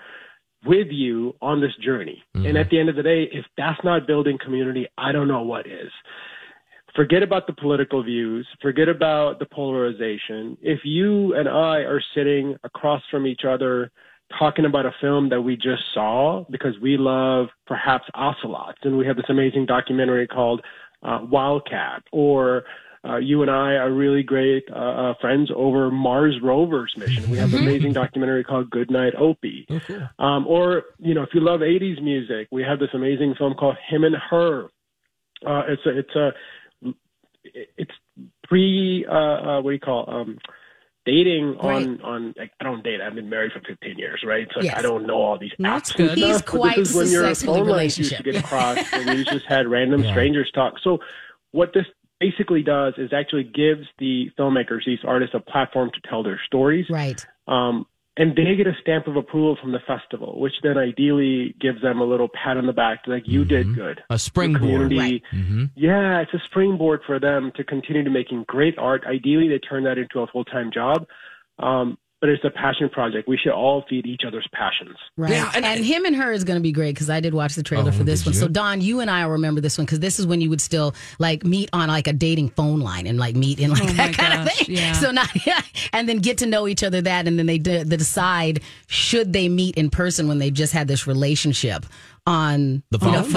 with 0.65 0.89
you 0.91 1.35
on 1.41 1.61
this 1.61 1.75
journey. 1.85 2.23
And 2.35 2.45
mm-hmm. 2.45 2.57
at 2.57 2.71
the 2.71 2.81
end 2.81 2.89
of 2.89 2.97
the 2.97 3.03
day, 3.03 3.29
if 3.33 3.45
that's 3.57 3.79
not 3.85 4.07
building 4.07 4.39
community, 4.43 4.87
I 4.99 5.13
don't 5.13 5.29
know 5.29 5.43
what 5.43 5.67
is 5.67 5.93
forget 6.97 7.23
about 7.23 7.47
the 7.47 7.53
political 7.53 8.03
views, 8.03 8.47
forget 8.61 8.89
about 8.89 9.39
the 9.39 9.47
polarization. 9.47 10.57
If 10.61 10.81
you 10.85 11.35
and 11.35 11.49
I 11.49 11.81
are 11.81 12.03
sitting 12.15 12.57
across 12.65 13.03
from 13.11 13.27
each 13.27 13.43
other 13.49 13.93
talking 14.39 14.65
about 14.65 14.87
a 14.87 14.93
film 15.01 15.29
that 15.29 15.41
we 15.41 15.55
just 15.55 15.83
saw 15.95 16.45
because 16.51 16.75
we 16.83 16.97
love 16.97 17.47
perhaps 17.67 18.05
ocelots 18.15 18.79
and 18.83 18.99
we 18.99 19.07
have 19.07 19.17
this 19.17 19.27
amazing 19.29 19.67
documentary 19.67 20.27
called 20.27 20.63
uh, 21.03 21.21
Wildcat 21.31 22.03
or 22.11 22.65
uh, 23.05 23.19
you 23.19 23.43
and 23.43 23.51
I 23.51 23.75
are 23.75 23.93
really 23.93 24.25
great 24.25 24.65
uh, 24.75 24.79
uh, 24.79 25.15
friends 25.21 25.51
over 25.55 25.91
Mars 25.91 26.41
Rover's 26.43 26.93
mission. 26.97 27.31
We 27.31 27.39
have 27.39 27.55
an 27.55 27.61
amazing 27.63 27.93
documentary 27.93 28.43
called 28.43 28.69
Good 28.71 28.91
Night 28.91 29.13
Oppy. 29.15 29.67
Um, 30.19 30.47
or, 30.47 30.85
you 30.99 31.15
know, 31.15 31.23
if 31.23 31.29
you 31.33 31.41
love 31.41 31.61
80s 31.61 32.03
music, 32.03 32.49
we 32.51 32.63
have 32.63 32.81
this 32.81 32.89
amazing 32.95 33.35
film 33.39 33.55
called 33.55 33.77
Him 33.89 34.03
and 34.03 34.17
Her. 34.17 34.65
Uh, 35.47 35.63
it's 35.69 35.87
a, 35.87 35.99
it's 35.99 36.17
a, 36.17 36.31
it's 37.55 37.93
pre 38.45 39.05
uh, 39.09 39.13
uh 39.13 39.61
what 39.63 39.71
do 39.71 39.75
you 39.75 39.81
call 39.81 40.05
um 40.09 40.39
dating 41.05 41.57
on 41.61 42.01
on 42.03 42.35
like, 42.37 42.51
I 42.61 42.65
don't 42.65 42.83
date. 42.83 43.01
I've 43.01 43.15
been 43.15 43.31
married 43.31 43.53
for 43.53 43.61
15 43.61 43.97
years, 43.97 44.23
right? 44.27 44.47
So 44.53 44.61
like, 44.61 44.67
Yes. 44.67 44.75
I 44.79 44.83
don't 44.83 45.07
know 45.07 45.15
all 45.23 45.39
these 45.39 45.53
That's 45.59 45.93
apps 45.93 45.99
and 46.01 46.09
good. 46.09 46.19
He's 46.19 46.43
quite 46.43 46.77
this 46.77 46.91
is 46.91 46.97
when 46.97 47.09
your 47.09 47.35
phone 47.35 47.69
lines 47.69 47.97
used 47.99 48.17
to 48.17 48.23
get 48.23 48.43
crossed 48.45 48.93
and 48.93 49.17
you 49.17 49.25
just 49.25 49.47
had 49.49 49.69
random 49.69 50.03
Yeah. 50.05 50.11
strangers 50.11 50.51
talk. 50.53 50.75
So 50.83 50.99
what 51.53 51.73
this 51.73 51.87
basically 52.19 52.63
does 52.63 52.95
is 52.99 53.13
actually 53.13 53.45
gives 53.45 53.87
the 53.99 54.31
filmmakers, 54.39 54.85
these 54.85 54.99
artists, 55.07 55.35
a 55.35 55.41
platform 55.41 55.91
to 55.95 56.09
tell 56.09 56.23
their 56.23 56.41
stories. 56.47 56.87
Right. 56.91 57.25
Um, 57.47 57.87
and 58.19 58.35
they 58.35 58.55
get 58.57 58.67
a 58.67 58.73
stamp 58.81 59.07
of 59.07 59.17
approval 59.17 59.59
from 59.61 59.73
the 59.73 59.79
festival, 59.87 60.41
which 60.41 60.55
then 60.63 60.79
ideally 60.79 61.55
gives 61.61 61.83
them 61.83 62.01
a 62.01 62.05
little 62.05 62.29
pat 62.29 62.57
on 62.57 62.67
the 62.67 62.73
back, 62.73 63.01
like 63.07 63.25
you 63.27 63.45
did 63.45 63.75
good. 63.75 64.03
A 64.09 64.19
springboard. 64.19 64.63
Community, 64.91 65.23
Mm-hmm. 65.35 65.65
yeah, 65.75 66.21
it's 66.21 66.33
a 66.33 66.41
springboard 66.47 67.01
for 67.07 67.21
them 67.21 67.53
to 67.57 67.65
continue 67.65 68.05
to 68.05 68.11
making 68.11 68.45
great 68.49 68.79
art. 68.79 69.05
Ideally, 69.07 69.49
they 69.49 69.59
turn 69.59 69.85
that 69.85 69.99
into 69.99 70.21
a 70.21 70.27
full 70.29 70.45
time 70.45 70.71
job. 70.73 71.07
Um, 71.59 71.99
but 72.27 72.33
it's 72.33 72.45
a 72.45 72.51
passion 72.51 72.89
project. 72.89 73.29
We 73.29 73.37
should 73.37 73.53
all 73.53 73.85
feed 73.89 74.05
each 74.05 74.23
other's 74.27 74.47
passions. 74.53 74.97
Right. 75.17 75.31
Yeah, 75.31 75.51
and, 75.55 75.85
him 75.85 76.05
and 76.05 76.17
her 76.17 76.33
is 76.33 76.43
going 76.43 76.57
to 76.57 76.63
be 76.63 76.73
great 76.73 76.95
because 76.95 77.09
I 77.09 77.21
did 77.21 77.35
watch 77.35 77.55
the 77.55 77.63
trailer 77.63 77.91
Oh, 77.91 77.93
for 77.93 78.03
this 78.03 78.27
one. 78.27 78.35
you? 78.35 78.41
So 78.41 78.49
Don, 78.49 78.81
you 78.81 78.99
and 78.99 79.09
I 79.09 79.25
will 79.25 79.33
remember 79.33 79.61
this 79.61 79.79
one 79.79 79.85
because 79.85 80.01
this 80.01 80.19
is 80.19 80.27
when 80.27 80.41
you 80.41 80.51
would 80.51 80.61
still 80.61 80.95
like 81.21 81.45
meet 81.45 81.71
on 81.73 81.89
like 81.89 82.09
a 82.09 82.13
dating 82.13 82.49
phone 82.51 82.81
line 82.81 83.07
and 83.07 83.17
like 83.17 83.37
meet 83.37 83.61
in 83.61 83.71
like 83.71 83.83
Oh, 83.85 83.87
that 83.87 84.09
my 84.09 84.13
kind 84.13 84.41
of 84.49 84.53
thing. 84.53 84.75
yeah. 84.77 84.93
So 84.93 85.13
not 85.13 85.29
yeah, 85.47 85.61
and 85.93 86.09
then 86.09 86.19
get 86.19 86.39
to 86.39 86.47
know 86.47 86.67
each 86.67 86.83
other 86.83 87.01
that, 87.01 87.29
and 87.29 87.39
then 87.39 87.47
they, 87.47 87.59
de- 87.59 87.85
they 87.85 87.97
decide 87.97 88.61
should 88.89 89.33
they 89.33 89.49
meet 89.49 89.77
in 89.77 89.89
person 89.89 90.27
when 90.27 90.39
they 90.39 90.51
just 90.51 90.73
had 90.73 90.89
this 90.89 91.07
relationship 91.07 91.87
on 92.27 92.83
The 92.91 92.99
you 92.99 93.13
know, 93.13 93.23
phone? 93.23 93.33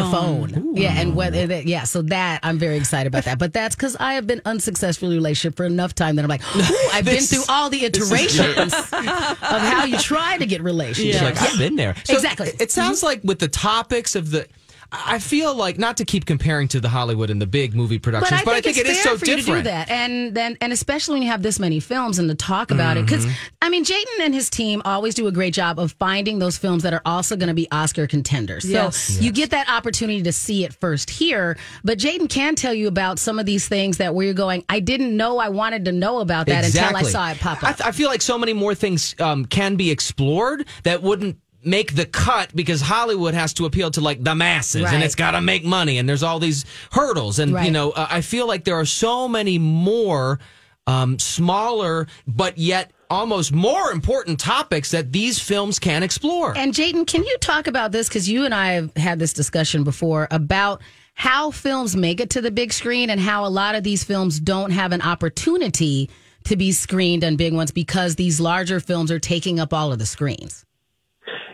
the 0.47 0.55
phone. 0.55 0.75
Yeah, 0.75 0.99
and 0.99 1.15
whether 1.15 1.45
that, 1.47 1.65
yeah, 1.65 1.83
so 1.83 2.01
that 2.03 2.39
I'm 2.43 2.57
very 2.57 2.77
excited 2.77 3.07
about 3.07 3.25
that. 3.25 3.37
But 3.37 3.53
that's 3.53 3.75
because 3.75 3.95
I 3.99 4.15
have 4.15 4.25
been 4.25 4.41
unsuccessful 4.45 5.09
in 5.09 5.13
a 5.13 5.17
relationship 5.17 5.55
for 5.55 5.65
enough 5.65 5.93
time 5.93 6.15
that 6.15 6.23
I'm 6.23 6.29
like, 6.29 6.41
ooh, 6.55 6.89
I've 6.93 7.05
been 7.05 7.21
through 7.21 7.43
all 7.49 7.69
the 7.69 7.87
this 7.87 8.11
is 8.11 8.37
your- 8.37 8.49
iterations 8.49 8.73
of 8.91 9.61
how 9.61 9.85
you 9.85 9.97
try 9.97 10.37
to 10.37 10.45
get 10.45 10.61
relationships. 10.61 11.19
She's 11.19 11.21
like, 11.21 11.41
I've 11.41 11.57
been 11.59 11.75
there. 11.75 11.95
So 12.03 12.15
exactly. 12.15 12.49
It, 12.49 12.61
it 12.61 12.71
sounds 12.71 12.99
mm-hmm. 12.99 13.05
like 13.07 13.23
with 13.23 13.39
the 13.39 13.47
topics 13.47 14.15
of 14.15 14.31
the. 14.31 14.47
I 14.91 15.19
feel 15.19 15.53
like 15.55 15.77
not 15.77 15.97
to 15.97 16.05
keep 16.05 16.25
comparing 16.25 16.67
to 16.69 16.79
the 16.79 16.89
Hollywood 16.89 17.29
and 17.29 17.41
the 17.41 17.47
big 17.47 17.75
movie 17.75 17.99
productions, 17.99 18.41
but 18.43 18.55
I 18.55 18.61
think, 18.61 18.77
it's 18.77 18.87
it 18.87 18.87
is 18.87 19.01
so 19.01 19.17
for 19.17 19.25
different. 19.25 19.47
you 19.47 19.53
to 19.53 19.59
do 19.59 19.63
that, 19.63 19.89
and 19.89 20.35
then 20.35 20.57
and 20.61 20.73
especially 20.73 21.13
when 21.15 21.21
you 21.23 21.29
have 21.29 21.43
this 21.43 21.59
many 21.59 21.79
films 21.79 22.17
and 22.19 22.27
to 22.29 22.35
talk 22.35 22.71
about 22.71 22.97
it, 22.97 23.05
because. 23.05 23.25
I 23.61 23.67
mean, 23.67 23.83
Jatin 23.83 24.21
and 24.21 24.33
his 24.33 24.49
team 24.49 24.81
always 24.85 25.13
do 25.13 25.27
a 25.27 25.31
great 25.31 25.53
job 25.53 25.79
of 25.79 25.91
finding 25.99 26.39
those 26.39 26.57
films 26.57 26.81
that 26.83 26.93
are 26.93 27.01
also 27.05 27.35
going 27.35 27.49
to 27.49 27.53
be 27.53 27.69
Oscar 27.71 28.07
contenders. 28.07 28.63
So 28.63 28.69
Yes. 28.69 29.21
you 29.21 29.31
get 29.31 29.51
that 29.51 29.69
opportunity 29.69 30.23
to 30.23 30.31
see 30.31 30.63
it 30.63 30.73
first 30.73 31.09
here, 31.09 31.57
but 31.83 31.99
Jatin 31.99 32.29
can 32.29 32.55
tell 32.55 32.73
you 32.73 32.87
about 32.87 33.19
some 33.19 33.37
of 33.37 33.45
these 33.45 33.67
things 33.67 33.97
that 33.97 34.15
where 34.15 34.25
you're 34.25 34.33
going. 34.33 34.63
I 34.69 34.79
didn't 34.79 35.15
know 35.15 35.37
I 35.39 35.49
wanted 35.49 35.85
to 35.85 35.91
know 35.91 36.19
about 36.19 36.47
that 36.47 36.65
until 36.65 36.95
I 36.95 37.03
saw 37.03 37.29
it 37.31 37.39
pop 37.39 37.63
I, 37.63 37.71
up. 37.71 37.85
I 37.85 37.91
feel 37.91 38.07
like 38.07 38.21
so 38.21 38.37
many 38.37 38.53
more 38.53 38.73
things 38.73 39.13
um, 39.19 39.45
can 39.45 39.75
be 39.75 39.91
explored 39.91 40.65
that 40.83 41.03
wouldn't 41.03 41.37
make 41.63 41.95
the 41.95 42.05
cut 42.05 42.55
because 42.55 42.81
Hollywood 42.81 43.33
has 43.33 43.53
to 43.53 43.65
appeal 43.65 43.91
to 43.91 44.01
like 44.01 44.23
the 44.23 44.35
masses 44.35 44.83
Right. 44.83 44.93
and 44.93 45.03
it's 45.03 45.15
got 45.15 45.31
to 45.31 45.41
make 45.41 45.65
money 45.65 45.97
and 45.97 46.07
there's 46.07 46.23
all 46.23 46.39
these 46.39 46.65
hurdles 46.91 47.39
and 47.39 47.51
you 47.65 47.71
know 47.71 47.91
uh, 47.91 48.07
I 48.09 48.21
feel 48.21 48.47
like 48.47 48.63
there 48.63 48.75
are 48.79 48.85
so 48.85 49.27
many 49.27 49.59
more 49.59 50.39
um, 50.87 51.19
smaller 51.19 52.07
but 52.27 52.57
yet 52.57 52.91
almost 53.09 53.51
more 53.51 53.91
important 53.91 54.39
topics 54.39 54.91
that 54.91 55.11
these 55.11 55.39
films 55.39 55.79
can 55.79 56.03
explore. 56.03 56.55
And 56.55 56.73
Jatin, 56.73 57.07
can 57.07 57.23
you 57.23 57.37
talk 57.41 57.65
about 57.67 57.91
this? 57.91 58.07
Because 58.07 58.29
you 58.29 58.45
and 58.45 58.53
I 58.53 58.73
have 58.73 58.95
had 58.95 59.17
this 59.17 59.33
discussion 59.33 59.83
before 59.83 60.27
about 60.29 60.81
how 61.15 61.49
films 61.49 61.95
make 61.95 62.19
it 62.21 62.29
to 62.31 62.41
the 62.41 62.51
big 62.51 62.71
screen 62.71 63.09
and 63.09 63.19
how 63.19 63.45
a 63.45 63.49
lot 63.49 63.73
of 63.73 63.83
these 63.83 64.03
films 64.03 64.39
don't 64.39 64.69
have 64.71 64.91
an 64.91 65.01
opportunity 65.01 66.09
to 66.45 66.55
be 66.55 66.71
screened 66.71 67.23
on 67.23 67.35
big 67.35 67.53
ones 67.53 67.71
because 67.71 68.15
these 68.15 68.39
larger 68.39 68.79
films 68.79 69.11
are 69.11 69.19
taking 69.19 69.59
up 69.59 69.73
all 69.73 69.91
of 69.91 69.97
the 69.99 70.05
screens. 70.05 70.63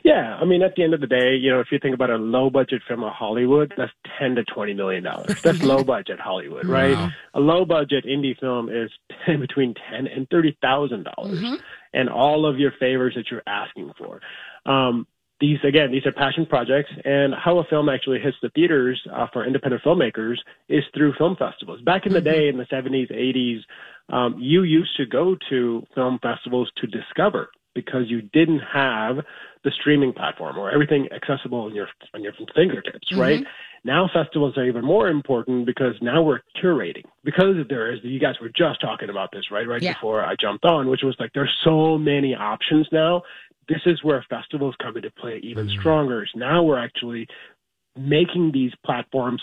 Yeah, 0.06 0.38
I 0.40 0.46
mean, 0.46 0.62
at 0.62 0.76
the 0.76 0.84
end 0.84 0.94
of 0.94 1.02
the 1.02 1.08
day, 1.08 1.36
you 1.36 1.50
know, 1.50 1.62
if 1.62 1.72
you 1.72 1.80
think 1.80 1.96
about 1.96 2.12
a 2.12 2.18
low 2.18 2.52
budget 2.52 2.84
film 2.88 3.04
of 3.04 3.12
Hollywood, 3.12 3.74
that's 3.76 3.92
ten 4.20 4.36
to 4.36 4.44
twenty 4.44 4.76
million 4.76 5.02
dollars. 5.02 5.42
That's 5.42 5.64
low 5.64 5.84
budget 5.84 6.20
Hollywood, 6.20 6.68
right? 6.68 7.12
A 7.34 7.40
low 7.40 7.66
budget 7.66 8.06
indie 8.06 8.40
film 8.40 8.70
is 8.70 8.92
10, 9.26 9.40
between 9.48 9.74
ten 9.90 10.06
and 10.06 10.30
thirty 10.30 10.56
thousand 10.62 11.08
dollars, 11.16 11.40
and 11.92 12.08
all 12.08 12.46
of 12.46 12.60
your 12.60 12.72
favors 12.80 13.16
that 13.16 13.32
you're 13.32 13.42
asking 13.48 13.94
for. 13.98 14.22
Um, 14.72 15.08
these 15.42 15.58
again, 15.68 15.92
these 15.92 16.06
are 16.06 16.12
passion 16.12 16.46
projects, 16.46 16.92
and 17.04 17.34
how 17.34 17.58
a 17.58 17.64
film 17.64 17.90
actually 17.90 18.20
hits 18.20 18.38
the 18.44 18.50
theaters 18.50 19.02
uh, 19.12 19.26
for 19.34 19.44
independent 19.44 19.82
filmmakers 19.84 20.36
is 20.70 20.84
through 20.94 21.14
film 21.18 21.36
festivals. 21.36 21.82
Back 21.82 22.06
in 22.06 22.14
the 22.14 22.22
day, 22.22 22.48
in 22.48 22.58
the 22.58 22.66
'70s, 22.66 23.12
'80s, 23.12 23.62
um, 24.16 24.36
you 24.38 24.62
used 24.62 24.96
to 24.98 25.08
go 25.08 25.36
to 25.50 25.84
film 25.96 26.20
festivals 26.22 26.72
to 26.78 26.86
discover 26.86 27.50
because 27.76 28.04
you 28.08 28.22
didn't 28.34 28.62
have 28.74 29.18
the 29.64 29.72
streaming 29.80 30.14
platform 30.14 30.58
or 30.58 30.72
everything 30.72 31.08
accessible 31.14 31.60
on 31.60 31.76
your 31.76 31.88
on 32.14 32.24
your 32.24 32.34
fingertips, 32.56 33.08
right? 33.16 33.46
Now 33.84 34.10
festivals 34.12 34.58
are 34.58 34.66
even 34.66 34.84
more 34.84 35.10
important 35.10 35.66
because 35.68 35.94
now 36.02 36.24
we're 36.24 36.40
curating 36.64 37.04
because 37.24 37.56
there 37.70 37.92
is 37.94 38.00
you 38.04 38.20
guys 38.20 38.36
were 38.42 38.50
just 38.50 38.82
talking 38.82 39.10
about 39.10 39.32
this 39.32 39.52
right 39.52 39.68
right 39.68 39.82
Yeah. 39.82 39.94
before 39.94 40.26
I 40.26 40.36
jumped 40.40 40.66
on, 40.66 40.88
which 40.88 41.02
was 41.04 41.16
like 41.20 41.32
there's 41.34 41.54
so 41.64 41.98
many 41.98 42.34
options 42.34 42.88
now. 42.92 43.22
This 43.68 43.82
is 43.86 44.04
where 44.04 44.24
festivals 44.30 44.76
come 44.82 44.96
into 44.96 45.12
play 45.12 45.40
even 45.44 45.70
stronger. 45.80 46.24
Is 46.24 46.30
now 46.36 46.64
we're 46.64 46.80
actually 46.80 47.28
making 47.98 48.52
these 48.54 48.72
platforms 48.86 49.42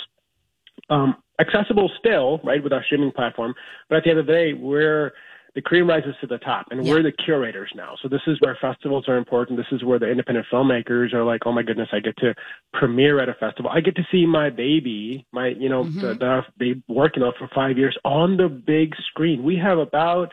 um, 0.90 1.16
accessible 1.40 1.90
still, 1.98 2.40
right, 2.44 2.62
with 2.62 2.72
our 2.72 2.84
streaming 2.84 3.12
platform. 3.12 3.54
But 3.88 3.98
at 3.98 4.04
the 4.04 4.10
end 4.10 4.18
of 4.20 4.26
the 4.26 4.32
day, 4.32 4.52
we're 4.52 5.12
the 5.54 5.60
cream 5.60 5.86
rises 5.86 6.14
to 6.20 6.26
the 6.26 6.38
top, 6.38 6.66
and 6.70 6.82
we're 6.82 7.02
the 7.02 7.12
curators 7.12 7.70
now. 7.74 7.94
So 8.02 8.08
this 8.08 8.22
is 8.26 8.40
where 8.40 8.56
festivals 8.60 9.06
are 9.06 9.18
important. 9.18 9.58
This 9.58 9.66
is 9.70 9.84
where 9.84 9.98
the 9.98 10.10
independent 10.10 10.46
filmmakers 10.50 11.12
are 11.12 11.24
like, 11.24 11.42
oh 11.44 11.52
my 11.52 11.62
goodness, 11.62 11.88
I 11.92 12.00
get 12.00 12.16
to 12.18 12.34
premiere 12.72 13.20
at 13.20 13.28
a 13.28 13.34
festival. 13.34 13.70
I 13.70 13.80
get 13.80 13.94
to 13.96 14.02
see 14.10 14.24
my 14.24 14.48
baby, 14.48 15.26
my 15.30 15.48
you 15.48 15.68
know, 15.68 15.84
the, 15.84 16.14
that 16.14 16.28
I've 16.28 16.58
been 16.58 16.82
working 16.88 17.22
on 17.22 17.34
for 17.38 17.50
five 17.54 17.76
years 17.76 17.96
on 18.04 18.38
the 18.38 18.48
big 18.48 18.94
screen. 19.08 19.42
We 19.42 19.56
have 19.56 19.78
about, 19.78 20.32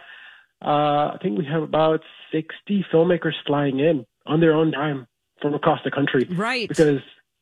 uh, 0.62 1.14
I 1.14 1.18
think 1.22 1.38
we 1.38 1.46
have 1.46 1.64
about 1.64 2.00
sixty 2.32 2.86
filmmakers 2.94 3.34
flying 3.46 3.80
in 3.80 4.06
on 4.26 4.40
their 4.40 4.54
own 4.54 4.72
dime 4.72 5.06
from 5.42 5.54
across 5.54 5.80
the 5.84 5.92
country, 5.92 6.28
Right. 6.30 6.68
Because 6.68 7.02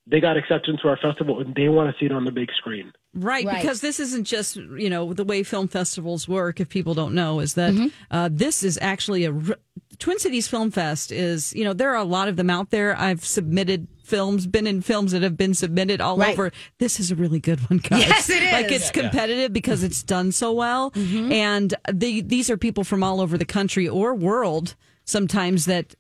they 0.10 0.20
got 0.20 0.38
acceptance 0.38 0.80
to 0.82 0.88
our 0.88 0.98
festival 0.98 1.40
and 1.42 1.54
they 1.56 1.68
want 1.70 1.94
to 1.94 2.00
see 2.00 2.06
it 2.06 2.12
on 2.12 2.24
the 2.26 2.32
big 2.32 2.50
screen. 2.58 2.92
Right, 3.14 3.46
Right. 3.46 3.62
because 3.62 3.82
this 3.82 4.00
isn't 4.00 4.26
just 4.26 4.56
you 4.56 4.90
know 4.90 5.14
the 5.14 5.24
way 5.26 5.44
film 5.44 5.68
festivals 5.68 6.28
work. 6.28 6.60
If 6.60 6.70
people 6.70 6.94
don't 6.94 7.14
know, 7.14 7.40
is 7.40 7.56
that 7.56 7.74
Mm-hmm. 7.74 7.88
uh, 8.12 8.30
this 8.32 8.64
is 8.64 8.78
actually 8.82 9.26
a 9.26 9.34
r- 9.34 9.58
Twin 10.00 10.20
Cities 10.20 10.48
Film 10.48 10.72
Fest. 10.72 11.12
Is 11.12 11.54
you 11.56 11.64
know 11.64 11.74
there 11.74 11.92
are 11.92 11.98
a 11.98 12.04
lot 12.04 12.28
of 12.28 12.36
them 12.38 12.50
out 12.50 12.70
there. 12.70 12.98
I've 12.98 13.26
submitted 13.26 13.88
films, 14.04 14.48
been 14.48 14.66
in 14.68 14.82
films 14.82 15.12
that 15.12 15.22
have 15.22 15.36
been 15.36 15.54
submitted 15.54 16.00
all 16.00 16.18
Right. 16.18 16.32
over. 16.32 16.54
This 16.78 16.98
is 17.00 17.12
a 17.12 17.16
really 17.16 17.42
good 17.42 17.60
one, 17.70 17.80
guys. 17.80 18.08
Yes, 18.08 18.30
it 18.30 18.54
Like 18.54 18.68
is. 18.72 18.84
it's 18.84 18.92
competitive 18.92 19.52
because 19.52 19.84
it's 19.84 20.02
done 20.04 20.32
so 20.32 20.54
well, 20.54 20.92
Mm-hmm. 20.92 21.32
and 21.34 21.74
the, 21.92 22.22
these 22.22 22.50
are 22.50 22.56
people 22.56 22.86
from 22.86 23.04
all 23.04 23.20
over 23.20 23.38
the 23.38 23.44
country 23.46 23.86
or 23.88 24.16
world 24.16 24.76
sometimes 25.04 25.66
that 25.66 25.96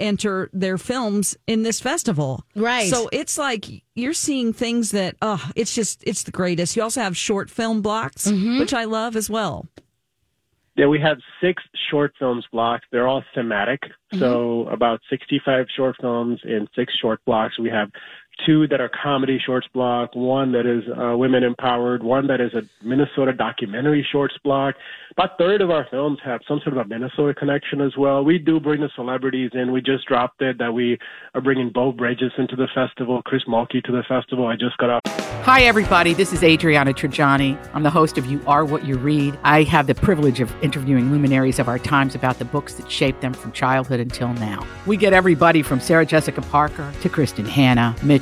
enter 0.00 0.50
their 0.52 0.78
films 0.78 1.36
in 1.46 1.62
this 1.62 1.80
festival. 1.80 2.44
Right. 2.56 2.88
So 2.88 3.08
it's 3.12 3.38
like 3.38 3.66
you're 3.94 4.12
seeing 4.14 4.52
things 4.52 4.90
that 4.90 5.16
oh, 5.22 5.50
it's 5.54 5.74
just 5.74 6.02
it's 6.06 6.22
the 6.24 6.30
greatest. 6.32 6.76
You 6.76 6.82
also 6.82 7.00
have 7.00 7.16
short 7.16 7.50
film 7.50 7.82
blocks, 7.82 8.26
Mm-hmm. 8.26 8.58
which 8.58 8.74
I 8.74 8.84
love 8.84 9.16
as 9.16 9.30
well. 9.30 9.66
Yeah, 10.74 10.86
we 10.86 10.98
have 11.00 11.18
six 11.40 11.62
short 11.90 12.14
films 12.18 12.46
blocks. 12.50 12.86
They're 12.90 13.06
all 13.06 13.22
thematic. 13.34 13.80
So 14.18 14.66
about 14.68 15.00
65 15.10 15.66
short 15.76 15.96
films 16.00 16.40
in 16.44 16.66
six 16.74 16.94
short 16.98 17.20
blocks. 17.26 17.58
We 17.58 17.68
have 17.68 17.90
two 18.46 18.66
that 18.68 18.80
are 18.80 18.90
comedy 19.02 19.38
shorts 19.44 19.66
block, 19.72 20.10
one 20.14 20.52
that 20.52 20.66
is 20.66 20.82
uh, 20.98 21.16
women 21.16 21.42
empowered, 21.42 22.02
one 22.02 22.26
that 22.26 22.40
is 22.40 22.52
a 22.54 22.62
Minnesota 22.86 23.32
documentary 23.32 24.06
shorts 24.10 24.34
block. 24.42 24.74
About 25.12 25.38
third 25.38 25.60
of 25.60 25.70
our 25.70 25.86
films 25.90 26.18
have 26.24 26.40
some 26.48 26.60
sort 26.64 26.76
of 26.76 26.84
a 26.84 26.88
Minnesota 26.88 27.34
connection 27.34 27.80
as 27.80 27.92
well. 27.96 28.24
We 28.24 28.38
do 28.38 28.58
bring 28.58 28.80
the 28.80 28.90
celebrities 28.96 29.50
in. 29.54 29.72
We 29.72 29.80
just 29.82 30.06
dropped 30.06 30.40
it 30.42 30.58
that 30.58 30.72
we 30.72 30.98
are 31.34 31.40
bringing 31.40 31.70
Bo 31.70 31.92
Bridges 31.92 32.32
into 32.38 32.56
the 32.56 32.68
festival, 32.74 33.22
Chris 33.22 33.42
Mulkey 33.48 33.82
to 33.84 33.92
the 33.92 34.02
festival. 34.08 34.46
I 34.46 34.56
just 34.56 34.76
got 34.78 34.90
off 34.90 35.02
Hi, 35.44 35.62
everybody. 35.62 36.14
This 36.14 36.32
is 36.32 36.44
Adriana 36.44 36.92
Trigiani. 36.92 37.58
I'm 37.74 37.82
the 37.82 37.90
host 37.90 38.16
of 38.16 38.26
You 38.26 38.40
Are 38.46 38.64
What 38.64 38.84
You 38.84 38.96
Read. 38.96 39.36
I 39.42 39.64
have 39.64 39.88
the 39.88 39.94
privilege 39.94 40.38
of 40.38 40.54
interviewing 40.62 41.10
luminaries 41.10 41.58
of 41.58 41.66
our 41.66 41.80
times 41.80 42.14
about 42.14 42.38
the 42.38 42.44
books 42.44 42.74
that 42.74 42.88
shaped 42.88 43.22
them 43.22 43.34
from 43.34 43.50
childhood 43.50 43.98
until 43.98 44.32
now. 44.34 44.64
We 44.86 44.96
get 44.96 45.12
everybody 45.12 45.62
from 45.62 45.80
Sarah 45.80 46.06
Jessica 46.06 46.42
Parker 46.42 46.92
to 47.00 47.08
Kristin 47.08 47.48
Hannah, 47.48 47.96
Mitch 48.04 48.21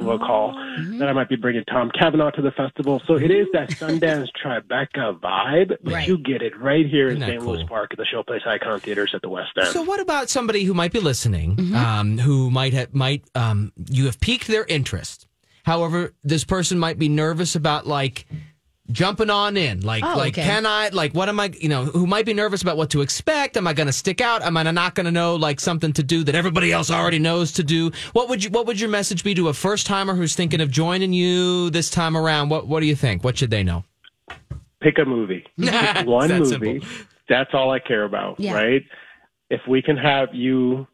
A 0.00 0.18
call 0.18 0.52
that 0.98 1.08
I 1.08 1.12
might 1.12 1.28
be 1.28 1.36
bringing 1.36 1.64
Tom 1.64 1.90
Cavanagh 1.90 2.30
to 2.32 2.42
the 2.42 2.52
festival. 2.52 3.02
So 3.06 3.14
it 3.16 3.30
is 3.30 3.46
that 3.52 3.70
Sundance 3.78 4.28
Tribeca 4.42 5.18
vibe, 5.20 5.76
but 5.82 5.92
Right. 5.92 6.08
you 6.08 6.18
get 6.18 6.40
it 6.42 6.56
right 6.58 6.86
here 6.86 7.08
in 7.08 7.16
Isn't 7.16 7.20
that 7.28 7.40
St. 7.40 7.42
Louis? 7.46 7.64
Park 7.64 7.90
at 7.92 7.98
the 7.98 8.04
Showplace 8.04 8.46
Icon 8.46 8.80
Theaters 8.80 9.10
at 9.14 9.22
the 9.22 9.28
West 9.28 9.50
End. 9.58 9.68
So 9.68 9.82
what 9.82 10.00
about 10.00 10.28
somebody 10.30 10.64
who 10.64 10.74
might 10.74 10.92
be 10.92 11.00
listening, 11.00 11.74
um, 11.74 12.18
who 12.18 12.50
might 12.50 12.72
have 12.74 12.94
might 12.94 13.24
um, 13.34 13.72
you 13.90 14.04
have 14.06 14.20
piqued 14.20 14.46
their 14.46 14.64
interest. 14.66 15.26
However, 15.64 16.14
this 16.24 16.44
person 16.44 16.78
might 16.78 16.98
be 16.98 17.08
nervous 17.08 17.54
about 17.54 17.86
like 17.86 18.26
jumping 18.90 19.30
on 19.30 19.56
in. 19.56 19.80
Like 19.80 20.02
Oh, 20.04 20.16
like 20.16 20.34
okay. 20.34 20.42
can 20.44 20.66
I 20.66 20.88
like 20.90 21.12
what 21.14 21.28
am 21.28 21.38
I 21.40 21.50
you 21.60 21.68
know, 21.68 21.84
who 21.84 22.06
might 22.06 22.26
be 22.26 22.34
nervous 22.34 22.62
about 22.62 22.76
what 22.76 22.90
to 22.90 23.00
expect? 23.02 23.56
Am 23.56 23.66
I 23.66 23.72
gonna 23.72 23.92
stick 23.92 24.20
out? 24.20 24.42
Am 24.42 24.56
I 24.56 24.62
not 24.64 24.94
gonna 24.94 25.10
know 25.10 25.36
like 25.36 25.60
something 25.60 25.92
to 25.94 26.02
do 26.02 26.24
that 26.24 26.34
everybody 26.34 26.72
else 26.72 26.90
already 26.90 27.18
knows 27.18 27.52
to 27.52 27.62
do? 27.62 27.90
What 28.12 28.28
would 28.28 28.42
you 28.44 28.50
what 28.50 28.66
would 28.66 28.80
your 28.80 28.90
message 28.90 29.22
be 29.24 29.34
to 29.34 29.48
a 29.48 29.52
first 29.54 29.86
timer 29.86 30.14
who's 30.14 30.34
thinking 30.34 30.60
of 30.60 30.70
joining 30.70 31.12
you 31.12 31.70
this 31.70 31.90
time 31.90 32.16
around? 32.16 32.48
What 32.48 32.66
what 32.66 32.80
do 32.80 32.86
you 32.86 32.96
think? 32.96 33.24
What 33.24 33.36
should 33.38 33.50
they 33.50 33.62
know? 33.62 33.84
Pick 34.80 34.98
a 34.98 35.04
movie. 35.04 35.44
Pick 35.60 36.06
one 36.06 36.28
that 36.28 36.40
movie. 36.40 36.80
simple. 36.80 36.88
That's 37.28 37.50
all 37.52 37.70
I 37.70 37.78
care 37.80 38.04
about, 38.04 38.38
Yeah. 38.40 38.54
right? 38.54 38.82
If 39.50 39.60
we 39.68 39.82
can 39.82 39.96
have 39.96 40.34
you, 40.34 40.86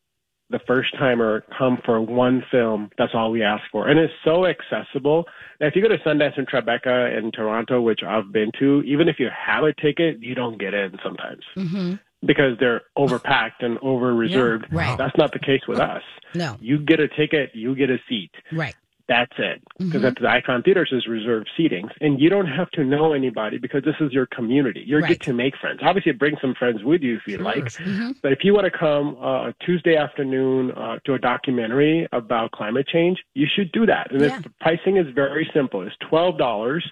the 0.50 0.61
first 0.66 0.94
timer, 0.98 1.44
come 1.59 1.78
for 1.85 2.00
one 2.00 2.44
film, 2.50 2.90
that's 2.98 3.12
all 3.14 3.30
we 3.30 3.42
ask 3.42 3.62
for. 3.72 3.88
And 3.88 3.98
it's 3.98 4.12
so 4.24 4.46
accessible. 4.46 5.24
Now, 5.61 5.66
if 5.68 5.76
you 5.76 5.83
go 5.83 5.88
to 5.88 5.98
Sundance 5.98 6.37
and 6.37 6.46
Tribeca 6.46 7.16
in 7.18 7.33
Toronto, 7.33 7.80
which 7.80 8.00
I've 8.07 8.30
been 8.33 8.50
to, 8.59 8.83
even 8.83 9.09
if 9.09 9.16
you 9.18 9.28
have 9.35 9.64
a 9.64 9.72
ticket, 9.72 10.22
you 10.22 10.35
don't 10.35 10.59
get 10.59 10.74
in 10.74 10.98
sometimes. 11.02 11.42
Mm-hmm. 11.57 11.94
because 12.26 12.57
they're 12.59 12.83
overpacked 12.96 13.61
and 13.61 13.78
over 13.83 14.14
reserved. 14.14 14.66
right. 14.70 14.96
That's 14.96 15.16
not 15.16 15.33
the 15.33 15.38
case 15.38 15.61
with 15.68 15.78
us. 15.78 16.02
No. 16.35 16.57
You 16.61 16.78
get 16.78 17.00
a 17.00 17.09
ticket, 17.09 17.50
you 17.54 17.74
get 17.74 17.90
a 17.90 17.98
seat. 18.09 18.30
Right. 18.52 18.74
That's 19.07 19.33
it. 19.38 19.61
Because 19.79 20.01
Mhm. 20.03 20.07
at 20.07 20.14
the 20.19 20.31
Icon 20.31 20.62
Theaters 20.62 20.88
is 20.90 21.07
reserved 21.07 21.51
seatings, 21.59 21.90
and 22.01 22.19
you 22.21 22.31
don't 22.31 22.47
have 22.47 22.71
to 22.71 22.85
know 22.85 23.12
anybody 23.12 23.59
because 23.59 23.85
this 23.85 23.97
is 24.01 24.12
your 24.12 24.25
community. 24.27 24.83
You 24.87 24.99
Right. 24.99 25.09
get 25.09 25.21
to 25.23 25.35
make 25.35 25.55
friends. 25.59 25.81
Obviously, 25.83 26.12
bring 26.12 26.37
some 26.40 26.55
friends 26.55 26.83
with 26.83 27.03
you 27.03 27.17
if 27.17 27.27
you 27.27 27.37
like. 27.37 27.65
Mhm. 27.65 28.17
But 28.23 28.33
if 28.33 28.44
you 28.44 28.55
want 28.55 28.65
to 28.65 28.71
come 28.71 29.17
uh, 29.21 29.52
Tuesday 29.61 29.96
afternoon 29.96 30.71
uh, 30.73 31.00
to 31.05 31.15
a 31.15 31.19
documentary 31.19 32.09
about 32.13 32.52
climate 32.52 32.88
change, 32.88 33.23
you 33.35 33.46
should 33.46 33.71
do 33.73 33.85
that. 33.87 34.11
And 34.11 34.23
Yeah. 34.23 34.38
the 34.40 34.50
pricing 34.61 34.96
is 34.96 35.07
very 35.15 35.50
simple. 35.52 35.83
It's 35.83 35.96
twelve 36.00 36.38
dollars 36.38 36.90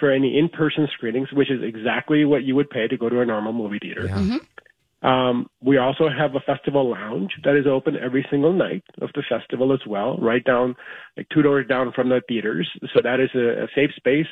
for 0.00 0.10
any 0.10 0.36
in-person 0.36 0.88
screenings, 0.94 1.30
which 1.32 1.50
is 1.50 1.62
exactly 1.62 2.24
what 2.24 2.42
you 2.42 2.56
would 2.56 2.70
pay 2.70 2.88
to 2.88 2.96
go 2.96 3.08
to 3.08 3.20
a 3.20 3.26
normal 3.26 3.52
movie 3.52 3.78
theater. 3.78 4.08
Mhm. 4.08 4.40
Um, 5.02 5.48
we 5.60 5.78
also 5.78 6.08
have 6.08 6.34
a 6.34 6.40
festival 6.40 6.90
lounge 6.90 7.32
that 7.44 7.56
is 7.56 7.66
open 7.66 7.96
every 7.96 8.24
single 8.30 8.52
night 8.52 8.84
of 9.00 9.10
the 9.14 9.22
festival 9.28 9.72
as 9.72 9.80
well, 9.86 10.16
right 10.18 10.44
down, 10.44 10.76
like 11.16 11.26
two 11.34 11.42
doors 11.42 11.66
down 11.66 11.92
from 11.92 12.08
the 12.08 12.22
theaters. 12.28 12.70
So 12.94 13.00
that 13.02 13.18
is 13.18 13.30
a, 13.34 13.64
a 13.64 13.66
safe 13.74 13.90
space, 13.96 14.26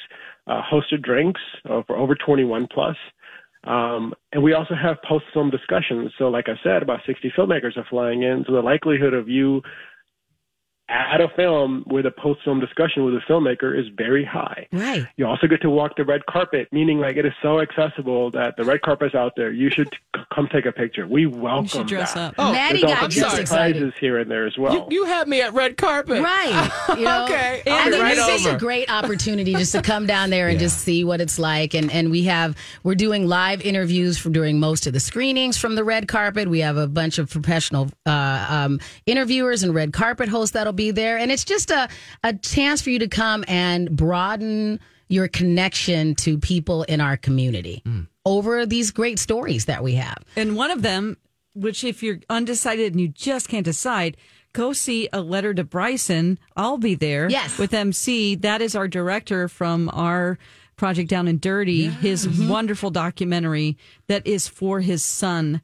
uh, 0.46 0.62
hosted 0.62 1.02
drinks 1.02 1.40
uh, 1.68 1.82
for 1.86 1.96
over 1.96 2.14
21 2.14 2.68
plus. 2.72 2.96
Um, 3.64 4.14
and 4.32 4.42
we 4.42 4.54
also 4.54 4.74
have 4.74 4.96
post 5.06 5.24
film 5.34 5.50
discussions. 5.50 6.12
So, 6.16 6.28
like 6.28 6.46
I 6.48 6.54
said, 6.62 6.82
about 6.82 7.00
60 7.06 7.32
filmmakers 7.36 7.76
are 7.76 7.86
flying 7.90 8.22
in. 8.22 8.44
So 8.46 8.54
the 8.54 8.62
likelihood 8.62 9.12
of 9.12 9.28
you 9.28 9.60
at 10.90 11.20
a 11.20 11.28
film 11.36 11.84
with 11.86 12.04
a 12.04 12.10
post 12.10 12.40
film 12.44 12.58
discussion 12.58 13.04
with 13.04 13.14
a 13.14 13.20
filmmaker 13.30 13.78
is 13.78 13.86
very 13.96 14.24
high. 14.24 14.66
Right. 14.72 15.06
You 15.16 15.26
also 15.26 15.46
get 15.46 15.62
to 15.62 15.70
walk 15.70 15.96
the 15.96 16.04
red 16.04 16.26
carpet, 16.26 16.68
meaning 16.72 16.98
like 16.98 17.16
it 17.16 17.24
is 17.24 17.32
so 17.40 17.60
accessible 17.60 18.30
that 18.32 18.56
the 18.56 18.64
red 18.64 18.82
carpet's 18.82 19.14
out 19.14 19.34
there. 19.36 19.52
You 19.52 19.70
should 19.70 19.88
c- 20.16 20.22
come 20.34 20.48
take 20.52 20.66
a 20.66 20.72
picture. 20.72 21.06
We 21.06 21.26
welcome 21.26 21.86
dress 21.86 22.14
that. 22.14 22.30
up. 22.30 22.34
Oh, 22.38 22.52
Maddie 22.52 22.80
There's 22.80 22.92
got 22.92 23.02
also 23.04 23.20
just 23.20 23.38
excited. 23.38 23.94
here 24.00 24.18
and 24.18 24.28
there 24.28 24.46
as 24.46 24.58
well. 24.58 24.74
You, 24.74 24.86
you 24.90 25.04
had 25.04 25.28
me 25.28 25.40
at 25.42 25.54
red 25.54 25.76
carpet. 25.76 26.22
Right. 26.22 26.70
You 26.90 27.04
know? 27.04 27.24
okay. 27.24 27.62
I 27.66 27.70
I'll 27.70 27.84
be 27.84 27.90
think 27.92 28.02
right 28.02 28.16
this 28.16 28.40
is 28.40 28.46
a 28.46 28.58
great 28.58 28.90
opportunity 28.90 29.54
just 29.54 29.72
to 29.72 29.80
come 29.82 30.06
down 30.06 30.30
there 30.30 30.48
and 30.48 30.58
just 30.58 30.80
see 30.80 31.04
what 31.04 31.20
it's 31.20 31.38
like. 31.38 31.72
And 31.74 31.90
and 31.92 32.10
we 32.10 32.24
have 32.24 32.56
we're 32.82 32.96
doing 32.96 33.28
live 33.28 33.62
interviews 33.62 34.18
from 34.18 34.32
during 34.32 34.58
most 34.58 34.86
of 34.88 34.92
the 34.92 34.98
screenings 34.98 35.56
from 35.56 35.76
the 35.76 35.84
red 35.84 36.08
carpet. 36.08 36.48
We 36.50 36.60
have 36.60 36.76
a 36.76 36.88
bunch 36.88 37.18
of 37.18 37.30
professional 37.30 37.90
uh, 38.06 38.46
um, 38.50 38.80
interviewers 39.06 39.62
and 39.62 39.72
red 39.72 39.92
carpet 39.92 40.28
hosts 40.28 40.54
that'll 40.54 40.72
be 40.72 40.79
there, 40.88 41.18
and 41.18 41.30
it's 41.30 41.44
just 41.44 41.70
a 41.70 41.88
a 42.24 42.32
chance 42.32 42.80
for 42.80 42.88
you 42.88 42.98
to 43.00 43.08
come 43.08 43.44
and 43.46 43.94
broaden 43.94 44.80
your 45.08 45.28
connection 45.28 46.14
to 46.14 46.38
people 46.38 46.84
in 46.84 47.00
our 47.00 47.16
community 47.16 47.82
mm. 47.84 48.06
over 48.24 48.64
these 48.64 48.90
great 48.92 49.18
stories 49.18 49.66
that 49.66 49.82
we 49.82 49.96
have. 49.96 50.18
And 50.36 50.56
one 50.56 50.70
of 50.70 50.82
them, 50.82 51.18
which 51.54 51.84
if 51.84 52.02
you're 52.02 52.20
undecided 52.30 52.94
and 52.94 53.00
you 53.00 53.08
just 53.08 53.48
can't 53.48 53.64
decide, 53.64 54.16
go 54.52 54.72
see 54.72 55.08
a 55.12 55.20
letter 55.20 55.52
to 55.52 55.64
Bryson. 55.64 56.38
I'll 56.56 56.78
be 56.78 56.94
there. 56.94 57.28
Yes. 57.28 57.58
With 57.58 57.74
MC. 57.74 58.36
That 58.36 58.62
is 58.62 58.76
our 58.76 58.86
director 58.86 59.48
from 59.48 59.90
our 59.92 60.38
project 60.76 61.10
down 61.10 61.28
in 61.28 61.38
Dirty, 61.38 61.88
his 61.88 62.26
mm-hmm. 62.26 62.48
wonderful 62.48 62.90
documentary 62.90 63.76
that 64.06 64.26
is 64.26 64.48
for 64.48 64.80
his 64.80 65.04
son 65.04 65.60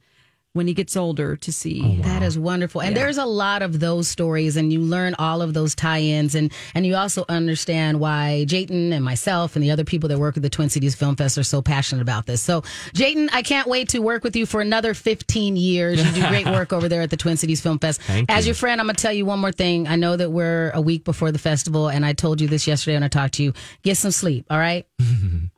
when 0.57 0.67
he 0.67 0.73
gets 0.73 0.97
older 0.97 1.37
to 1.37 1.53
see. 1.53 1.99
Oh, 1.99 2.03
that 2.03 2.23
is 2.23 2.37
wonderful. 2.37 2.81
And 2.81 2.97
there's 2.97 3.17
a 3.17 3.25
lot 3.25 3.61
of 3.61 3.79
those 3.79 4.07
stories 4.07 4.57
and 4.57 4.73
you 4.73 4.81
learn 4.81 5.15
all 5.17 5.41
of 5.41 5.53
those 5.53 5.75
tie-ins 5.75 6.35
and 6.35 6.51
and 6.73 6.85
you 6.85 6.95
also 6.95 7.23
understand 7.29 7.99
why 7.99 8.45
Jatin 8.47 8.91
and 8.91 9.05
myself 9.05 9.55
and 9.55 9.63
the 9.63 9.71
other 9.71 9.85
people 9.85 10.09
that 10.09 10.17
work 10.17 10.35
at 10.35 10.43
the 10.43 10.49
Twin 10.49 10.69
Cities 10.69 10.95
Film 10.95 11.15
Fest 11.15 11.37
are 11.37 11.43
so 11.43 11.61
passionate 11.61 12.01
about 12.01 12.25
this. 12.25 12.41
So, 12.41 12.61
Jatin, 12.93 13.29
I 13.31 13.41
can't 13.41 13.67
wait 13.67 13.89
to 13.89 13.99
work 13.99 14.23
with 14.23 14.35
you 14.35 14.45
for 14.45 14.59
another 14.59 14.93
15 14.93 15.55
years. 15.55 16.03
You 16.03 16.11
do 16.21 16.27
great 16.27 16.45
work 16.57 16.73
over 16.73 16.89
there 16.89 17.01
at 17.01 17.09
the 17.09 17.17
Twin 17.17 17.37
Cities 17.37 17.61
Film 17.61 17.79
Fest. 17.79 18.01
Thank 18.01 18.29
As 18.31 18.45
you. 18.45 18.49
your 18.49 18.55
friend, 18.55 18.81
I'm 18.81 18.87
going 18.87 18.95
to 18.95 19.01
tell 19.01 19.13
you 19.13 19.25
one 19.25 19.39
more 19.39 19.51
thing. 19.51 19.87
I 19.87 19.95
know 19.95 20.15
that 20.15 20.31
we're 20.31 20.71
a 20.71 20.81
week 20.81 21.03
before 21.03 21.31
the 21.31 21.39
festival 21.39 21.87
and 21.89 22.05
I 22.05 22.13
told 22.13 22.41
you 22.41 22.47
this 22.47 22.67
yesterday 22.67 22.95
when 22.95 23.03
I 23.03 23.07
talked 23.07 23.35
to 23.35 23.43
you. 23.43 23.53
Get 23.83 23.97
some 23.97 24.11
sleep, 24.11 24.45
all 24.49 24.57
right? 24.57 24.85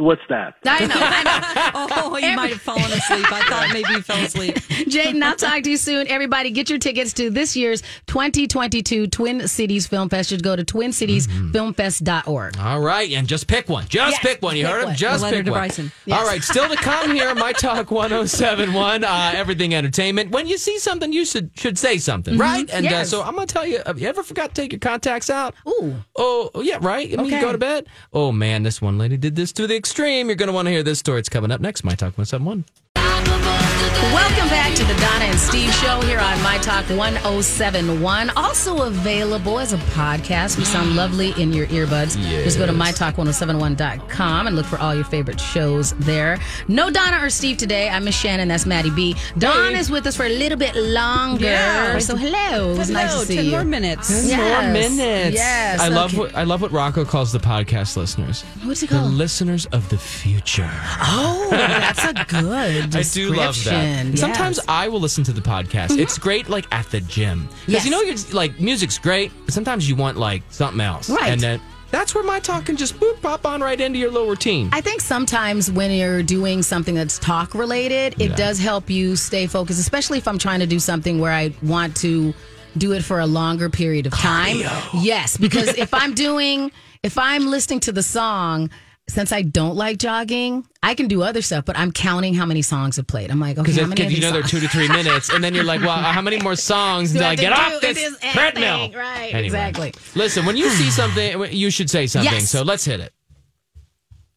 What's 0.00 0.22
that? 0.30 0.54
I 0.64 0.86
know, 0.86 0.94
I 0.96 1.22
know. 1.24 1.88
Oh, 2.12 2.16
you 2.16 2.34
might 2.34 2.50
have 2.50 2.60
fallen 2.62 2.82
asleep. 2.90 3.30
I 3.32 3.42
thought 3.48 3.68
maybe 3.72 3.88
you 3.90 4.02
fell 4.02 4.18
asleep. 4.24 4.54
Jatin, 4.56 5.22
I'll 5.22 5.36
talk 5.36 5.62
to 5.64 5.70
you 5.70 5.76
soon. 5.76 6.08
Everybody, 6.08 6.50
get 6.50 6.68
your 6.70 6.78
tickets 6.78 7.12
to 7.14 7.30
this 7.30 7.54
year's 7.56 7.82
2022 8.06 9.06
Twin 9.08 9.46
Cities 9.46 9.86
Film 9.86 10.08
Fest. 10.08 10.30
Just 10.30 10.42
go 10.42 10.56
to 10.56 10.64
twincitiesfilmfest.org. 10.64 12.58
All 12.58 12.80
right, 12.80 13.10
and 13.12 13.28
just 13.28 13.46
pick 13.46 13.68
one. 13.68 13.84
Just 13.88 14.12
Yes, 14.12 14.20
pick 14.20 14.42
one. 14.42 14.56
You 14.56 14.64
pick 14.64 14.72
heard 14.72 14.88
him? 14.88 14.94
Just 14.96 15.24
pick 15.24 15.44
one. 15.44 15.52
Bryson. 15.52 15.92
All 16.10 16.24
right, 16.24 16.42
still 16.42 16.68
to 16.68 16.76
come 16.76 17.14
here, 17.14 17.34
My 17.34 17.52
Talk 17.52 17.90
1071, 17.90 19.04
uh, 19.04 19.32
Everything 19.36 19.74
Entertainment. 19.74 20.30
When 20.30 20.46
you 20.46 20.56
see 20.58 20.78
something, 20.78 21.12
you 21.12 21.24
should, 21.24 21.50
should 21.58 21.78
say 21.78 21.98
something, 21.98 22.38
right? 22.38 22.68
And 22.70 22.86
uh, 22.86 23.04
so 23.04 23.22
I'm 23.22 23.34
going 23.34 23.46
to 23.46 23.52
tell 23.52 23.66
you, 23.66 23.80
have 23.86 24.00
you 24.00 24.08
ever 24.08 24.22
forgot 24.22 24.54
to 24.54 24.60
take 24.62 24.72
your 24.72 24.80
contacts 24.80 25.28
out? 25.30 25.54
Ooh. 25.68 25.96
Oh, 26.16 26.50
yeah, 26.62 26.78
right? 26.80 27.12
I 27.12 27.16
mean, 27.16 27.26
you 27.26 27.36
Okay. 27.36 27.40
go 27.42 27.52
to 27.52 27.58
bed. 27.58 27.86
Oh, 28.12 28.32
man, 28.32 28.62
this 28.62 28.80
one 28.82 28.96
lady 28.98 29.16
did 29.16 29.36
this 29.36 29.52
to 29.52 29.66
the 29.66 29.76
extreme. 29.76 29.89
You're 29.98 30.36
going 30.36 30.46
to 30.46 30.52
want 30.52 30.66
to 30.66 30.72
hear 30.72 30.82
this 30.82 30.98
story. 30.98 31.20
It's 31.20 31.28
coming 31.28 31.50
up 31.50 31.60
next, 31.60 31.84
My 31.84 31.94
Talk 31.94 32.16
1071. 32.16 33.89
Welcome 33.94 34.48
back 34.48 34.74
to 34.76 34.84
the 34.84 34.94
Donna 34.94 35.24
and 35.26 35.38
Steve 35.38 35.72
Show 35.74 36.00
here 36.02 36.18
on 36.20 36.40
My 36.42 36.58
Talk 36.58 36.88
1071. 36.88 38.30
Also 38.30 38.82
available 38.86 39.58
as 39.58 39.72
a 39.72 39.76
podcast. 39.78 40.56
We 40.56 40.64
sound 40.64 40.96
lovely 40.96 41.32
in 41.32 41.52
your 41.52 41.66
earbuds. 41.66 42.16
Just 42.44 42.56
go 42.58 42.66
to 42.66 42.72
mytalk1071.com 42.72 44.46
and 44.46 44.56
look 44.56 44.64
for 44.66 44.78
all 44.78 44.94
your 44.94 45.04
favorite 45.04 45.38
shows 45.40 45.92
there. 45.94 46.38
No 46.68 46.88
Donna 46.90 47.18
or 47.24 47.30
Steve 47.30 47.56
today. 47.58 47.88
I'm 47.90 48.04
Miss 48.04 48.18
Shannon. 48.18 48.48
That's 48.48 48.64
Maddie 48.64 48.90
B. 48.90 49.16
Dawn 49.38 49.74
is 49.74 49.90
with 49.90 50.06
us 50.06 50.16
for 50.16 50.24
a 50.24 50.28
little 50.30 50.58
bit 50.58 50.74
longer. 50.76 51.44
Yeah. 51.46 51.98
So 51.98 52.16
hello. 52.16 52.72
It 52.72 52.78
was 52.78 52.90
nice 52.90 53.10
Hello, 53.10 53.20
to 53.22 53.26
see 53.26 53.36
10 53.36 53.44
you. 53.46 53.50
more 53.50 53.64
minutes. 53.64 54.08
Ten 54.08 54.28
Yes. 54.28 54.62
more 54.62 54.72
minutes. 54.72 55.34
Yes, 55.36 55.80
I 55.80 55.88
love 55.88 56.16
what 56.16 56.34
I 56.34 56.44
love 56.44 56.62
what 56.62 56.70
Rocco 56.72 57.04
calls 57.04 57.32
the 57.32 57.38
podcast 57.40 57.96
listeners. 57.96 58.42
What's 58.62 58.82
it 58.82 58.88
called? 58.90 59.06
The 59.12 59.16
listeners 59.16 59.66
of 59.66 59.88
the 59.88 59.98
future. 59.98 60.70
Oh, 61.02 61.48
that's 61.50 62.04
a 62.04 62.12
good 62.28 62.96
I 62.96 63.02
do 63.02 63.34
love 63.34 63.62
that. 63.64 63.79
Description. 63.82 64.16
Sometimes 64.16 64.60
I 64.68 64.88
will 64.88 65.00
listen 65.00 65.24
to 65.24 65.32
the 65.32 65.40
podcast. 65.40 65.88
Mm-hmm. 65.88 66.00
It's 66.00 66.18
great, 66.18 66.48
like 66.48 66.66
at 66.72 66.86
the 66.90 67.00
gym, 67.00 67.48
because 67.66 67.68
Yes. 67.68 67.84
you 67.84 67.90
know, 67.90 68.00
you're 68.02 68.16
like 68.32 68.58
music's 68.60 68.98
great, 68.98 69.32
but 69.44 69.54
sometimes 69.54 69.88
you 69.88 69.96
want 69.96 70.16
like 70.16 70.42
something 70.50 70.80
else, 70.80 71.08
Right. 71.10 71.30
And 71.32 71.40
then 71.40 71.60
that's 71.90 72.14
where 72.14 72.22
my 72.22 72.38
talk 72.38 72.66
can 72.66 72.76
just 72.76 72.98
boop 73.00 73.20
pop 73.20 73.44
on 73.44 73.60
right 73.60 73.80
into 73.80 73.98
your 73.98 74.10
little 74.12 74.28
routine. 74.28 74.68
I 74.72 74.80
think 74.80 75.00
sometimes 75.00 75.70
when 75.72 75.90
you're 75.90 76.22
doing 76.22 76.62
something 76.62 76.94
that's 76.94 77.18
talk 77.18 77.54
related, 77.54 78.14
it 78.20 78.30
Yeah. 78.30 78.36
does 78.36 78.58
help 78.60 78.88
you 78.88 79.16
stay 79.16 79.46
focused, 79.48 79.80
especially 79.80 80.18
if 80.18 80.28
I'm 80.28 80.38
trying 80.38 80.60
to 80.60 80.66
do 80.66 80.78
something 80.78 81.18
where 81.18 81.32
I 81.32 81.52
want 81.62 81.96
to 81.98 82.32
do 82.78 82.92
it 82.92 83.02
for 83.02 83.18
a 83.18 83.26
longer 83.26 83.68
period 83.68 84.06
of 84.06 84.12
time. 84.12 84.58
Yes, 84.94 85.36
because 85.36 85.68
if 85.76 85.92
I'm 85.92 86.14
doing, 86.14 86.70
if 87.02 87.18
I'm 87.18 87.46
listening 87.50 87.80
to 87.80 87.92
the 87.92 88.02
song, 88.04 88.70
since 89.10 89.32
I 89.32 89.42
don't 89.42 89.76
like 89.76 89.98
jogging, 89.98 90.66
I 90.82 90.94
can 90.94 91.08
do 91.08 91.22
other 91.22 91.42
stuff, 91.42 91.64
but 91.64 91.76
I'm 91.78 91.92
counting 91.92 92.34
how 92.34 92.46
many 92.46 92.62
songs 92.62 92.96
have 92.96 93.06
played. 93.06 93.30
I'm 93.30 93.40
like, 93.40 93.58
okay, 93.58 93.62
Because 93.62 93.80
how 93.80 93.86
many 93.86 94.04
of 94.06 94.12
you 94.12 94.20
know 94.20 94.30
they're 94.32 94.42
two 94.42 94.60
to 94.60 94.68
three 94.68 94.88
minutes, 95.00 95.28
and 95.30 95.42
then 95.42 95.54
you're 95.54 95.64
like, 95.64 95.80
"Well, 95.80 95.90
how 95.96 96.20
many 96.22 96.38
more 96.40 96.56
songs 96.56 97.12
Do 97.12 97.18
until 97.18 97.28
I 97.28 97.32
I 97.32 97.36
get 97.36 97.52
off 97.52 97.72
do 97.80 97.80
this 97.80 97.96
this 98.18 98.32
treadmill?" 98.32 98.88
thing? 98.88 98.92
Right, 98.92 99.30
Anyway. 99.34 99.46
exactly. 99.46 99.94
Listen, 100.14 100.46
when 100.46 100.56
you 100.56 100.68
see 100.70 100.90
something, 101.00 101.44
you 101.52 101.70
should 101.70 101.90
say 101.90 102.06
something. 102.06 102.32
Yes. 102.32 102.48
So 102.50 102.62
let's 102.62 102.84
hit 102.84 103.00
it. 103.00 103.12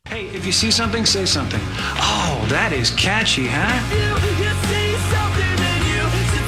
Hey, 0.06 0.26
if 0.28 0.46
you 0.46 0.52
see 0.52 0.70
something, 0.70 1.06
say 1.06 1.26
something. 1.26 1.62
Oh, 1.64 2.46
that 2.50 2.74
is 2.74 2.92
catchy, 2.92 3.48
huh? 3.50 3.80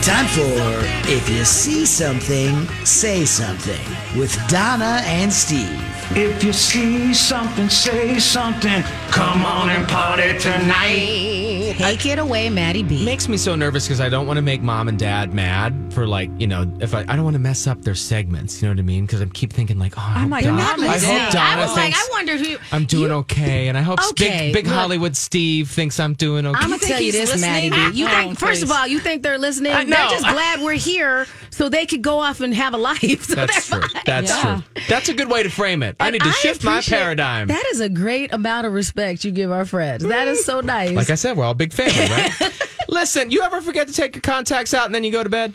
Time 0.03 0.27
for 0.27 1.09
If 1.11 1.27
You 1.29 1.43
See 1.45 1.83
Something, 1.85 2.67
Say 2.85 3.25
Something 3.25 3.81
with 4.19 4.35
Donna 4.47 5.01
and 5.05 5.33
Steve. 5.33 5.81
If 6.11 6.43
you 6.43 6.53
see 6.53 7.13
something, 7.13 7.67
say 7.69 8.19
something. 8.19 8.83
Come 9.09 9.43
on 9.45 9.69
and 9.69 9.87
party 9.87 10.37
tonight. 10.37 11.75
Take 11.77 12.05
it 12.05 12.19
away, 12.19 12.49
Maddie 12.49 12.83
B. 12.83 13.03
makes 13.03 13.27
me 13.27 13.37
so 13.37 13.55
nervous 13.55 13.85
because 13.85 13.99
I 13.99 14.07
don't 14.07 14.27
want 14.27 14.37
to 14.37 14.41
make 14.41 14.61
mom 14.61 14.87
and 14.87 14.97
dad 14.99 15.33
mad 15.33 15.73
for 15.93 16.07
like 16.07 16.29
you 16.39 16.47
know 16.47 16.71
if 16.79 16.93
I, 16.93 17.01
I 17.01 17.15
don't 17.15 17.23
want 17.23 17.33
to 17.35 17.39
mess 17.39 17.67
up 17.67 17.81
their 17.81 17.95
segments. 17.95 18.61
You 18.61 18.67
know 18.67 18.73
what 18.73 18.79
I 18.79 18.83
mean? 18.83 19.05
Because 19.05 19.21
I 19.21 19.25
keep 19.25 19.51
thinking 19.51 19.77
like, 19.79 19.97
oh, 19.97 20.01
I 20.01 20.19
hope 20.19 20.29
my 20.29 20.41
Donna- 20.41 20.57
God, 20.61 20.79
I 20.81 20.97
hope 20.99 21.31
Donna. 21.33 21.61
I 21.61 21.65
was 21.65 21.75
like, 21.75 21.93
I 21.95 22.07
wonder 22.11 22.37
who. 22.37 22.57
I'm 22.71 22.85
doing 22.85 23.09
you- 23.09 23.17
okay, 23.17 23.67
and 23.67 23.77
I 23.77 23.81
hope 23.81 23.99
Okay, 24.11 24.51
big 24.51 24.53
big 24.53 24.65
look. 24.67 24.75
Hollywood 24.75 25.17
Steve 25.17 25.69
thinks 25.69 25.99
I'm 25.99 26.13
doing 26.13 26.45
okay. 26.45 26.57
I'm 26.61 26.69
gonna 26.69 26.79
tell 26.79 26.99
you 27.01 27.11
he's 27.11 27.31
this, 27.31 27.41
Maddie? 27.41 27.69
B. 27.71 27.97
You 27.99 28.05
Oh, 28.05 28.09
think, 28.09 28.39
first 28.39 28.63
of 28.63 28.71
all, 28.71 28.87
you 28.87 28.99
think 28.99 29.23
they're 29.23 29.37
listening? 29.39 29.73
I 29.73 29.83
They're 29.83 30.09
just 30.09 30.23
glad 30.27 30.61
we're 30.61 30.73
here 30.73 31.25
so 31.49 31.67
they 31.67 31.85
could 31.85 32.01
go 32.03 32.19
off 32.19 32.39
and 32.41 32.53
have 32.53 32.73
a 32.73 32.77
life. 32.77 33.01
So 33.25 33.35
That's 33.35 33.67
true. 33.67 33.81
fine. 33.81 34.01
That's 34.05 34.29
Yeah. 34.29 34.61
true. 34.75 34.83
That's 34.87 35.09
a 35.09 35.13
good 35.13 35.29
way 35.29 35.41
to 35.43 35.49
frame 35.49 35.81
it. 35.83 35.94
I 35.99 36.09
need 36.11 36.21
to 36.21 36.31
shift 36.31 36.63
my 36.63 36.81
paradigm. 36.81 37.47
That 37.47 37.65
is 37.71 37.79
a 37.79 37.89
great 37.89 38.33
amount 38.33 38.67
of 38.67 38.73
respect 38.73 39.23
you 39.23 39.31
give 39.31 39.51
our 39.51 39.65
friends. 39.65 40.03
That 40.03 40.27
is 40.27 40.43
so 40.45 40.59
nice. 40.61 40.91
Like 40.93 41.09
I 41.09 41.15
said, 41.15 41.37
we're 41.37 41.45
all 41.45 41.53
big 41.53 41.73
family, 41.73 41.93
right? 42.13 42.31
Listen, 42.89 43.31
you 43.31 43.41
ever 43.41 43.61
forget 43.61 43.87
to 43.87 43.93
take 43.93 44.15
your 44.15 44.21
contacts 44.21 44.73
out 44.73 44.85
and 44.85 44.93
then 44.95 45.03
you 45.03 45.11
go 45.11 45.23
to 45.23 45.29
bed? 45.29 45.53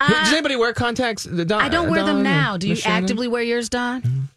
Does 0.00 0.32
anybody 0.32 0.54
wear 0.56 0.72
contacts? 0.72 1.24
Don- 1.24 1.50
Uh, 1.52 1.56
I 1.58 1.68
don't 1.68 1.90
wear 1.90 2.04
them 2.04 2.22
now. 2.22 2.56
Do 2.56 2.68
you 2.68 2.76
actively 2.84 3.26
wear 3.26 3.42
yours, 3.42 3.68
Don? 3.68 4.27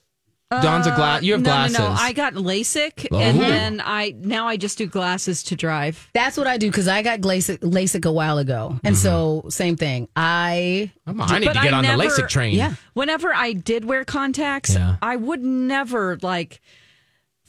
Don's 0.61 0.87
a 0.87 0.91
glass. 0.91 1.21
Uh, 1.21 1.25
you 1.25 1.31
have 1.33 1.41
no, 1.41 1.49
glasses. 1.49 1.79
No, 1.79 1.87
no, 1.87 1.95
I 1.97 2.13
got 2.13 2.33
LASIK, 2.33 3.07
Oh. 3.11 3.17
and 3.19 3.39
then 3.39 3.81
I 3.83 4.13
now 4.17 4.47
I 4.47 4.57
just 4.57 4.77
do 4.77 4.85
glasses 4.85 5.43
to 5.43 5.55
drive. 5.55 6.09
That's 6.13 6.35
what 6.37 6.47
I 6.47 6.57
do 6.57 6.69
because 6.69 6.87
I 6.87 7.01
got 7.03 7.21
LASIK, 7.21 7.59
LASIK 7.59 8.05
a 8.05 8.11
while 8.11 8.37
ago, 8.37 8.79
and 8.83 8.95
mm-hmm. 8.95 9.01
so 9.01 9.45
same 9.49 9.77
thing. 9.77 10.09
I 10.15 10.91
I 11.07 11.39
need 11.39 11.47
to 11.47 11.53
get 11.53 11.73
I 11.73 11.77
on 11.77 11.83
the 11.83 11.95
never- 11.95 12.03
LASIK 12.03 12.27
train. 12.27 12.55
Yeah. 12.55 12.73
Whenever 12.93 13.33
I 13.33 13.53
did 13.53 13.85
wear 13.85 14.03
contacts, 14.03 14.73
Yeah. 14.73 14.97
I 15.01 15.15
would 15.15 15.41
never 15.43 16.17
like. 16.21 16.61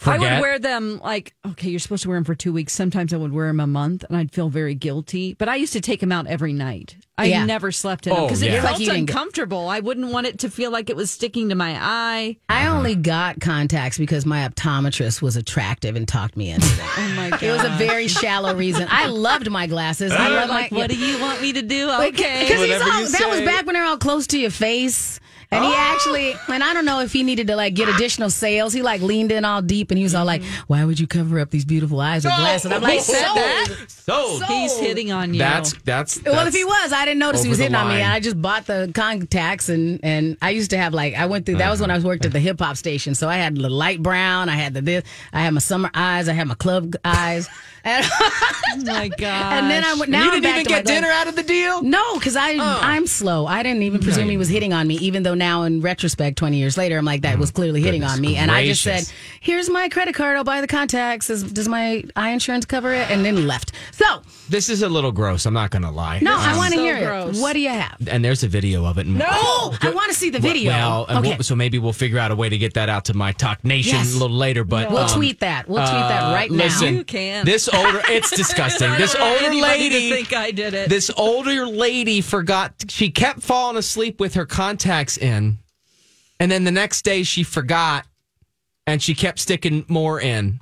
I 0.07 0.18
would 0.18 0.40
wear 0.40 0.59
them 0.59 1.00
like 1.03 1.34
okay, 1.46 1.68
you're 1.70 1.78
supposed 1.80 2.03
to 2.05 2.09
wear 2.09 2.16
them 2.16 2.24
for 2.24 2.34
two 2.34 2.53
weeks. 2.53 2.72
Sometimes 2.72 3.12
I 3.12 3.16
would 3.16 3.32
wear 3.32 3.46
them 3.48 3.61
a 3.61 3.66
month, 3.66 4.05
and 4.09 4.16
I'd 4.16 4.32
feel 4.32 4.48
very 4.48 4.74
guilty. 4.74 5.34
But 5.34 5.48
I 5.48 5.57
used 5.57 5.72
to 5.74 5.80
take 5.80 6.00
them 6.00 6.12
out 6.12 6.26
every 6.26 6.53
night. 6.53 6.96
I 7.18 7.26
Yeah. 7.26 7.44
never 7.44 7.70
slept 7.70 8.07
in 8.07 8.14
them 8.14 8.22
Oh, 8.22 8.26
because 8.26 8.42
yeah. 8.42 8.53
it 8.55 8.64
Like 8.64 8.68
felt 8.76 8.80
you 8.80 8.90
uncomfortable. 8.92 9.68
I 9.68 9.80
wouldn't 9.80 10.11
want 10.11 10.26
it 10.26 10.38
to 10.40 10.50
feel 10.50 10.70
like 10.70 10.88
it 10.90 10.96
was 10.96 11.11
sticking 11.11 11.50
to 11.50 11.55
my 11.55 11.76
eye. 11.80 12.36
I 12.48 12.66
only 12.68 12.94
got 12.94 13.38
contacts 13.40 13.98
because 13.98 14.24
my 14.26 14.48
optometrist 14.48 15.20
was 15.22 15.36
attractive 15.36 15.94
and 15.94 16.09
talked 16.09 16.36
me 16.36 16.50
into 16.50 16.66
them. 16.76 16.86
Oh 16.98 17.09
my 17.16 17.30
god! 17.30 17.42
It 17.42 17.53
was 17.53 17.64
a 17.64 17.70
very 17.70 18.09
shallow 18.09 18.55
reason. 18.55 18.86
I 18.90 19.07
loved 19.09 19.50
my 19.50 19.66
glasses. 19.66 20.12
I 20.12 20.28
love 20.28 20.48
like, 20.48 20.72
my. 20.72 20.78
what 20.78 20.90
do 20.90 20.96
you 20.96 21.20
want 21.20 21.40
me 21.42 21.53
to 21.53 21.62
do? 21.62 21.90
Okay, 21.90 22.09
Because 22.48 22.61
he's 22.61 22.70
Whatever 22.72 22.90
all, 22.90 23.00
you 23.03 23.09
that 23.09 23.28
was 23.30 23.40
back 23.42 23.66
when 23.66 23.74
they're 23.74 23.84
all 23.84 23.98
close 23.98 24.26
to 24.28 24.38
your 24.38 24.50
face. 24.50 25.20
And 25.53 25.62
he 25.62 25.70
oh! 25.70 25.76
actually, 25.76 26.34
and 26.48 26.64
I 26.64 26.72
don't 26.72 26.86
know 26.86 27.00
if 27.00 27.12
he 27.12 27.22
needed 27.22 27.46
to 27.48 27.57
like 27.57 27.74
get 27.74 27.88
additional 27.88 28.30
sales. 28.30 28.72
He 28.72 28.80
like 28.80 29.03
leaned 29.03 29.30
in 29.30 29.44
all 29.44 29.61
deep 29.61 29.90
and 29.90 29.98
he 29.98 30.05
was 30.05 30.14
all 30.14 30.24
like, 30.24 30.40
mm-hmm. 30.40 30.62
"Why 30.66 30.84
would 30.84 30.98
you 30.98 31.07
cover 31.07 31.38
up 31.40 31.50
these 31.50 31.66
beautiful 31.66 32.00
eyes 32.00 32.24
with 32.24 32.34
glasses?" 32.34 32.72
I'm 32.72 32.80
like, 32.80 32.94
He 32.94 33.00
said 33.00 33.24
"Sold." 33.26 33.36
that? 33.36 33.90
Sold. 33.90 34.44
He's 34.44 34.78
hitting 34.78 35.12
on 35.12 35.34
you. 35.34 35.38
That's 35.38 35.74
that's. 35.84 36.22
Well, 36.24 36.46
if 36.46 36.55
he 36.55 36.64
was, 36.64 36.92
I 36.92 37.05
didn't 37.05 37.20
notice 37.20 37.42
he 37.42 37.50
was 37.50 37.59
the 37.59 37.64
hitting 37.64 37.76
on 37.76 37.88
me. 37.88 38.00
And 38.00 38.12
I 38.12 38.18
just 38.18 38.40
bought 38.40 38.66
the 38.66 38.90
contacts, 38.94 39.68
and 39.68 40.00
and 40.03 40.38
I 40.40 40.50
used 40.50 40.70
to 40.70 40.78
have 40.78 40.94
like 40.94 41.14
I 41.14 41.26
went 41.26 41.44
through. 41.44 41.57
That 41.57 41.70
was 41.70 41.80
when 41.80 41.90
I 41.90 41.94
was 41.94 42.05
worked 42.05 42.24
at 42.24 42.32
the 42.32 42.40
hip 42.40 42.59
hop 42.59 42.76
station, 42.76 43.14
so 43.14 43.28
I 43.28 43.36
had 43.36 43.55
the 43.55 43.68
light 43.68 44.03
brown. 44.03 44.48
I 44.48 44.57
had 44.57 44.72
the 44.72 44.80
this. 44.80 45.05
I 45.32 45.42
had 45.42 45.53
my 45.53 45.61
summer 45.61 45.90
eyes. 45.92 46.28
I 46.28 46.32
had 46.32 46.48
my 46.48 46.55
club 46.55 46.94
eyes. 47.05 47.48
And, 47.84 48.07
oh 48.09 48.76
my 48.84 49.09
god! 49.09 49.20
and 49.55 49.68
then 49.68 49.82
I 49.82 49.94
went. 49.94 50.05
And 50.05 50.12
Now 50.12 50.24
you 50.26 50.30
didn't 50.30 50.44
back 50.44 50.61
even 50.61 50.68
get 50.68 50.84
dinner 50.84 51.09
glasses. 51.09 51.20
out 51.20 51.28
of 51.28 51.34
the 51.34 51.42
deal. 51.42 51.82
No, 51.82 52.14
because 52.16 52.36
I 52.36 52.55
oh. 52.55 52.78
I'm 52.80 53.09
slow. 53.09 53.46
I 53.46 53.64
didn't 53.64 53.82
even 53.82 54.00
presume 54.00 54.28
he 54.28 54.36
was 54.36 54.48
hitting 54.48 54.72
on 54.72 54.86
me, 54.86 54.94
even 54.98 55.24
though 55.24 55.34
now 55.43 55.62
in 55.64 55.80
retrospect, 55.80 56.38
20 56.38 56.57
years 56.57 56.76
later, 56.78 56.97
I'm 56.99 57.05
like 57.05 57.22
that 57.22 57.38
was 57.38 57.51
clearly 57.51 57.80
hitting 57.82 58.01
goodness 58.03 58.16
on 58.16 58.20
me, 58.22 58.36
and 58.36 58.51
I 58.51 58.64
just 58.66 58.84
gracious. 58.84 59.09
said, 59.09 59.14
"Here's 59.40 59.68
my 59.68 59.88
credit 59.88 60.14
card. 60.14 60.36
I'll 60.36 60.45
buy 60.45 60.61
the 60.61 60.66
contacts. 60.68 61.26
Does, 61.26 61.43
does 61.43 61.68
my 61.68 62.05
eye 62.16 62.30
insurance 62.30 62.64
cover 62.64 62.93
it?" 62.93 63.11
And 63.11 63.24
then 63.24 63.47
left. 63.47 63.72
So 63.93 64.22
This 64.49 64.68
is 64.68 64.82
a 64.82 64.88
little 64.88 65.12
gross. 65.12 65.47
I'm 65.47 65.55
not 65.55 65.70
going 65.70 65.82
to 65.82 65.90
lie. 65.90 66.20
no, 66.20 66.36
I 66.36 66.51
Um, 66.53 66.57
want 66.59 66.72
to 66.72 66.78
so 66.78 66.84
hear 66.84 66.99
gross. 67.07 67.38
it. 67.38 67.40
What 67.43 67.55
do 67.55 67.61
you 67.61 67.70
have? 67.70 67.97
And 68.07 68.24
there's 68.24 68.43
a 68.45 68.49
video 68.49 68.84
of 68.84 68.99
it. 68.99 69.07
No, 69.07 69.26
Oh, 69.28 69.76
I 69.80 69.90
want 69.90 70.11
to 70.12 70.16
see 70.18 70.30
the 70.30 70.38
video. 70.40 70.70
Well, 70.72 71.07
and 71.09 71.18
okay. 71.18 71.28
we'll- 71.36 71.43
so 71.43 71.55
maybe 71.57 71.78
we'll 71.78 71.93
figure 72.05 72.18
out 72.18 72.30
a 72.30 72.36
way 72.36 72.49
to 72.49 72.59
get 72.59 72.74
that 72.74 72.88
out 72.88 73.07
to 73.07 73.14
my 73.14 73.32
Talk 73.32 73.64
Nation 73.64 73.97
Yes. 73.97 74.14
a 74.14 74.18
little 74.18 74.36
later. 74.36 74.62
But 74.64 74.90
We'll 74.90 74.99
um, 74.99 75.09
tweet 75.09 75.40
that. 75.40 75.68
We'll 75.68 75.78
tweet 75.86 75.90
that 76.12 76.24
uh, 76.30 76.34
right 76.34 76.51
now. 76.51 76.64
listen, 76.64 76.95
You 76.97 77.05
can. 77.05 77.45
This 77.47 77.68
older, 77.72 78.03
it's 78.09 78.30
disgusting. 78.30 78.90
I 78.97 78.99
this 78.99 79.12
don't 79.14 79.22
want 79.22 79.32
older 79.43 79.47
anybody 79.53 79.88
to 79.88 79.95
lady, 79.95 80.11
think 80.12 80.32
I 80.34 80.51
did 80.51 80.74
it. 80.74 80.88
this 80.88 81.11
older 81.16 81.66
lady 81.66 82.20
forgot. 82.20 82.72
She 82.88 83.11
kept 83.11 83.40
falling 83.43 83.76
asleep 83.78 84.20
with 84.20 84.34
her 84.34 84.45
contacts 84.47 85.16
in, 85.16 85.32
and 85.33 86.51
then 86.53 86.64
the 86.64 86.70
next 86.70 87.03
day 87.05 87.22
she 87.22 87.43
forgot, 87.43 88.07
and 88.87 89.03
she 89.03 89.14
kept 89.14 89.39
sticking 89.39 89.85
more 89.89 90.20
in 90.20 90.61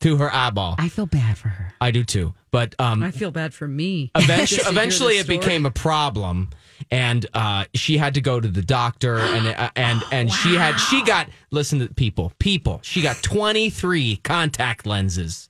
to 0.00 0.16
her 0.16 0.32
eyeball. 0.34 0.74
I 0.78 0.88
feel 0.88 1.06
bad 1.06 1.38
for 1.38 1.48
her. 1.48 1.74
I 1.80 1.90
do 1.92 2.02
too. 2.04 2.34
But 2.50 2.74
um, 2.78 3.02
I 3.02 3.12
feel 3.12 3.30
bad 3.30 3.54
for 3.54 3.66
me. 3.68 4.10
Eventually, 4.16 4.36
Just 4.46 4.56
to 4.56 4.62
hear 4.64 4.72
eventually 4.72 5.14
it 5.18 5.26
became 5.28 5.64
a 5.64 5.70
problem, 5.70 6.50
and 6.90 7.24
uh, 7.32 7.64
she 7.74 7.96
had 7.96 8.14
to 8.14 8.20
go 8.20 8.38
to 8.40 8.48
the 8.48 8.62
doctor, 8.62 9.18
and 9.18 9.46
uh, 9.48 9.70
and 9.76 10.02
and 10.12 10.30
she 10.30 10.54
had 10.56 10.76
she 10.76 11.02
got 11.04 11.28
listen 11.50 11.78
to 11.78 11.88
people, 11.94 12.32
people. 12.38 12.80
She 12.82 13.00
got 13.00 13.16
twenty 13.22 13.70
three 13.70 14.16
contact 14.16 14.86
lenses 14.86 15.48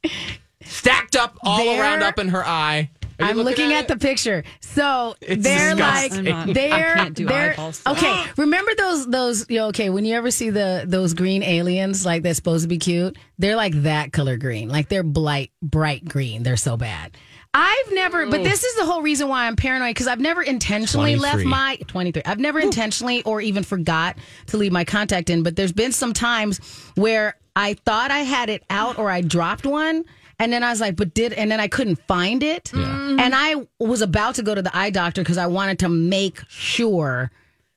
stacked 0.64 1.16
up 1.16 1.36
all 1.42 1.58
There- 1.64 1.80
around 1.80 2.02
up 2.02 2.18
in 2.18 2.28
her 2.28 2.46
eye. 2.46 2.90
Are 3.22 3.32
you 3.32 3.40
I'm 3.40 3.44
looking, 3.44 3.72
at, 3.72 3.84
it? 3.84 3.88
the 3.88 3.96
picture. 3.96 4.44
So 4.60 5.14
It's 5.20 5.42
they're 5.42 5.74
disgusting. 5.74 6.24
like 6.24 6.46
not- 6.46 6.54
they're 6.54 6.92
I 6.92 6.94
can't 6.94 7.14
do 7.14 7.26
they're 7.26 7.52
eyeball 7.52 7.68
okay. 7.88 8.06
Oh. 8.06 8.30
Remember 8.36 8.72
those 8.76 9.06
those 9.06 9.46
you 9.48 9.58
know, 9.58 9.66
okay 9.68 9.90
when 9.90 10.04
you 10.04 10.14
ever 10.14 10.30
see 10.30 10.50
the 10.50 10.84
those 10.86 11.14
green 11.14 11.42
aliens 11.42 12.04
like 12.04 12.22
they're 12.22 12.34
supposed 12.34 12.62
to 12.64 12.68
be 12.68 12.78
cute? 12.78 13.16
They're 13.38 13.56
like 13.56 13.74
that 13.82 14.12
color 14.12 14.36
green, 14.36 14.68
like 14.68 14.88
they're 14.88 15.02
bright 15.02 15.50
bright 15.62 16.04
green. 16.04 16.42
They're 16.42 16.56
so 16.56 16.76
bad. 16.76 17.16
I've 17.54 17.92
never, 17.92 18.24
but 18.30 18.42
this 18.42 18.64
is 18.64 18.76
the 18.76 18.86
whole 18.86 19.02
reason 19.02 19.28
why 19.28 19.46
I'm 19.46 19.56
paranoid 19.56 19.90
because 19.90 20.06
I've 20.06 20.20
never 20.20 20.40
intentionally 20.42 21.16
left 21.16 21.44
my 21.44 21.76
23. 21.86 22.22
I've 22.24 22.38
never 22.38 22.58
intentionally 22.58 23.22
or 23.24 23.42
even 23.42 23.62
forgot 23.62 24.16
to 24.46 24.56
leave 24.56 24.72
my 24.72 24.84
contact 24.84 25.28
in, 25.28 25.42
but 25.42 25.54
there's 25.54 25.72
been 25.72 25.92
some 25.92 26.14
times 26.14 26.60
where 26.94 27.34
I 27.54 27.74
thought 27.74 28.10
I 28.10 28.20
had 28.20 28.48
it 28.48 28.64
out 28.70 28.98
or 28.98 29.10
I 29.10 29.20
dropped 29.20 29.66
one. 29.66 30.04
And 30.42 30.52
then 30.52 30.64
I 30.64 30.70
was 30.70 30.80
like, 30.80 30.96
but 30.96 31.14
did, 31.14 31.32
and 31.34 31.52
then 31.52 31.60
I 31.60 31.68
couldn't 31.68 32.00
find 32.08 32.42
it. 32.42 32.72
And 32.74 33.32
I 33.32 33.64
was 33.78 34.02
about 34.02 34.34
to 34.34 34.42
go 34.42 34.56
to 34.56 34.62
the 34.62 34.76
eye 34.76 34.90
doctor 34.90 35.22
because 35.22 35.38
I 35.38 35.46
wanted 35.46 35.78
to 35.78 35.88
make 35.88 36.40
sure 36.48 37.30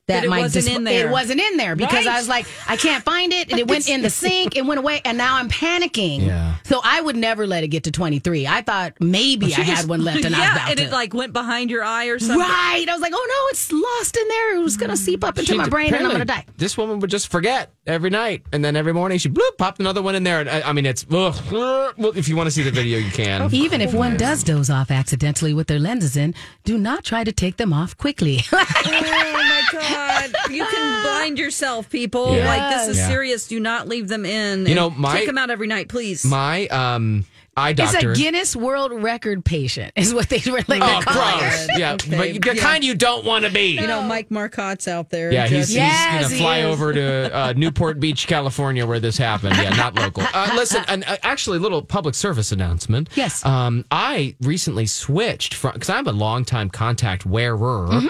that, 0.07 0.17
That 0.17 0.23
it 0.25 0.29
my 0.29 0.39
wasn't 0.39 0.67
in 0.67 0.83
there. 0.83 1.07
It 1.07 1.11
wasn't 1.11 1.41
in 1.41 1.57
there 1.57 1.75
because 1.75 2.05
I 2.05 2.17
was 2.17 2.29
like, 2.29 2.45
I 2.67 2.77
can't 2.77 3.03
find 3.03 3.33
it. 3.33 3.49
And 3.49 3.59
it 3.59 3.67
went 3.67 3.89
in 3.89 4.03
the 4.03 4.09
sink. 4.11 4.55
It 4.55 4.65
went 4.65 4.77
away. 4.79 5.01
And 5.03 5.17
now 5.17 5.37
I'm 5.37 5.49
panicking. 5.49 6.27
Yeah. 6.27 6.55
So 6.63 6.79
I 6.83 7.01
would 7.01 7.15
never 7.15 7.47
let 7.47 7.63
it 7.63 7.69
get 7.69 7.85
to 7.85 7.91
23. 7.91 8.45
I 8.45 8.61
thought 8.61 8.93
maybe 8.99 9.53
I 9.55 9.61
had 9.61 9.87
one 9.89 10.03
left 10.03 10.17
and 10.25 10.35
I 10.35 10.39
was 10.39 10.47
yeah, 10.47 10.55
about 10.55 10.69
and 10.69 10.77
to. 10.77 10.85
it 10.85 10.91
like 10.91 11.13
went 11.15 11.33
behind 11.33 11.71
your 11.71 11.83
eye 11.83 12.05
or 12.05 12.19
something. 12.19 12.39
Right. 12.39 12.85
I 12.87 12.93
was 12.93 13.01
like, 13.01 13.13
oh 13.15 13.27
no, 13.27 13.49
it's 13.51 13.71
lost 13.71 14.15
in 14.17 14.27
there. 14.27 14.55
It 14.55 14.59
was 14.61 14.77
going 14.77 14.91
to 14.91 14.97
seep 14.97 15.23
up 15.23 15.39
into 15.39 15.53
She- 15.53 15.57
my 15.57 15.69
brain 15.69 15.93
and 15.93 16.03
I'm 16.03 16.09
going 16.11 16.19
to 16.19 16.25
die. 16.25 16.45
This 16.57 16.77
woman 16.77 16.99
would 16.99 17.09
just 17.09 17.29
forget 17.29 17.71
every 17.87 18.09
night, 18.09 18.43
and 18.51 18.65
then 18.65 18.75
every 18.75 18.93
morning 18.93 19.17
she 19.19 19.29
bloop 19.29 19.57
popped 19.57 19.79
another 19.79 20.01
one 20.01 20.15
in 20.15 20.23
there. 20.23 20.39
And 20.39 20.49
I, 20.49 20.69
I 20.69 20.73
mean, 20.73 20.85
it's 20.85 21.05
ugh, 21.11 21.35
ugh. 21.51 22.17
if 22.17 22.27
you 22.27 22.35
want 22.35 22.47
to 22.47 22.51
see 22.51 22.63
the 22.63 22.71
video, 22.71 22.97
you 22.99 23.11
can. 23.11 23.49
Even 23.53 23.81
if 23.81 23.93
one 23.93 24.17
does 24.17 24.43
doze 24.43 24.69
off 24.69 24.91
accidentally 24.91 25.53
with 25.53 25.67
their 25.67 25.79
lenses 25.79 26.15
in, 26.17 26.33
do 26.63 26.77
not 26.77 27.03
try 27.03 27.23
to 27.23 27.31
take 27.31 27.57
them 27.57 27.73
off 27.73 27.97
quickly. 27.97 28.41
Oh 28.87 29.31
my 29.33 29.64
god! 29.79 30.35
You 30.51 30.65
can 30.65 31.03
blind 31.03 31.37
yourself, 31.39 31.89
people. 31.89 32.35
Yeah. 32.35 32.47
Like 32.47 32.77
this 32.77 32.87
is 32.89 32.97
Yeah. 32.97 33.07
serious. 33.07 33.47
Do 33.47 33.59
not 33.59 33.87
leave 33.87 34.07
them 34.07 34.25
in. 34.25 34.65
You 34.65 34.75
know, 34.75 34.89
my- 34.89 35.15
take 35.17 35.27
them 35.27 35.37
out 35.37 35.49
every 35.49 35.67
night, 35.67 35.89
please. 35.89 36.25
My 36.25 36.67
um, 36.67 37.25
eye 37.57 37.73
it's 37.77 37.93
a 37.93 38.13
Guinness 38.13 38.53
World 38.53 38.91
Record 38.91 39.45
patient, 39.45 39.93
is 39.95 40.13
what 40.13 40.27
they 40.27 40.41
were 40.51 40.61
like. 40.67 40.81
oh, 40.81 40.85
they're 40.87 41.01
calling 41.03 41.39
gross! 41.39 41.67
Yeah, 41.77 41.93
Okay, 41.93 42.17
but 42.35 42.41
the 42.49 42.55
yeah. 42.55 42.61
kind 42.61 42.83
you 42.83 42.95
don't 42.95 43.23
want 43.25 43.45
to 43.45 43.51
be. 43.51 43.79
you 43.79 43.87
know, 43.87 44.01
Mike 44.01 44.29
Marcotte's 44.29 44.87
out 44.89 45.09
there. 45.09 45.31
Yeah, 45.31 45.47
he's, 45.47 45.73
just- 45.73 45.79
he's 45.79 46.11
going 46.19 46.29
to 46.31 46.37
fly 46.37 46.57
is. 46.59 46.65
over 46.73 46.91
to 46.93 47.33
uh, 47.35 47.53
Newport 47.57 47.99
Beach, 48.01 48.27
California, 48.27 48.85
where 48.85 48.99
this 48.99 49.17
happened. 49.17 49.55
Yeah, 49.55 49.69
not 49.69 49.95
local. 49.95 50.23
Uh, 50.33 50.51
listen, 50.55 50.83
and 50.89 51.05
uh, 51.05 51.15
actually, 51.23 51.57
a 51.57 51.61
little 51.61 51.81
public 51.81 52.13
service 52.15 52.51
announcement. 52.51 53.09
Yes. 53.15 53.45
Um, 53.45 53.85
I 53.89 54.35
recently 54.41 54.85
switched 54.85 55.53
from 55.53 55.73
because 55.73 55.89
I'm 55.89 56.07
a 56.07 56.11
longtime 56.11 56.69
contact 56.71 57.25
wearer, 57.25 57.87
Mm-hmm. 57.87 58.07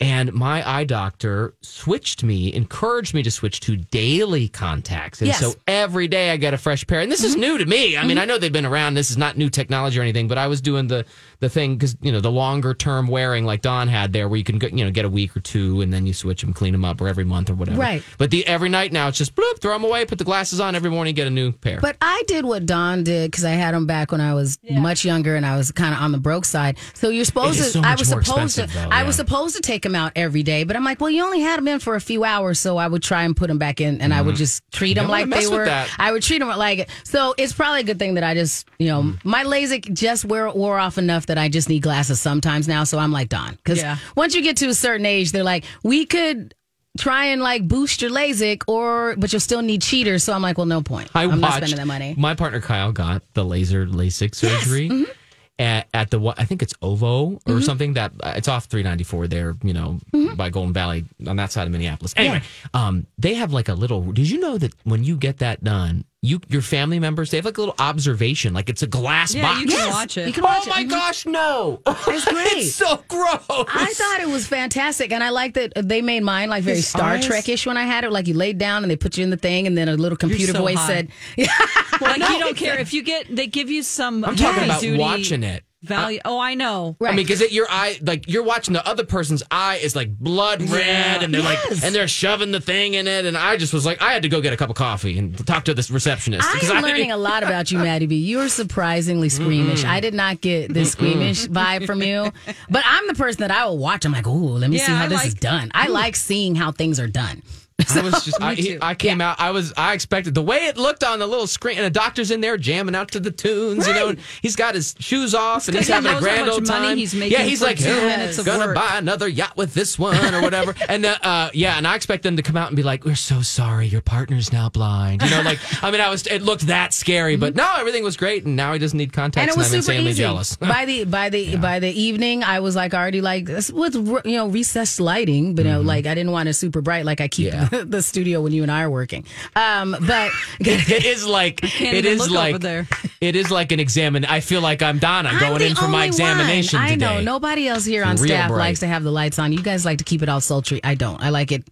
And 0.00 0.32
my 0.32 0.68
eye 0.68 0.84
doctor 0.84 1.54
switched 1.60 2.22
me, 2.22 2.52
encouraged 2.54 3.14
me 3.14 3.22
to 3.24 3.30
switch 3.30 3.58
to 3.60 3.76
daily 3.76 4.48
contacts, 4.48 5.20
and 5.20 5.26
Yes. 5.28 5.40
Mm-hmm. 5.42 5.50
so 5.50 5.58
every 5.66 6.06
day 6.06 6.30
I 6.30 6.36
get 6.36 6.54
a 6.54 6.58
fresh 6.58 6.86
pair. 6.86 7.00
And 7.00 7.10
this 7.10 7.24
is 7.24 7.34
new 7.34 7.58
to 7.58 7.66
me. 7.66 7.96
I 7.96 8.06
mean, 8.06 8.16
I 8.18 8.24
know 8.24 8.38
they've 8.38 8.52
been 8.52 8.64
around. 8.66 8.94
This 8.94 9.10
is 9.10 9.16
not 9.16 9.36
new 9.36 9.50
technology 9.50 9.98
or 9.98 10.02
anything, 10.02 10.28
but 10.28 10.38
I 10.38 10.46
was 10.46 10.60
doing 10.60 10.86
the 10.86 11.04
the 11.40 11.48
thing 11.48 11.74
because 11.76 11.96
you 12.00 12.10
know 12.12 12.20
the 12.20 12.30
longer 12.30 12.74
term 12.74 13.06
wearing 13.06 13.44
like 13.44 13.62
Don 13.62 13.88
had 13.88 14.12
there, 14.12 14.28
where 14.28 14.36
you 14.38 14.44
can 14.44 14.60
you 14.76 14.84
know 14.84 14.90
get 14.90 15.04
a 15.04 15.08
week 15.08 15.36
or 15.36 15.40
two 15.40 15.80
and 15.80 15.92
then 15.92 16.06
you 16.06 16.12
switch 16.12 16.40
them, 16.42 16.52
clean 16.52 16.72
them 16.72 16.84
up, 16.84 17.00
or 17.00 17.08
every 17.08 17.24
month 17.24 17.50
or 17.50 17.54
whatever. 17.54 17.78
Right. 17.78 18.02
But 18.18 18.30
the 18.30 18.46
every 18.46 18.68
night 18.68 18.92
now 18.92 19.08
it's 19.08 19.18
just 19.18 19.34
bloop, 19.34 19.60
throw 19.60 19.72
them 19.72 19.84
away, 19.84 20.04
put 20.04 20.18
the 20.18 20.24
glasses 20.24 20.60
on 20.60 20.74
every 20.74 20.90
morning, 20.90 21.14
get 21.14 21.26
a 21.26 21.30
new 21.30 21.52
pair. 21.52 21.80
But 21.80 21.96
I 22.00 22.22
did 22.26 22.44
what 22.44 22.66
Don 22.66 23.04
did 23.04 23.30
because 23.30 23.44
I 23.44 23.50
had 23.52 23.74
them 23.74 23.86
back 23.86 24.12
when 24.12 24.20
I 24.20 24.34
was 24.34 24.58
much 24.70 25.04
younger 25.04 25.36
and 25.36 25.46
I 25.46 25.56
was 25.56 25.70
kind 25.72 25.94
of 25.94 26.00
on 26.00 26.12
the 26.12 26.18
broke 26.18 26.44
side. 26.44 26.76
So 26.94 27.08
you're 27.10 27.24
supposed 27.24 27.58
It 27.58 27.62
to. 27.62 27.66
is 27.68 27.72
so 27.74 27.80
I 27.82 27.94
was 27.94 28.08
supposed 28.08 28.26
to. 28.26 28.32
expensive, 28.64 28.72
though, 28.74 28.88
I 28.90 29.00
yeah. 29.00 29.06
was 29.06 29.16
supposed 29.16 29.54
to 29.56 29.62
take 29.62 29.82
them 29.82 29.94
out 29.94 30.12
every 30.16 30.42
day, 30.42 30.64
but 30.64 30.76
I'm 30.76 30.84
like, 30.84 31.00
well, 31.00 31.10
you 31.10 31.24
only 31.24 31.40
had 31.40 31.58
them 31.58 31.68
in 31.68 31.78
for 31.78 31.94
a 31.94 32.00
few 32.00 32.24
hours, 32.24 32.58
so 32.60 32.76
I 32.76 32.86
would 32.88 33.02
try 33.02 33.22
and 33.24 33.36
put 33.36 33.48
them 33.48 33.58
back 33.58 33.80
in, 33.80 34.00
and 34.00 34.12
I 34.12 34.22
would 34.22 34.36
just 34.36 34.62
treat 34.72 34.94
them 34.94 34.98
Mm-hmm. 35.08 35.12
don't 35.12 35.30
wanna 35.30 35.30
like 35.32 35.48
they 35.48 35.56
were. 35.56 35.86
I 35.98 36.12
would 36.12 36.22
treat 36.22 36.38
them 36.40 36.48
like 36.48 36.78
it. 36.80 36.90
So 37.04 37.34
it's 37.38 37.52
probably 37.52 37.80
a 37.80 37.84
good 37.84 37.98
thing 37.98 38.14
that 38.14 38.24
I 38.24 38.34
just, 38.34 38.68
you 38.78 38.86
know, 38.88 39.02
Mm. 39.02 39.24
my 39.24 39.44
LASIK 39.44 39.92
just 39.94 40.24
wore 40.24 40.50
wore 40.52 40.78
off 40.78 40.98
enough 40.98 41.26
that 41.28 41.38
I 41.38 41.48
just 41.48 41.68
need 41.68 41.80
glasses 41.82 42.20
sometimes 42.20 42.66
now. 42.68 42.84
So 42.84 42.98
I'm 42.98 43.12
like 43.12 43.28
Don 43.30 43.54
because 43.54 43.78
Yeah. 43.78 43.96
once 44.16 44.34
you 44.34 44.42
get 44.42 44.56
to 44.58 44.66
a 44.68 44.74
certain 44.74 45.06
age, 45.06 45.32
they're 45.32 45.44
like, 45.44 45.64
we 45.82 46.04
could. 46.04 46.54
Try 46.98 47.26
and 47.26 47.40
like 47.40 47.68
boost 47.68 48.02
your 48.02 48.10
LASIK, 48.10 48.62
or 48.66 49.14
but 49.16 49.32
you'll 49.32 49.38
still 49.38 49.62
need 49.62 49.82
cheaters. 49.82 50.24
So 50.24 50.32
I'm 50.32 50.42
like, 50.42 50.58
well, 50.58 50.66
no 50.66 50.82
point. 50.82 51.08
I 51.14 51.22
am 51.24 51.38
not 51.38 51.52
spending 51.58 51.76
that 51.76 51.86
money. 51.86 52.14
My 52.18 52.34
partner 52.34 52.60
Kyle 52.60 52.90
got 52.90 53.22
the 53.34 53.44
laser 53.44 53.86
LASIK 53.86 54.34
surgery. 54.34 54.88
Mm-hmm. 54.88 55.12
At, 55.60 55.86
at 55.94 56.10
the 56.10 56.20
I 56.36 56.44
think 56.44 56.62
it's 56.62 56.74
OVO 56.82 57.38
or 57.46 57.60
something 57.60 57.92
that 57.94 58.12
uh, 58.20 58.32
it's 58.36 58.46
off 58.48 58.64
394 58.66 59.26
there, 59.28 59.56
you 59.62 59.74
know, 59.74 59.98
Mm-hmm. 60.12 60.34
by 60.34 60.50
Golden 60.50 60.72
Valley 60.72 61.04
on 61.26 61.36
that 61.36 61.52
side 61.52 61.66
of 61.66 61.72
Minneapolis. 61.72 62.14
Anyway, 62.16 62.42
um, 62.74 63.06
they 63.16 63.34
have 63.34 63.52
like 63.52 63.68
a 63.68 63.74
little. 63.74 64.02
Did 64.12 64.28
you 64.30 64.40
know 64.40 64.58
that 64.58 64.72
when 64.84 65.04
you 65.04 65.16
get 65.16 65.38
that 65.38 65.62
done, 65.62 66.04
you 66.20 66.40
your 66.48 66.62
family 66.62 66.98
members 66.98 67.30
they 67.30 67.36
have 67.38 67.44
like 67.44 67.58
a 67.58 67.60
little 67.60 67.76
observation, 67.78 68.52
like 68.52 68.68
it's 68.68 68.82
a 68.82 68.86
glass 68.88 69.34
Yeah, 69.34 69.42
box. 69.42 69.60
you 69.60 69.66
can 69.68 69.76
Yes, 69.76 69.92
watch 69.94 70.16
it. 70.18 70.26
you 70.26 70.32
can 70.32 70.44
oh 70.44 70.48
watch 70.48 70.66
it. 70.66 70.70
my 70.70 70.84
Mhm. 70.84 70.90
gosh, 70.90 71.26
no! 71.26 71.80
It's 71.86 72.24
great. 72.32 72.46
it's 72.56 72.74
so 72.74 73.02
gross. 73.06 73.40
I 73.48 73.92
thought 73.94 74.18
it 74.20 74.28
was 74.28 74.46
fantastic, 74.46 75.12
and 75.12 75.22
I 75.22 75.30
like 75.30 75.54
that 75.54 75.72
they 75.76 76.02
made 76.02 76.24
mine 76.24 76.48
like 76.48 76.64
very 76.64 76.78
His 76.78 76.88
Star 76.88 77.10
eyes? 77.12 77.24
Trek-ish 77.26 77.66
when 77.66 77.76
I 77.76 77.84
had 77.84 78.02
it. 78.04 78.10
Like 78.10 78.26
you 78.26 78.34
laid 78.34 78.58
down 78.58 78.82
and 78.82 78.90
they 78.90 78.96
put 78.96 79.16
you 79.16 79.22
in 79.24 79.30
the 79.30 79.36
thing, 79.36 79.66
and 79.68 79.78
then 79.78 79.88
a 79.88 79.94
little 79.94 80.18
computer 80.18 80.52
so 80.54 80.58
voice 80.58 80.76
high. 80.78 80.86
said, 80.88 81.08
like 82.00 82.18
you 82.18 82.38
don't 82.40 82.56
care 82.56 82.78
if 82.80 82.92
you 82.92 83.02
get 83.02 83.34
they 83.34 83.46
give 83.46 83.70
you 83.70 83.82
some 83.84 84.24
I'm 84.24 84.34
talking 84.34 84.54
heavy 84.54 84.64
about 84.70 84.80
duty 84.80 84.98
watching 84.98 85.42
it. 85.44 85.62
Value. 85.82 86.18
oh, 86.24 86.38
I 86.38 86.54
know. 86.54 86.96
Right. 86.98 87.12
I 87.12 87.16
mean, 87.16 87.24
because 87.24 87.40
it 87.40 87.52
your 87.52 87.66
eye, 87.70 87.98
like 88.02 88.28
you're 88.28 88.42
watching 88.42 88.74
the 88.74 88.86
other 88.86 89.04
person's 89.04 89.42
eye 89.50 89.76
is 89.76 89.94
like 89.94 90.16
blood 90.18 90.62
red, 90.62 90.80
Yeah. 90.86 91.22
and 91.24 91.32
they're 91.34 91.40
Yes. 91.42 91.70
like, 91.70 91.84
and 91.84 91.94
they're 91.94 92.08
shoving 92.08 92.50
the 92.50 92.60
thing 92.60 92.94
in 92.94 93.06
it, 93.06 93.24
and 93.26 93.36
I 93.36 93.56
just 93.56 93.72
was 93.72 93.86
like, 93.86 94.02
I 94.02 94.12
had 94.12 94.22
to 94.22 94.28
go 94.28 94.40
get 94.40 94.52
a 94.52 94.56
cup 94.56 94.70
of 94.70 94.76
coffee 94.76 95.18
and 95.18 95.46
talk 95.46 95.64
to 95.66 95.74
this 95.74 95.90
receptionist. 95.90 96.48
I'm 96.70 96.82
learning 96.82 97.10
a 97.12 97.16
lot 97.16 97.42
about 97.42 97.70
you, 97.70 97.78
Maddie 97.78 98.06
B. 98.06 98.16
You're 98.16 98.48
surprisingly 98.48 99.28
squeamish. 99.28 99.84
I 99.84 100.00
did 100.00 100.14
not 100.14 100.40
get 100.40 100.72
this 100.74 100.92
squeamish 100.92 101.46
vibe 101.46 101.86
from 101.86 102.02
you, 102.02 102.32
but 102.68 102.82
I'm 102.86 103.06
the 103.06 103.14
person 103.14 103.40
that 103.42 103.50
I 103.50 103.66
will 103.66 103.78
watch. 103.78 104.04
I'm 104.04 104.12
like, 104.12 104.26
oh, 104.26 104.32
let 104.32 104.70
me 104.70 104.78
see 104.78 104.90
how 104.92 105.04
I 105.04 105.08
this 105.08 105.24
is 105.24 105.32
like- 105.34 105.40
done. 105.40 105.70
I 105.74 105.88
like 105.88 106.16
seeing 106.16 106.54
how 106.54 106.72
things 106.72 106.98
are 107.00 107.06
done. 107.08 107.42
I 107.94 108.00
was 108.02 108.24
just, 108.24 108.42
I. 108.42 108.78
I 108.82 108.94
came 108.96 109.20
out, 109.20 109.38
I 109.38 109.52
was, 109.52 109.72
I 109.76 109.94
expected 109.94 110.34
the 110.34 110.42
way 110.42 110.66
it 110.66 110.76
looked 110.76 111.04
on 111.04 111.20
the 111.20 111.26
little 111.26 111.46
screen, 111.46 111.76
and 111.76 111.86
the 111.86 111.90
doctor's 111.90 112.32
in 112.32 112.40
there 112.40 112.56
jamming 112.56 112.96
out 112.96 113.12
to 113.12 113.20
the 113.20 113.30
tunes, 113.30 113.86
you 113.86 113.94
know, 113.94 114.08
and 114.08 114.18
he's 114.42 114.56
got 114.56 114.74
his 114.74 114.96
shoes 114.98 115.34
off 115.34 115.68
and 115.68 115.76
he's 115.76 115.88
having 115.88 116.12
a 116.12 116.18
grand 116.18 116.48
old 116.48 116.66
money 116.66 116.88
time. 116.88 116.98
he's 116.98 117.14
making 117.14 117.38
yeah, 117.38 117.44
he's 117.44 117.62
like, 117.62 117.78
"Oh, 117.80 117.84
minutes 117.84 118.38
of 118.38 118.46
gonna 118.46 118.66
work." 118.66 118.74
buy 118.74 118.98
another 118.98 119.28
yacht 119.28 119.56
with 119.56 119.74
this 119.74 119.98
one 119.98 120.34
or 120.34 120.42
whatever. 120.42 120.74
and 120.88 121.06
uh, 121.06 121.18
uh, 121.22 121.50
yeah, 121.54 121.78
and 121.78 121.86
I 121.86 121.94
expect 121.94 122.24
them 122.24 122.36
to 122.36 122.42
come 122.42 122.56
out 122.56 122.68
and 122.68 122.76
be 122.76 122.82
like, 122.82 123.04
we're 123.04 123.14
so 123.14 123.42
sorry, 123.42 123.86
your 123.86 124.00
partner's 124.00 124.52
now 124.52 124.68
blind. 124.68 125.22
You 125.22 125.30
know, 125.30 125.42
like, 125.42 125.58
I 125.82 125.90
mean, 125.90 126.00
I 126.00 126.10
was, 126.10 126.26
it 126.26 126.42
looked 126.42 126.66
that 126.66 126.92
scary, 126.92 127.36
but 127.36 127.54
no, 127.54 127.74
everything 127.78 128.02
was 128.04 128.16
great, 128.16 128.44
and 128.44 128.56
now 128.56 128.72
he 128.72 128.78
doesn't 128.78 128.96
need 128.98 129.12
contacts, 129.12 129.42
and 129.42 129.50
and, 129.50 129.56
it 129.56 129.58
was 129.58 129.72
I'm 129.72 129.82
super 129.82 129.92
insanely 129.92 130.10
easy. 130.10 130.22
jealous. 130.22 130.56
by 130.56 130.84
the 130.84 131.04
by 131.04 131.30
the 131.30 131.56
by 131.56 131.78
the 131.78 131.90
evening, 131.90 132.42
I 132.42 132.60
was 132.60 132.74
like 132.76 132.92
already 132.92 133.20
like 133.20 133.48
with 133.48 133.94
you 133.94 134.36
know 134.36 134.48
recessed 134.48 134.98
lighting, 135.00 135.54
but 135.54 135.64
you 135.64 135.70
know, 135.70 135.80
like 135.80 136.06
I 136.06 136.14
didn't 136.14 136.32
want 136.32 136.48
it 136.48 136.54
super 136.54 136.80
bright 136.80 137.04
like 137.04 137.20
I 137.20 137.28
keep 137.28 137.48
Mm-hmm. 137.48 137.62
Yeah. 137.62 137.67
the 137.84 138.02
studio 138.02 138.40
when 138.40 138.52
you 138.52 138.62
and 138.62 138.70
I 138.72 138.82
are 138.82 138.90
working. 138.90 139.24
Um, 139.56 139.96
but 140.06 140.30
it 140.60 141.04
is 141.04 141.26
like 141.26 141.60
can't 141.60 141.96
it 141.96 142.04
even 142.04 142.12
is 142.12 142.30
look 142.30 142.30
like 142.62 142.86
it 143.20 143.36
is 143.36 143.50
like 143.50 143.72
an 143.72 143.80
examine. 143.80 144.24
I 144.24 144.40
feel 144.40 144.60
like 144.60 144.82
I'm 144.82 144.98
Donna 144.98 145.30
I'm 145.30 145.40
going 145.40 145.62
in 145.62 145.74
for 145.74 145.88
my 145.88 146.04
examination 146.06 146.78
one. 146.78 146.86
I 146.86 146.90
today. 146.94 147.04
know 147.06 147.20
nobody 147.20 147.68
else 147.68 147.84
here 147.84 148.04
on 148.04 148.16
Real 148.16 148.26
staff 148.28 148.48
bright. 148.48 148.58
likes 148.58 148.80
to 148.80 148.86
have 148.86 149.02
the 149.04 149.10
lights 149.12 149.38
on. 149.38 149.52
You 149.52 149.62
guys 149.62 149.84
like 149.84 149.98
to 149.98 150.04
keep 150.04 150.22
it 150.22 150.28
all 150.28 150.40
sultry. 150.40 150.80
I 150.84 150.94
don't. 150.94 151.20
I 151.22 151.30
like 151.30 151.52
it. 151.52 151.64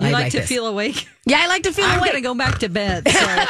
You 0.00 0.08
I 0.08 0.10
like, 0.10 0.32
to 0.32 0.38
this. 0.38 0.48
feel 0.48 0.66
awake. 0.66 1.06
Yeah, 1.24 1.38
I 1.40 1.46
like 1.46 1.62
to 1.62 1.72
feel 1.72 1.84
I'm 1.84 1.98
awake. 2.00 2.10
gonna 2.12 2.22
go 2.22 2.34
back 2.34 2.58
to 2.58 2.68
bed. 2.68 3.08
So. 3.08 3.20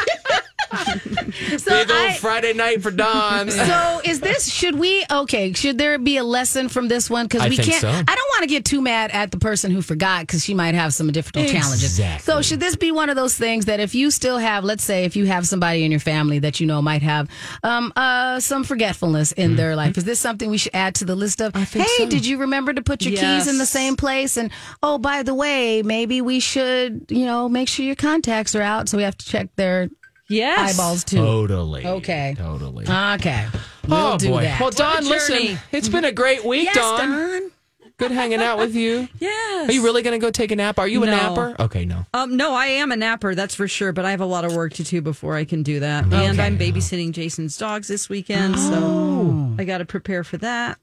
So 1.58 1.70
Big 1.70 1.90
old 1.90 1.98
I- 1.98 2.14
Friday 2.14 2.52
night 2.52 2.82
for 2.82 2.90
Don. 2.90 3.50
So 3.50 4.00
is 4.04 4.20
this? 4.20 4.52
Should 4.52 4.78
we? 4.78 5.04
Okay. 5.10 5.52
Should 5.52 5.78
there 5.78 5.98
be 5.98 6.16
a 6.16 6.24
lesson 6.24 6.68
from 6.68 6.88
this 6.88 7.08
one? 7.10 7.26
Because 7.26 7.48
we 7.48 7.56
think 7.56 7.70
can't. 7.70 7.80
so. 7.80 7.88
I 7.88 8.14
don't 8.14 8.30
want 8.30 8.42
to 8.42 8.46
get 8.46 8.64
too 8.64 8.80
mad 8.80 9.10
at 9.10 9.30
the 9.30 9.38
person 9.38 9.70
who 9.70 9.82
forgot 9.82 10.22
because 10.22 10.44
she 10.44 10.54
might 10.54 10.74
have 10.74 10.94
some 10.94 11.10
difficult 11.12 11.48
challenges. 11.48 12.00
So 12.22 12.42
should 12.42 12.60
this 12.60 12.76
be 12.76 12.92
one 12.92 13.10
of 13.10 13.16
those 13.16 13.34
things 13.36 13.66
that 13.66 13.80
if 13.80 13.94
you 13.94 14.10
still 14.10 14.38
have, 14.38 14.64
let's 14.64 14.84
say, 14.84 15.04
if 15.04 15.16
you 15.16 15.26
have 15.26 15.46
somebody 15.46 15.84
in 15.84 15.90
your 15.90 16.00
family 16.00 16.38
that 16.40 16.60
you 16.60 16.66
know 16.66 16.80
might 16.82 17.02
have 17.02 17.28
um, 17.62 17.92
uh, 17.96 18.40
some 18.40 18.64
forgetfulness 18.64 19.32
in 19.32 19.56
their 19.56 19.76
life, 19.76 19.96
is 19.98 20.04
this 20.04 20.20
something 20.20 20.50
we 20.50 20.58
should 20.58 20.74
add 20.74 20.94
to 20.96 21.04
the 21.04 21.14
list 21.14 21.40
of? 21.40 21.54
Hey, 21.54 21.64
think 21.64 21.88
so. 21.88 22.08
did 22.08 22.26
you 22.26 22.38
remember 22.38 22.72
to 22.72 22.82
put 22.82 23.02
your 23.02 23.16
keys 23.18 23.48
in 23.48 23.58
the 23.58 23.66
same 23.66 23.96
place? 23.96 24.36
And 24.36 24.50
oh, 24.82 24.98
by 24.98 25.22
the 25.22 25.34
way, 25.34 25.82
maybe 25.82 26.20
we 26.20 26.40
should, 26.40 27.06
you 27.08 27.24
know, 27.26 27.48
make 27.48 27.68
sure 27.68 27.84
your 27.84 27.96
contacts 27.96 28.54
are 28.54 28.62
out. 28.62 28.88
So 28.88 28.96
we 28.96 29.04
have 29.04 29.16
to 29.18 29.26
check 29.26 29.48
their 29.56 29.88
yes. 30.28 30.74
eyeballs 30.74 31.04
too. 31.04 31.16
Totally. 31.16 31.86
Okay. 31.86 32.34
Totally. 32.36 32.84
Okay. 32.88 33.46
We'll 33.88 33.98
oh 33.98 34.18
do 34.18 34.28
boy. 34.28 34.42
that. 34.42 34.60
Well, 34.60 34.70
Don, 34.70 35.04
listen. 35.06 35.58
It's 35.72 35.88
been 35.88 36.04
a 36.04 36.12
great 36.12 36.44
week, 36.44 36.64
yes, 36.64 36.76
Dawn. 36.76 37.10
Dawn. 37.10 37.50
Good 37.96 38.10
hanging 38.10 38.42
out 38.42 38.58
with 38.58 38.74
you. 38.74 39.08
Yes. 39.20 39.68
Are 39.70 39.72
you 39.72 39.84
really 39.84 40.02
going 40.02 40.18
to 40.20 40.24
go 40.24 40.30
take 40.30 40.50
a 40.50 40.56
nap? 40.56 40.78
Are 40.78 40.88
you 40.88 41.02
a 41.04 41.06
napper? 41.06 41.54
Okay, 41.58 41.86
no. 41.86 42.04
Um, 42.12 42.36
no, 42.36 42.52
I 42.52 42.66
am 42.66 42.92
a 42.92 42.96
napper, 42.96 43.34
that's 43.34 43.54
for 43.54 43.66
sure, 43.68 43.92
but 43.92 44.04
I 44.04 44.10
have 44.10 44.20
a 44.20 44.26
lot 44.26 44.44
of 44.44 44.54
work 44.54 44.74
to 44.74 44.82
do 44.82 45.00
before 45.00 45.36
I 45.36 45.44
can 45.44 45.62
do 45.62 45.80
that. 45.80 46.04
And 46.12 46.40
I'm 46.40 46.58
babysitting 46.58 47.12
Jason's 47.12 47.56
dogs 47.56 47.88
this 47.88 48.08
weekend, 48.10 48.56
Oh. 48.58 49.54
so 49.54 49.54
I 49.58 49.64
got 49.64 49.78
to 49.78 49.84
prepare 49.86 50.22
for 50.24 50.36
that. 50.38 50.78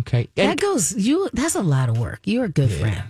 Okay. 0.00 0.28
That 0.34 0.60
goes 0.60 0.92
you. 0.94 1.30
That's 1.32 1.54
a 1.54 1.62
lot 1.62 1.88
of 1.88 1.98
work. 1.98 2.20
You're 2.24 2.44
a 2.46 2.48
good 2.50 2.70
friend. 2.72 3.04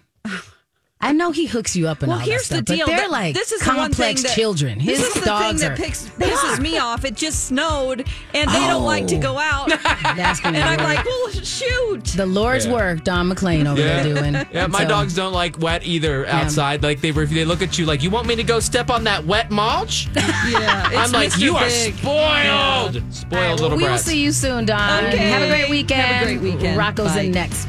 I 1.06 1.12
know 1.12 1.30
he 1.30 1.46
hooks 1.46 1.76
you 1.76 1.86
up 1.86 2.02
and 2.02 2.10
Well, 2.10 2.18
all 2.18 2.26
here's 2.26 2.48
that 2.48 2.56
stuff, 2.56 2.66
the 2.66 2.76
deal. 2.78 2.86
but 2.86 2.96
they're 2.96 3.08
like 3.08 3.32
this 3.34 3.52
is 3.52 3.60
the 3.60 3.68
one 3.68 3.76
complex 3.76 4.22
thing 4.22 4.28
that, 4.28 4.34
children. 4.34 4.80
His 4.80 4.98
this 4.98 5.08
is 5.08 5.14
the 5.14 5.20
thing 5.20 5.30
are. 5.30 5.52
that 5.54 5.76
picks, 5.78 6.08
pisses 6.08 6.58
me 6.60 6.78
off. 6.78 7.04
It 7.04 7.14
just 7.14 7.44
snowed, 7.46 8.08
and 8.34 8.50
they 8.50 8.66
don't 8.66 8.84
like 8.84 9.06
to 9.06 9.16
go 9.16 9.36
oh. 9.36 9.38
out. 9.38 9.68
That's 10.16 10.40
gonna 10.40 10.58
and 10.58 10.68
I'm 10.68 10.84
like, 10.84 11.04
well, 11.04 11.30
shoot. 11.30 12.04
the 12.16 12.26
Lord's 12.26 12.66
Yeah. 12.66 12.72
work. 12.72 13.04
Don 13.04 13.28
McLean 13.28 13.68
over 13.68 13.80
yeah. 13.80 14.02
there 14.02 14.14
doing. 14.14 14.34
Yeah, 14.52 14.66
my 14.66 14.82
So, 14.82 14.88
dogs 14.88 15.14
don't 15.14 15.32
like 15.32 15.60
wet 15.60 15.86
either 15.86 16.26
outside. 16.26 16.82
Like 16.82 17.00
they 17.00 17.12
they 17.12 17.44
look 17.44 17.62
at 17.62 17.78
you 17.78 17.86
like 17.86 18.02
you 18.02 18.10
want 18.10 18.26
me 18.26 18.34
to 18.34 18.42
go 18.44 18.58
step 18.58 18.90
on 18.90 19.04
that 19.04 19.24
wet 19.24 19.50
mulch? 19.50 20.08
Yeah, 20.46 20.88
I'm 20.92 21.10
like 21.12 21.30
Mr. 21.30 21.40
you 21.40 21.56
are 21.56 21.64
Big. 21.64 21.94
spoiled. 21.96 23.02
Spoiled 23.12 23.32
All 23.32 23.38
right, 23.38 23.46
well, 23.48 23.56
little 23.56 23.76
we 23.78 23.84
will 23.84 23.98
see 23.98 24.22
you 24.22 24.32
soon, 24.32 24.64
Don. 24.66 25.06
Okay. 25.06 25.16
Have 25.28 25.42
a 25.42 25.48
great 25.48 25.70
weekend. 25.70 26.00
Have 26.02 26.22
a 26.22 26.36
great 26.36 26.40
weekend. 26.40 26.76
Rocco's 26.78 27.14
Bye. 27.14 27.22
in 27.22 27.32
next. 27.32 27.68